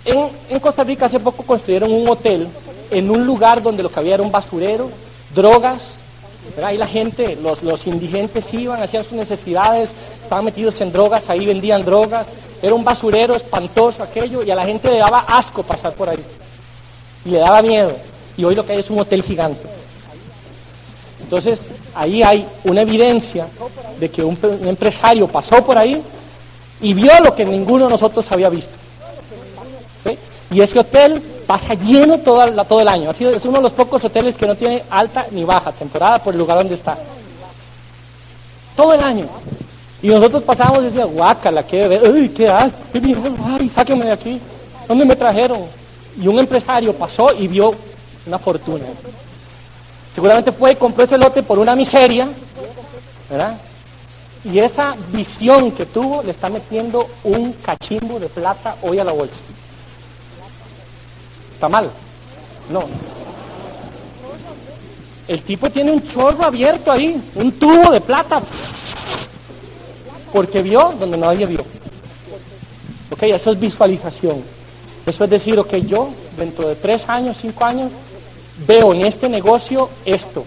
En, 0.05 0.29
en 0.49 0.61
Costa 0.61 0.83
Rica 0.83 1.07
hace 1.07 1.21
poco 1.21 1.43
construyeron 1.43 1.93
un 1.93 2.09
hotel 2.09 2.49
en 2.91 3.11
un 3.11 3.27
lugar 3.27 3.63
donde 3.63 3.83
lo 3.83 3.91
que 3.91 4.01
había 4.01 4.15
era 4.15 4.23
un 4.23 4.31
basurero, 4.33 4.91
drogas, 5.35 5.83
ahí 6.65 6.79
la 6.79 6.87
gente, 6.87 7.37
los, 7.43 7.87
indigentes 7.87 8.45
iban, 8.53 8.83
hacían 8.83 9.05
sus 9.05 9.13
necesidades, 9.13 9.91
estaban 10.27 10.45
metidos 10.45 10.81
en 10.81 10.93
drogas, 10.93 11.29
ahí 11.29 11.47
vendían 11.47 11.85
drogas, 11.85 12.27
era 12.63 12.75
un 12.75 12.85
basurero 12.85 13.35
espantoso 13.35 14.03
aquello 14.03 14.43
y 14.43 14.51
a 14.51 14.55
la 14.55 14.65
gente 14.65 14.91
le 14.91 14.99
daba 14.99 15.21
asco 15.21 15.63
pasar 15.63 15.95
por 15.95 16.09
ahí 16.09 16.23
y 17.25 17.31
le 17.31 17.39
daba 17.39 17.63
miedo. 17.63 17.93
Y 18.37 18.45
hoy 18.45 18.55
lo 18.55 18.67
que 18.67 18.73
hay 18.73 18.81
es 18.81 18.91
un 18.91 18.99
hotel 18.99 19.23
gigante. 19.23 19.67
Entonces, 21.21 21.59
ahí 21.95 22.23
hay 22.23 22.47
una 22.65 22.83
evidencia 22.83 23.49
de 23.99 24.11
que 24.11 24.23
un, 24.23 24.39
empresario 24.65 25.27
pasó 25.27 25.65
por 25.65 25.79
ahí 25.79 26.03
y 26.81 26.95
vio 26.95 27.13
lo 27.21 27.35
que 27.35 27.45
ninguno 27.45 27.87
de 27.87 27.91
nosotros 27.91 28.31
había 28.31 28.49
visto. 28.49 28.73
Y 30.51 30.61
ese 30.61 30.79
hotel 30.79 31.21
pasa 31.47 31.75
lleno 31.75 32.19
todo, 32.19 32.65
todo 32.65 32.81
el 32.81 32.89
año. 32.89 33.11
es 33.11 33.45
uno 33.45 33.57
de 33.57 33.63
los 33.63 33.73
pocos 33.73 34.05
hoteles 34.05 34.37
que 34.37 34.47
no 34.47 34.55
tiene 34.55 34.85
alta 34.91 35.27
ni 35.33 35.45
baja 35.45 35.73
temporada 35.73 36.19
por 36.19 36.35
el 36.35 36.39
lugar 36.39 36.59
donde 36.59 36.75
está. 36.75 36.97
Todo 38.77 38.93
el 38.93 39.01
año. 39.01 39.27
Y 40.03 40.09
nosotros 40.09 40.43
pasábamos 40.43 40.83
y 40.83 40.85
decíamos, 40.87 41.15
guácala, 41.15 41.63
qué 41.65 42.01
uy, 42.11 42.29
qué 42.29 42.49
asco, 42.49 42.79
qué 42.93 43.01
miedo, 43.01 43.35
ay, 43.45 43.71
sáquenme 43.75 44.05
de 44.05 44.13
aquí. 44.13 44.41
¿Dónde 44.87 45.05
me 45.05 45.17
trajeron? 45.17 45.61
Y 46.21 46.29
un 46.29 46.39
empresario 46.39 46.93
pasó 46.93 47.33
y 47.39 47.49
vio 47.49 47.75
una 48.27 48.39
fortuna. 48.39 48.85
Seguramente 50.15 50.53
fue 50.53 50.73
y 50.73 50.77
compró 50.77 51.05
ese 51.05 51.19
lote 51.19 51.43
por 51.43 51.59
una 51.59 51.75
miseria, 51.75 52.29
¿verdad? 53.29 53.57
Y 54.45 54.59
esa 54.61 54.95
visión 55.13 55.73
que 55.73 55.87
tuvo 55.87 56.23
le 56.23 56.31
está 56.31 56.49
metiendo 56.49 57.07
un 57.25 57.53
cachimbo 57.55 58.19
de 58.19 58.29
plata 58.29 58.77
hoy 58.83 58.99
a 58.99 59.05
la 59.05 59.13
bolsa. 59.13 59.35
¿Está 61.53 61.69
mal? 61.69 61.91
No. 62.71 62.85
El 65.27 65.43
tipo 65.43 65.69
tiene 65.71 65.91
un 65.91 66.07
chorro 66.09 66.45
abierto 66.45 66.93
ahí, 66.93 67.21
un 67.35 67.51
tubo 67.53 67.91
de 67.91 68.01
plata. 68.01 68.41
Porque 70.33 70.63
vio 70.63 70.95
donde 70.99 71.17
nadie 71.17 71.47
vio. 71.47 71.61
Ok, 73.11 73.23
eso 73.23 73.53
es 73.53 73.61
visualización. 73.61 74.43
Eso 75.07 75.25
es 75.25 75.31
decir, 75.31 75.59
ok, 75.59 75.75
yo 75.77 76.09
dentro 76.37 76.69
de 76.69 76.77
tres 76.77 77.09
años, 77.09 77.37
cinco 77.41 77.65
años, 77.65 77.93
veo 78.67 78.93
en 78.93 79.03
este 79.03 79.29
negocio 79.29 79.89
esto 80.05 80.45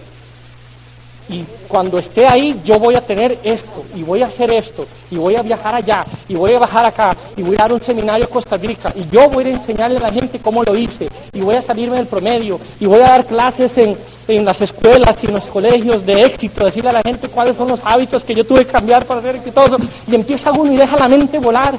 y 1.30 1.46
cuando 1.68 1.98
esté 1.98 2.26
ahí 2.26 2.60
yo 2.64 2.78
voy 2.78 2.96
a 2.96 3.00
tener 3.00 3.38
esto, 3.44 3.84
y 3.94 4.02
voy 4.02 4.22
a 4.22 4.26
hacer 4.26 4.50
esto, 4.50 4.86
y 5.10 5.16
voy 5.16 5.36
a 5.36 5.42
viajar 5.42 5.76
allá, 5.76 6.04
y 6.28 6.34
voy 6.34 6.52
a 6.52 6.58
bajar 6.58 6.84
acá, 6.86 7.16
y 7.36 7.42
voy 7.42 7.54
a 7.54 7.62
dar 7.62 7.72
un 7.72 7.80
seminario 7.80 8.26
en 8.26 8.32
Costa 8.32 8.56
Rica, 8.56 8.92
y 8.96 9.08
yo 9.10 9.30
voy 9.30 9.44
a 9.44 9.50
enseñarle 9.50 9.98
a 9.98 10.00
la 10.00 10.10
gente 10.10 10.40
cómo 10.40 10.64
lo 10.64 10.76
hice, 10.76 11.08
y 11.32 11.40
voy 11.40 11.54
a 11.54 11.62
salirme 11.62 11.96
del 11.96 12.08
promedio, 12.08 12.58
y 12.80 12.86
voy 12.86 13.00
a 13.00 13.08
dar 13.08 13.26
clases 13.26 13.72
en, 13.78 13.96
las 14.44 14.60
escuelas 14.60 15.16
y 15.22 15.26
en 15.26 15.32
los 15.32 15.46
colegios 15.46 16.06
de 16.06 16.24
éxito, 16.24 16.64
decirle 16.64 16.90
a 16.90 16.92
la 16.92 17.02
gente 17.02 17.28
cuáles 17.28 17.56
son 17.56 17.66
los 17.66 17.80
hábitos 17.82 18.22
que 18.22 18.32
yo 18.32 18.46
tuve 18.46 18.64
que 18.64 18.70
cambiar 18.70 19.04
para 19.04 19.22
ser 19.22 19.36
exitoso, 19.36 19.76
y 20.06 20.14
empieza 20.14 20.52
uno 20.52 20.72
y 20.72 20.76
deja 20.76 20.96
la 20.96 21.08
mente 21.08 21.38
volar. 21.38 21.76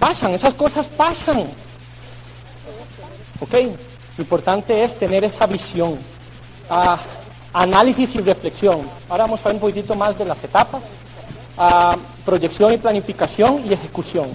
Pasan, 0.00 0.32
esas 0.32 0.54
cosas 0.54 0.86
pasan. 0.86 1.44
¿Ok? 3.40 3.54
Lo 4.16 4.22
importante 4.24 4.82
es 4.82 4.98
tener 4.98 5.22
esa 5.24 5.46
visión. 5.46 5.96
Ah, 6.68 6.98
análisis 7.52 8.14
y 8.14 8.18
reflexión. 8.18 8.80
Ahora 9.08 9.24
vamos 9.24 9.40
a 9.40 9.44
ver 9.44 9.54
un 9.54 9.60
poquitito 9.60 9.94
más 9.94 10.16
de 10.18 10.24
las 10.24 10.42
etapas. 10.42 10.82
Ah, 11.58 11.96
proyección 12.24 12.72
y 12.72 12.78
planificación 12.78 13.62
y 13.68 13.72
ejecución. 13.72 14.28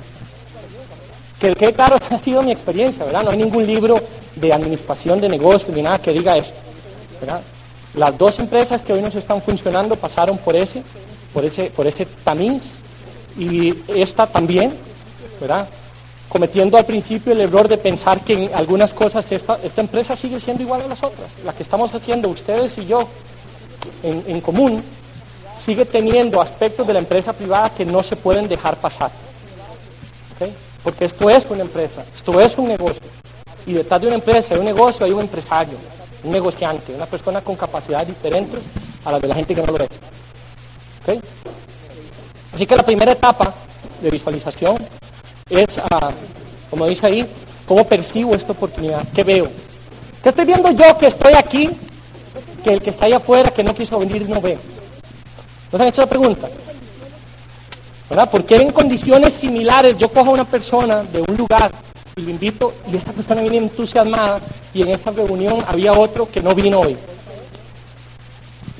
Que 1.39 1.55
quede 1.55 1.73
claro, 1.73 1.97
ha 2.09 2.19
sido 2.19 2.41
mi 2.41 2.51
experiencia, 2.51 3.05
¿verdad? 3.05 3.23
No 3.23 3.31
hay 3.31 3.37
ningún 3.37 3.65
libro 3.65 3.99
de 4.35 4.53
administración 4.53 5.21
de 5.21 5.29
negocios 5.29 5.75
ni 5.75 5.81
nada 5.81 5.99
que 5.99 6.11
diga 6.11 6.37
esto. 6.37 6.59
¿verdad? 7.19 7.41
Las 7.95 8.17
dos 8.17 8.37
empresas 8.39 8.81
que 8.81 8.93
hoy 8.93 9.01
nos 9.01 9.15
están 9.15 9.41
funcionando 9.41 9.95
pasaron 9.95 10.37
por 10.37 10.55
ese, 10.55 10.83
por 11.33 11.45
ese, 11.45 11.71
por 11.71 11.87
ese 11.87 12.05
tamiz 12.05 12.61
y 13.37 13.73
esta 13.87 14.27
también, 14.27 14.73
¿verdad? 15.39 15.67
Cometiendo 16.35 16.77
al 16.77 16.85
principio 16.85 17.31
el 17.31 17.39
error 17.39 17.65
de 17.69 17.77
pensar 17.77 18.19
que 18.19 18.33
en 18.33 18.53
algunas 18.53 18.91
cosas 18.91 19.25
esta, 19.31 19.57
empresa 19.77 20.17
sigue 20.17 20.37
siendo 20.37 20.63
igual 20.63 20.81
a 20.81 20.87
las 20.89 21.01
otras. 21.01 21.29
La 21.45 21.53
que 21.53 21.63
estamos 21.63 21.95
haciendo 21.95 22.27
ustedes 22.27 22.77
y 22.77 22.85
yo 22.85 23.07
en, 24.03 24.41
común 24.41 24.83
sigue 25.65 25.85
teniendo 25.85 26.41
aspectos 26.41 26.85
de 26.85 26.91
la 26.91 26.99
empresa 26.99 27.31
privada 27.31 27.69
que 27.69 27.85
no 27.85 28.03
se 28.03 28.17
pueden 28.17 28.49
dejar 28.49 28.75
pasar. 28.81 29.11
Porque 30.83 31.05
esto 31.05 31.29
es 31.29 31.45
una 31.49 31.61
empresa, 31.61 32.03
esto 32.13 32.41
es 32.41 32.57
un 32.57 32.67
negocio. 32.67 33.07
Y 33.65 33.71
detrás 33.71 34.01
de 34.01 34.07
una 34.07 34.17
empresa, 34.17 34.55
de 34.55 34.59
un 34.59 34.65
negocio, 34.65 35.05
hay 35.05 35.13
un 35.13 35.21
empresario, 35.21 35.77
un 36.25 36.33
negociante, 36.33 36.93
una 36.93 37.05
persona 37.05 37.39
con 37.39 37.55
capacidades 37.55 38.09
diferentes 38.09 38.59
a 39.05 39.13
las 39.13 39.21
de 39.21 39.27
la 39.29 39.35
gente 39.35 39.55
que 39.55 39.61
no 39.61 39.71
lo 39.71 39.77
es. 39.77 39.89
Así 42.53 42.67
que 42.67 42.75
la 42.75 42.83
primera 42.83 43.13
etapa 43.13 43.53
de 44.01 44.11
visualización 44.11 44.75
es, 45.47 45.67
como 46.71 46.87
dice 46.87 47.05
ahí, 47.05 47.27
cómo 47.67 47.83
percibo 47.83 48.33
esta 48.33 48.53
oportunidad, 48.53 49.07
qué 49.13 49.23
veo. 49.23 49.47
¿Qué 50.23 50.29
estoy 50.29 50.43
viendo 50.43 50.71
yo 50.71 50.97
que 50.97 51.05
estoy 51.05 51.33
aquí, 51.35 51.69
que 52.63 52.73
el 52.73 52.81
que 52.81 52.89
está 52.89 53.05
allá 53.05 53.17
afuera, 53.17 53.51
que 53.51 53.63
no 53.63 53.75
quiso 53.75 53.99
venir, 53.99 54.27
no 54.27 54.41
ve? 54.41 54.57
¿Nos 55.71 55.79
han 55.79 55.87
hecho 55.87 56.01
la 56.01 56.07
pregunta? 56.07 56.49
¿Verdad? 58.09 58.27
Porque 58.31 58.55
en 58.55 58.71
condiciones 58.71 59.35
similares 59.35 59.95
yo 59.99 60.09
cojo 60.09 60.31
a 60.31 60.33
una 60.33 60.45
persona 60.45 61.03
de 61.03 61.21
un 61.21 61.37
lugar 61.37 61.71
y 62.15 62.21
lo 62.21 62.31
invito 62.31 62.73
y 62.91 62.97
esta 62.97 63.11
persona 63.11 63.41
viene 63.41 63.57
entusiasmada 63.57 64.39
y 64.73 64.81
en 64.81 64.87
esa 64.87 65.11
reunión 65.11 65.63
había 65.67 65.93
otro 65.93 66.27
que 66.27 66.41
no 66.41 66.55
vino 66.55 66.79
hoy? 66.79 66.97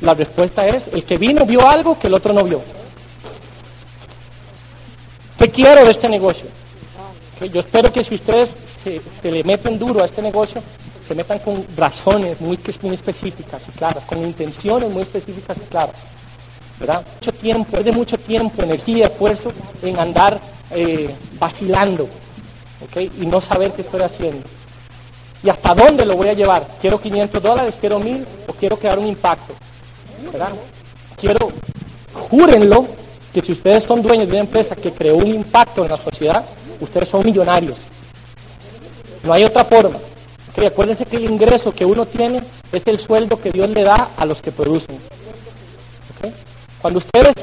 La 0.02 0.16
respuesta 0.16 0.68
es, 0.68 0.88
el 0.92 1.04
que 1.04 1.20
vino 1.20 1.46
vio 1.46 1.70
algo 1.70 2.00
que 2.00 2.08
el 2.08 2.16
otro 2.16 2.34
no 2.34 2.44
vio. 2.44 2.64
¿Qué 5.46 5.52
quiero 5.52 5.88
este 5.88 6.10
negocio? 6.10 6.48
Yo 7.54 7.60
espero 7.60 7.94
que 7.94 8.04
si 8.04 8.16
ustedes 8.16 8.56
se, 8.84 9.32
le 9.32 9.44
meten 9.44 9.78
duro 9.78 10.02
a 10.02 10.06
este 10.06 10.24
negocio, 10.24 10.60
se 11.08 11.14
metan 11.14 11.38
con 11.38 11.64
razones 11.78 12.42
muy, 12.42 12.58
específicas 12.92 13.62
y 13.70 13.78
claras, 13.78 14.04
con 14.06 14.24
intenciones 14.24 14.90
muy 14.90 15.04
específicas 15.04 15.56
y 15.58 15.70
claras. 15.70 15.98
¿verdad? 16.80 17.06
Mucho 17.14 17.32
tiempo, 17.32 17.72
pierde 17.74 17.92
mucho 17.92 18.18
tiempo, 18.18 18.64
energía 18.64 19.06
esfuerzo 19.06 19.54
en 19.84 20.00
andar 20.00 20.42
eh, 20.72 21.14
vacilando 21.38 22.10
y 22.98 23.26
no 23.28 23.40
saber 23.40 23.72
qué 23.74 23.84
estoy 23.84 24.02
haciendo. 24.02 24.48
¿Y 25.44 25.50
hasta 25.50 25.76
dónde 25.76 26.08
lo 26.08 26.18
voy 26.18 26.30
a 26.30 26.34
llevar? 26.34 26.68
¿Quiero 26.82 27.00
500 27.00 27.44
dólares? 27.44 27.76
¿Quiero 27.80 28.00
1000? 28.00 28.26
¿O 28.48 28.54
quiero 28.54 28.78
crear 28.78 28.98
un 28.98 29.06
impacto? 29.06 29.54
¿verdad? 30.32 30.54
Quiero, 31.22 31.52
júrenlo, 32.32 32.88
que 33.36 33.42
si 33.42 33.52
ustedes 33.52 33.84
son 33.84 34.02
dueños 34.02 34.28
de 34.28 34.36
una 34.36 34.44
empresa 34.44 34.78
que 34.78 34.94
creó 34.94 35.18
un 35.18 35.28
impacto 35.28 35.84
en 35.84 35.92
la 35.92 35.98
sociedad, 35.98 36.46
ustedes 36.80 37.10
son 37.10 37.26
millonarios. 37.26 37.76
No 39.24 39.34
hay 39.34 39.44
otra 39.44 39.66
forma. 39.66 39.98
Acuérdense 40.66 41.06
que 41.06 41.18
el 41.18 41.26
ingreso 41.26 41.74
que 41.74 41.84
uno 41.84 42.06
tiene 42.06 42.42
es 42.72 42.84
el 42.86 42.98
sueldo 42.98 43.42
que 43.42 43.52
Dios 43.52 43.70
le 43.72 43.84
da 43.84 44.12
a 44.16 44.26
los 44.26 44.42
que 44.42 44.54
producen. 44.54 44.98
Cuando 46.82 47.00
ustedes 47.00 47.34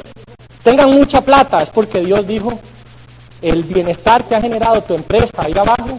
tengan 0.65 0.91
mucha 0.93 1.21
plata 1.21 1.63
es 1.63 1.69
porque 1.69 2.01
Dios 2.01 2.27
dijo, 2.27 2.59
el 3.43 3.63
bienestar 3.63 4.25
que 4.25 4.35
ha 4.35 4.41
generado 4.41 4.81
tu 4.83 4.95
empresa 4.95 5.31
ahí 5.37 5.53
abajo 5.53 5.99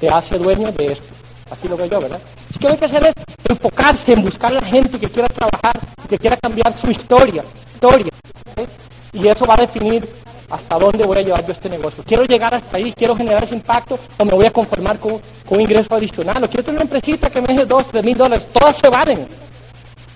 te 0.00 0.08
hace 0.08 0.36
dueño 0.36 0.72
de 0.72 0.94
esto. 0.94 1.19
Así 1.50 1.68
lo 1.68 1.76
veo 1.76 1.86
yo, 1.86 2.00
¿verdad? 2.00 2.20
Lo 2.54 2.60
que 2.60 2.68
hay 2.68 2.76
que 2.76 2.84
hacer 2.84 3.02
es 3.04 3.14
enfocarse 3.48 4.12
en 4.12 4.22
buscar 4.22 4.52
la 4.52 4.62
gente 4.62 4.98
que 4.98 5.08
quiera 5.08 5.28
trabajar, 5.28 5.78
que 6.08 6.18
quiera 6.18 6.36
cambiar 6.36 6.78
su 6.78 6.90
historia, 6.90 7.44
historia. 7.74 8.12
¿okay? 8.52 8.66
Y 9.12 9.26
eso 9.26 9.44
va 9.44 9.54
a 9.54 9.58
definir 9.58 10.08
hasta 10.50 10.78
dónde 10.78 11.04
voy 11.04 11.18
a 11.18 11.22
llevar 11.22 11.46
yo 11.46 11.52
este 11.52 11.68
negocio. 11.68 12.04
Quiero 12.04 12.24
llegar 12.24 12.54
hasta 12.54 12.76
ahí, 12.76 12.92
quiero 12.92 13.16
generar 13.16 13.42
ese 13.44 13.54
impacto 13.54 13.98
o 14.18 14.24
me 14.24 14.32
voy 14.32 14.46
a 14.46 14.50
conformar 14.52 14.98
con, 14.98 15.20
con 15.46 15.58
un 15.58 15.60
ingreso 15.60 15.94
adicional. 15.94 16.42
O 16.42 16.48
quiero 16.48 16.64
tener 16.64 16.80
una 16.80 16.82
empresita 16.82 17.30
que 17.30 17.40
me 17.40 17.48
deje 17.48 17.66
dos, 17.66 17.86
tres 17.90 18.04
mil 18.04 18.16
dólares. 18.16 18.46
Todas 18.52 18.76
se 18.76 18.88
valen. 18.88 19.26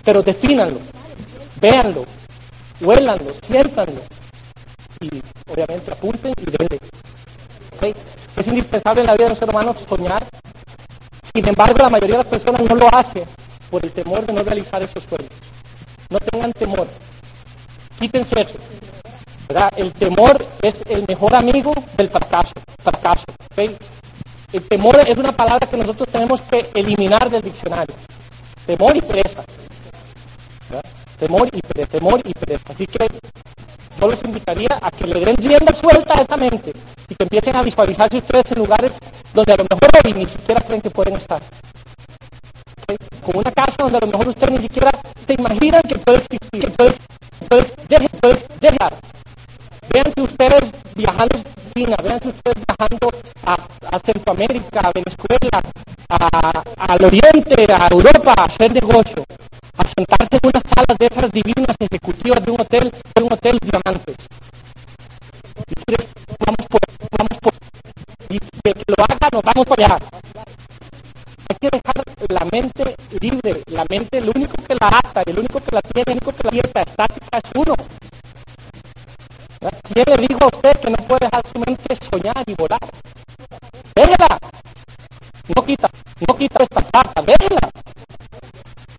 Pero 0.05 0.23
defínanlo, 0.23 0.81
véanlo, 1.61 2.05
huélanlo, 2.81 3.33
siéntanlo. 3.47 4.01
Y 5.01 5.09
obviamente 5.51 5.93
apunten 5.93 6.33
y 6.37 6.45
denle. 6.45 6.79
Es 8.37 8.47
indispensable 8.47 9.01
en 9.01 9.07
la 9.07 9.15
vida 9.15 9.25
de 9.25 9.31
los 9.31 9.39
seres 9.39 9.55
humanos 9.55 9.77
soñar. 9.89 10.25
Sin 11.35 11.49
embargo, 11.49 11.79
la 11.79 11.91
mayoría 11.91 12.19
de 12.19 12.23
las 12.23 12.31
personas 12.31 12.63
no 12.63 12.77
lo 12.77 12.87
hace 12.95 13.27
por 13.69 13.85
el 13.85 13.91
temor 13.91 14.25
de 14.25 14.33
no 14.33 14.45
realizar 14.45 14.81
esos 14.81 15.03
sueños. 15.03 15.33
No 16.09 16.19
tengan 16.21 16.53
temor. 16.53 16.87
Quítense 17.99 18.41
eso. 18.41 18.59
El 19.77 19.93
temor 19.93 20.47
es 20.63 20.75
el 20.89 21.05
mejor 21.09 21.35
amigo 21.35 21.75
del 21.97 22.09
fracaso. 22.09 22.53
El 24.53 24.69
temor 24.69 25.01
es 25.01 25.19
una 25.19 25.33
palabra 25.33 25.69
que 25.69 25.77
nosotros 25.77 26.09
tenemos 26.09 26.41
que 26.43 26.71
eliminar 26.75 27.29
del 27.29 27.43
diccionario. 27.43 27.97
Temor 28.65 28.97
y 28.97 29.01
pereza. 29.01 29.45
Temor 31.19 31.49
y 31.53 31.61
pereza, 31.61 31.91
temor 31.91 32.21
y 32.25 32.33
pereza. 32.33 32.73
Así 32.73 32.87
que 32.87 33.09
yo 34.05 34.11
les 34.11 34.25
invitaría 34.25 34.69
a 34.81 34.91
que 34.91 35.07
le 35.07 35.21
den 35.21 35.37
rienda 35.37 35.75
suelta 35.75 36.19
a 36.19 36.23
esa 36.23 36.37
mente 36.37 36.73
y 37.09 37.15
que 37.15 37.23
empiecen 37.23 37.57
a 37.57 37.63
visualizarse 37.63 38.19
ustedes 38.19 38.45
en 38.51 38.59
lugares 38.59 38.93
donde 39.33 39.53
a 39.53 39.57
lo 39.57 39.65
mejor 39.65 39.91
hoy 40.05 40.13
ni 40.13 40.27
siquiera 40.27 40.61
creen 40.61 40.81
que 40.83 40.91
pueden 40.91 41.17
estar. 41.17 41.41
¿Okay? 42.83 42.97
Con 43.25 43.39
una 43.39 43.51
casa 43.51 43.77
donde 43.79 43.99
a 43.99 44.01
lo 44.01 44.07
mejor 44.09 44.29
ustedes 44.29 44.51
ni 44.51 44.59
siquiera 44.59 44.91
se 45.27 45.35
imaginan 45.35 45.83
que 45.83 45.99
puede 45.99 46.21
que 46.21 46.39
puede, 46.69 46.95
puede, 47.49 47.67
deje, 47.89 48.09
puede 48.21 48.47
dejar. 48.61 48.93
Véanse 49.91 50.21
ustedes 50.21 50.63
viajando 50.95 51.39
a 51.39 51.73
China, 51.75 51.97
véanse 52.03 52.29
ustedes 52.29 52.65
viajando 52.67 53.11
a, 53.47 54.01
Centroamérica, 54.05 54.81
a 54.81 54.93
Venezuela, 54.93 55.61
al 56.77 57.05
Oriente, 57.05 57.73
a 57.73 57.89
Europa, 57.91 58.35
a 58.37 58.45
hacer 58.45 58.75
negocio, 58.75 59.25
a 59.77 59.85
sentarse 59.89 60.39
en 60.39 60.41
unas 60.45 60.63
salas 60.75 60.99
de 60.99 61.07
esas 61.07 61.31
divinas 61.33 61.77
ejecutivas 61.79 62.45
de 62.45 62.51
un 62.51 62.61
hotel, 62.61 62.93
de 63.15 63.23
un 63.23 63.33
hotel 63.33 63.59
diamantes. 63.61 64.17
Vamos 66.39 66.67
por, 66.69 66.81
vamos 67.19 67.39
por, 67.41 67.53
y 68.29 68.39
que 68.39 68.73
lo 68.87 69.05
haga, 69.05 69.29
nos 69.33 69.43
vamos 69.43 69.67
para 69.67 69.87
allá. 69.87 69.99
Hay 71.49 71.57
que 71.61 71.71
dejar 71.71 71.95
la 72.29 72.45
mente 72.51 72.97
libre, 73.21 73.63
la 73.67 73.85
mente, 73.89 74.19
el 74.19 74.29
único 74.29 74.55
que 74.67 74.75
la 74.81 74.89
ata, 74.89 75.23
el 75.27 75.39
único 75.39 75.61
que 75.61 75.75
la 75.75 75.83
tiene, 75.83 76.05
el 76.07 76.13
único 76.13 76.33
que 76.33 76.43
la 76.45 76.51
quieta, 76.51 76.83
estática 76.83 77.39
es 77.39 77.51
uno. 77.55 77.75
¿Quién 79.93 80.05
le 80.07 80.27
dijo 80.27 80.45
a 80.45 80.47
usted 80.47 80.81
que 80.81 80.91
no 80.91 80.97
puede 80.97 81.21
dejar 81.27 81.43
su 81.53 81.59
mente 81.61 81.97
soñar 82.11 82.45
y 82.47 82.55
volar? 82.55 82.81
Déjela. 83.95 84.39
No 85.55 85.63
quita, 85.63 85.89
no 86.27 86.37
quita 86.37 86.63
esta 86.63 86.83
carta, 86.91 87.23
déjela. 87.23 87.71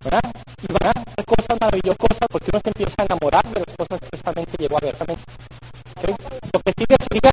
¿Verdad? 0.06 0.22
Y 0.62 0.72
van 0.72 0.86
a 0.86 1.01
hacer 1.01 1.26
cosas 1.26 1.58
maravillosas 1.60 2.28
porque 2.30 2.49
uno 2.53 2.62
se 2.64 2.70
empieza 2.70 2.95
a 2.99 3.06
enamorar 3.06 3.43
de 3.43 3.64
las 3.66 3.76
cosas 3.76 3.99
que 3.99 4.16
esta 4.16 4.32
mente 4.34 4.58
llegó 4.60 4.78
a 4.78 4.82
ver. 4.82 4.95
¿Okay? 4.95 6.16
Lo 6.53 6.60
que 6.60 6.74
sigue 6.78 6.95
sería 7.10 7.32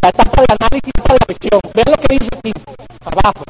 la 0.00 0.08
etapa 0.08 0.42
de 0.42 0.54
análisis 0.60 0.92
de 0.94 1.12
reflexión. 1.18 1.60
Vean 1.74 1.90
lo 1.90 1.96
que 1.96 2.14
dice 2.14 2.28
aquí, 2.38 2.52
abajo. 3.04 3.41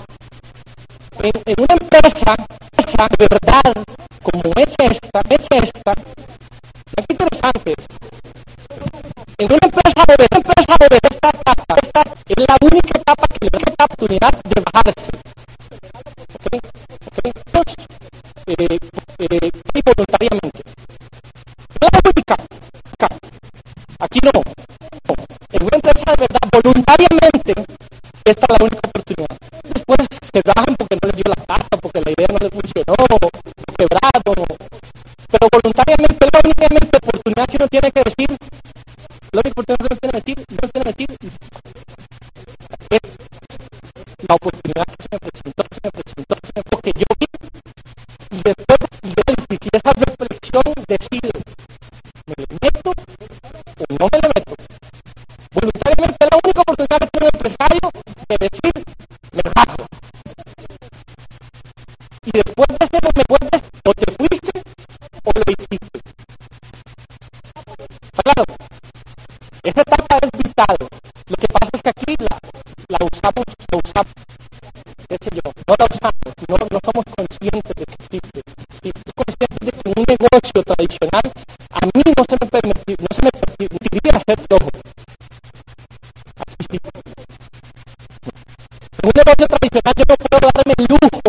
En 89.02 89.08
un 89.08 89.12
negocio 89.16 89.48
tradicional 89.48 89.94
yo 89.96 90.04
no 90.08 90.16
puedo 90.16 90.48
darme 90.54 90.74
el 90.78 90.86
lujo 90.88 91.20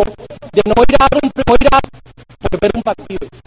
de 0.54 0.62
no 0.64 0.84
ir 0.88 0.96
a, 1.00 1.08
un, 1.12 1.32
no 1.34 1.56
ir 1.60 1.68
a 1.72 1.80
ver 2.62 2.72
un 2.76 2.84
partido. 2.84 3.43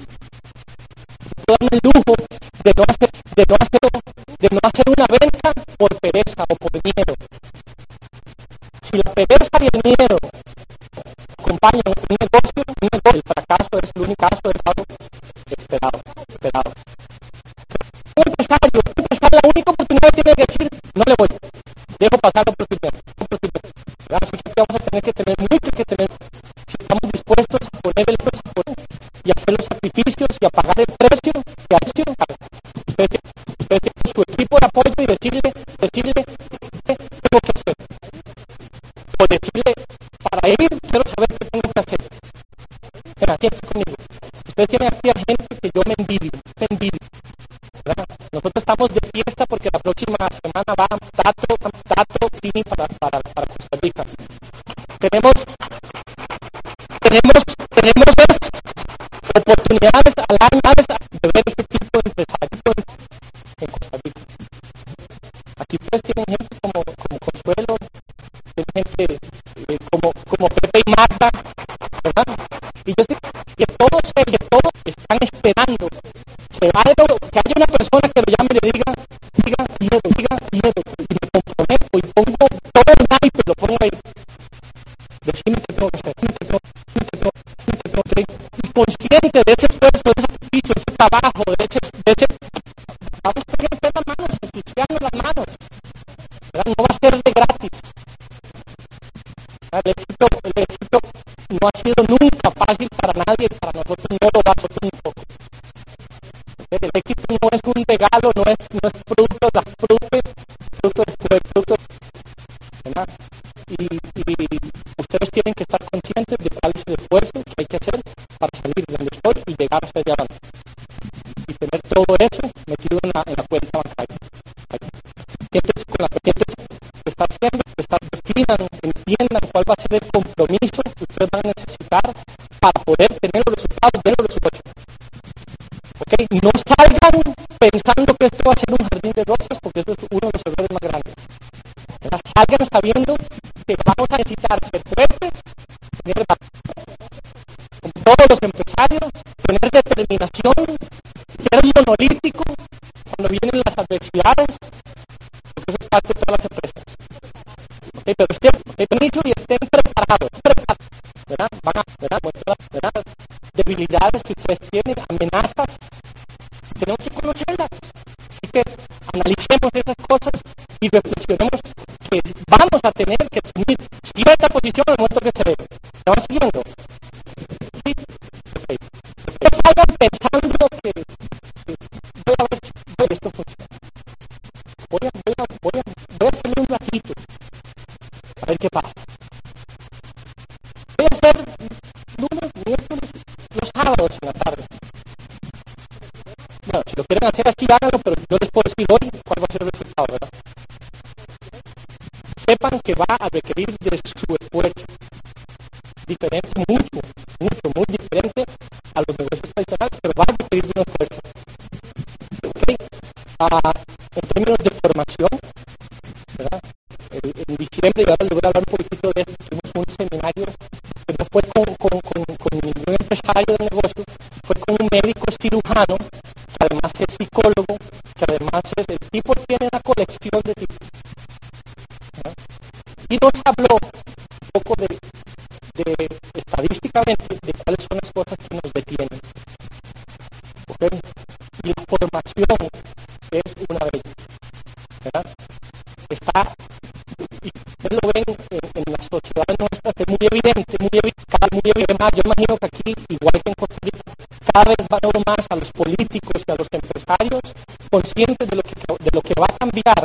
conscientes 257.96 258.48
de 258.50 258.56
lo 258.56 258.62
que, 258.62 258.74
de 258.76 259.10
lo 259.10 259.22
que 259.22 259.32
va 259.40 259.46
a 259.48 259.56
cambiar 259.56 260.04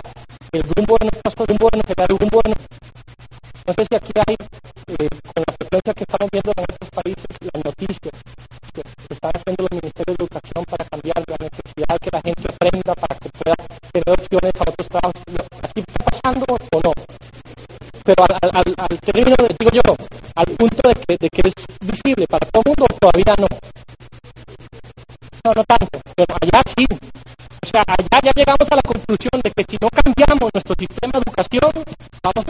el 0.53 0.63
rumbo 0.63 0.95
de 0.97 1.11
nuestras 1.11 1.35
el 1.35 1.47
rumbo 1.47 1.67
de 1.71 1.77
nuestra, 1.83 2.05
el 2.07 2.17
rumbo 2.17 2.39
de. 2.45 2.51
No 3.67 3.73
sé 3.75 3.83
si 3.83 3.95
aquí 3.99 4.11
hay, 4.15 4.35
eh, 4.95 5.07
con 5.35 5.43
la 5.43 5.53
frecuencia 5.59 5.93
que 5.93 6.03
estamos 6.07 6.29
viendo 6.31 6.51
en 6.55 6.63
otros 6.63 6.89
países, 6.91 7.31
las 7.51 7.65
noticias 7.65 8.15
que, 8.71 8.81
están 9.11 9.31
haciendo 9.35 9.61
los 9.67 9.71
ministerios 9.75 10.15
de 10.15 10.23
educación 10.23 10.61
para 10.71 10.83
cambiar 10.87 11.19
la 11.27 11.37
necesidad 11.43 11.95
que 11.99 12.09
la 12.15 12.21
gente 12.23 12.45
aprenda 12.47 12.91
para 12.95 13.15
que 13.19 13.29
pueda 13.35 13.55
tener 13.91 14.09
opciones 14.15 14.53
a 14.55 14.63
otros 14.71 14.87
trabajos. 14.87 15.23
¿Aquí 15.67 15.79
está 15.83 15.99
pasando 16.07 16.45
o 16.47 16.79
no? 16.79 16.91
Pero 18.07 18.23
al, 18.23 18.49
al, 18.55 18.69
al 18.87 18.95
término, 19.03 19.35
de, 19.35 19.55
digo 19.59 19.71
yo, 19.75 19.83
al 20.35 20.47
punto 20.55 20.81
de 20.87 20.95
que, 20.95 21.17
de 21.19 21.29
que 21.29 21.41
es 21.43 21.53
visible 21.83 22.23
para 22.27 22.47
todo 22.47 22.63
el 22.63 22.69
mundo, 22.71 22.85
todavía 23.03 23.35
no. 23.35 23.47
No, 25.43 25.51
no 25.55 25.63
tanto, 25.65 25.99
pero 26.15 26.35
allá 26.39 26.61
sí, 26.77 26.85
allá 27.87 28.19
ya 28.23 28.31
llegamos 28.35 28.67
a 28.69 28.75
la 28.75 28.81
conclusión 28.81 29.41
de 29.43 29.51
que 29.51 29.65
si 29.69 29.77
no 29.81 29.89
cambiamos 29.89 30.49
nuestro 30.53 30.75
sistema 30.77 31.13
de 31.13 31.19
educación, 31.19 31.71
vamos 32.23 32.45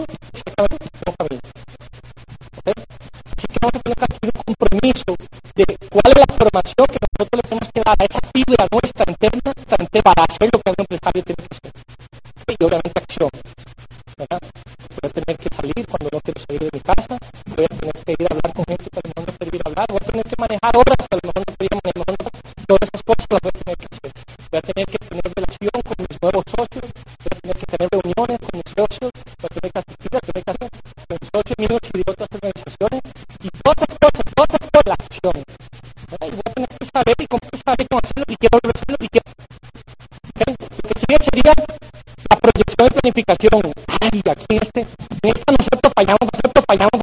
aquí 43.48 44.56
este, 44.62 44.86
nosotros 45.24 45.94
fallamos, 45.96 46.30
nosotros 46.32 46.66
fallamos. 46.68 47.02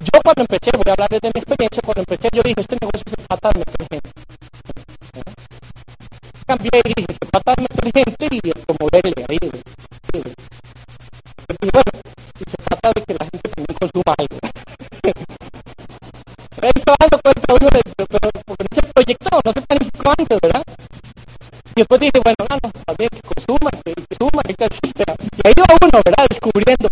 Yo 0.00 0.20
cuando 0.22 0.42
empecé, 0.42 0.70
voy 0.72 0.84
a 0.88 0.92
hablar 0.92 1.08
desde 1.10 1.28
mi 1.28 1.40
experiencia, 1.40 1.82
cuando 1.84 2.00
empecé 2.00 2.28
yo 2.32 2.42
dije, 2.42 2.60
este 2.60 2.76
negocio 2.80 3.02
se 3.06 3.16
trata 3.28 3.50
de 3.50 3.58
meter 3.58 3.86
gente. 3.90 4.10
¿Sí? 5.12 5.20
Cambié 6.46 6.70
y 6.84 6.88
dije, 6.96 7.12
se 7.12 7.26
trata 7.30 7.54
de 7.56 7.62
meter 7.62 8.04
gente 8.04 8.26
y 8.30 8.40
de 8.40 8.52
promoverle 8.64 9.24
ahí. 9.28 9.38
bueno, 11.72 11.90
y 12.40 12.44
se 12.50 12.56
trata 12.56 12.88
de 12.94 13.02
que 13.02 13.14
la 13.14 13.24
gente 13.26 13.50
consuma 13.80 14.14
algo. 14.16 14.38
Pero 16.56 16.72
no 18.64 18.68
se 18.74 18.82
proyectó, 18.94 19.40
no 19.44 19.52
¿verdad? 20.42 20.64
Y 21.74 21.80
después 21.80 22.00
dije, 22.00 22.18
bueno, 22.24 22.36
no, 22.48 22.56
no, 22.62 22.70
tal 22.86 22.96
vez 22.98 23.10
¿verdad? 26.04 26.26
Descubriendo, 26.28 26.88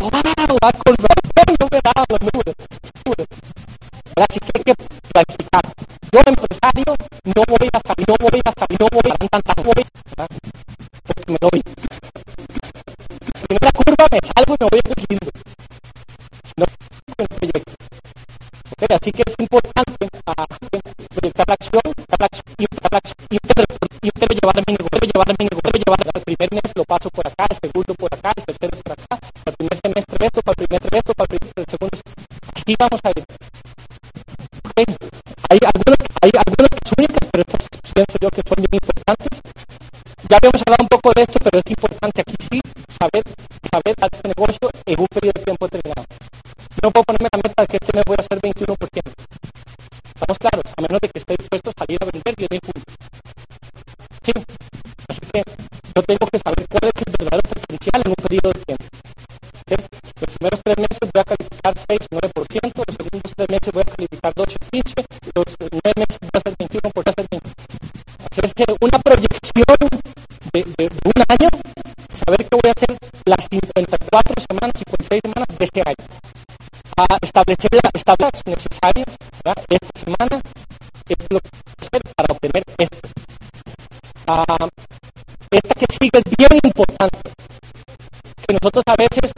Nosotros 88.65 88.83
a 88.87 88.95
veces 88.95 89.31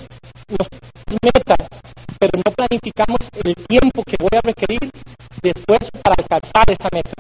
nos 0.48 0.70
metas, 1.22 1.68
pero 2.18 2.32
no 2.46 2.50
planificamos 2.54 3.18
el 3.44 3.56
tiempo 3.56 4.02
que 4.04 4.16
voy 4.18 4.30
a 4.38 4.40
requerir 4.42 4.90
después 5.42 5.80
para 6.02 6.16
alcanzar 6.18 6.64
esa 6.70 6.88
meta. 6.94 7.17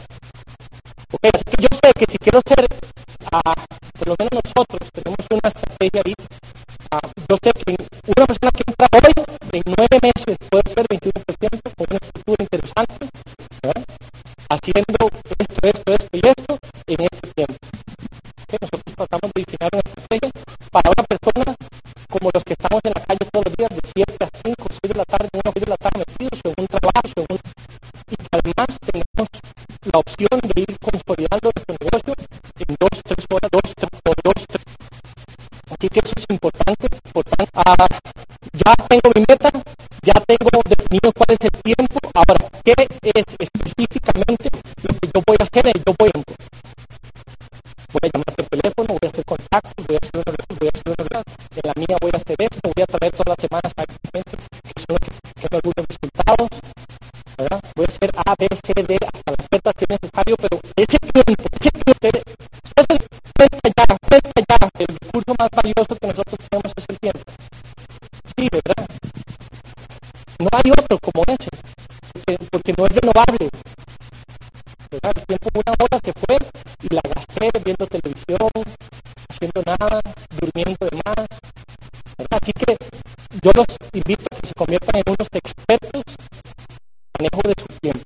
yo 83.41 83.51
los 83.53 83.65
invito 83.93 84.25
a 84.31 84.39
que 84.39 84.47
se 84.47 84.53
conviertan 84.53 84.95
en 84.95 85.03
unos 85.07 85.27
expertos 85.31 85.91
en 85.93 87.25
el 87.25 87.29
manejo 87.29 87.41
de 87.43 87.53
su 87.59 87.79
tiempo. 87.79 88.03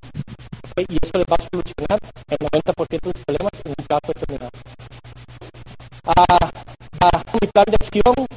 Y 0.89 0.97
eso 1.01 1.11
les 1.13 1.25
va 1.25 1.35
a 1.37 1.47
solucionar 1.51 1.99
el 2.27 2.37
90% 2.37 3.01
de 3.01 3.11
los 3.13 3.23
problemas 3.25 3.51
en 3.63 3.73
un 3.77 3.85
plazo 3.87 4.07
determinado. 4.07 4.51
Ah, 6.05 6.49
ah, 7.01 7.23
mi 7.39 7.47
plan 7.47 7.65
de 7.67 7.75
acción 7.75 8.30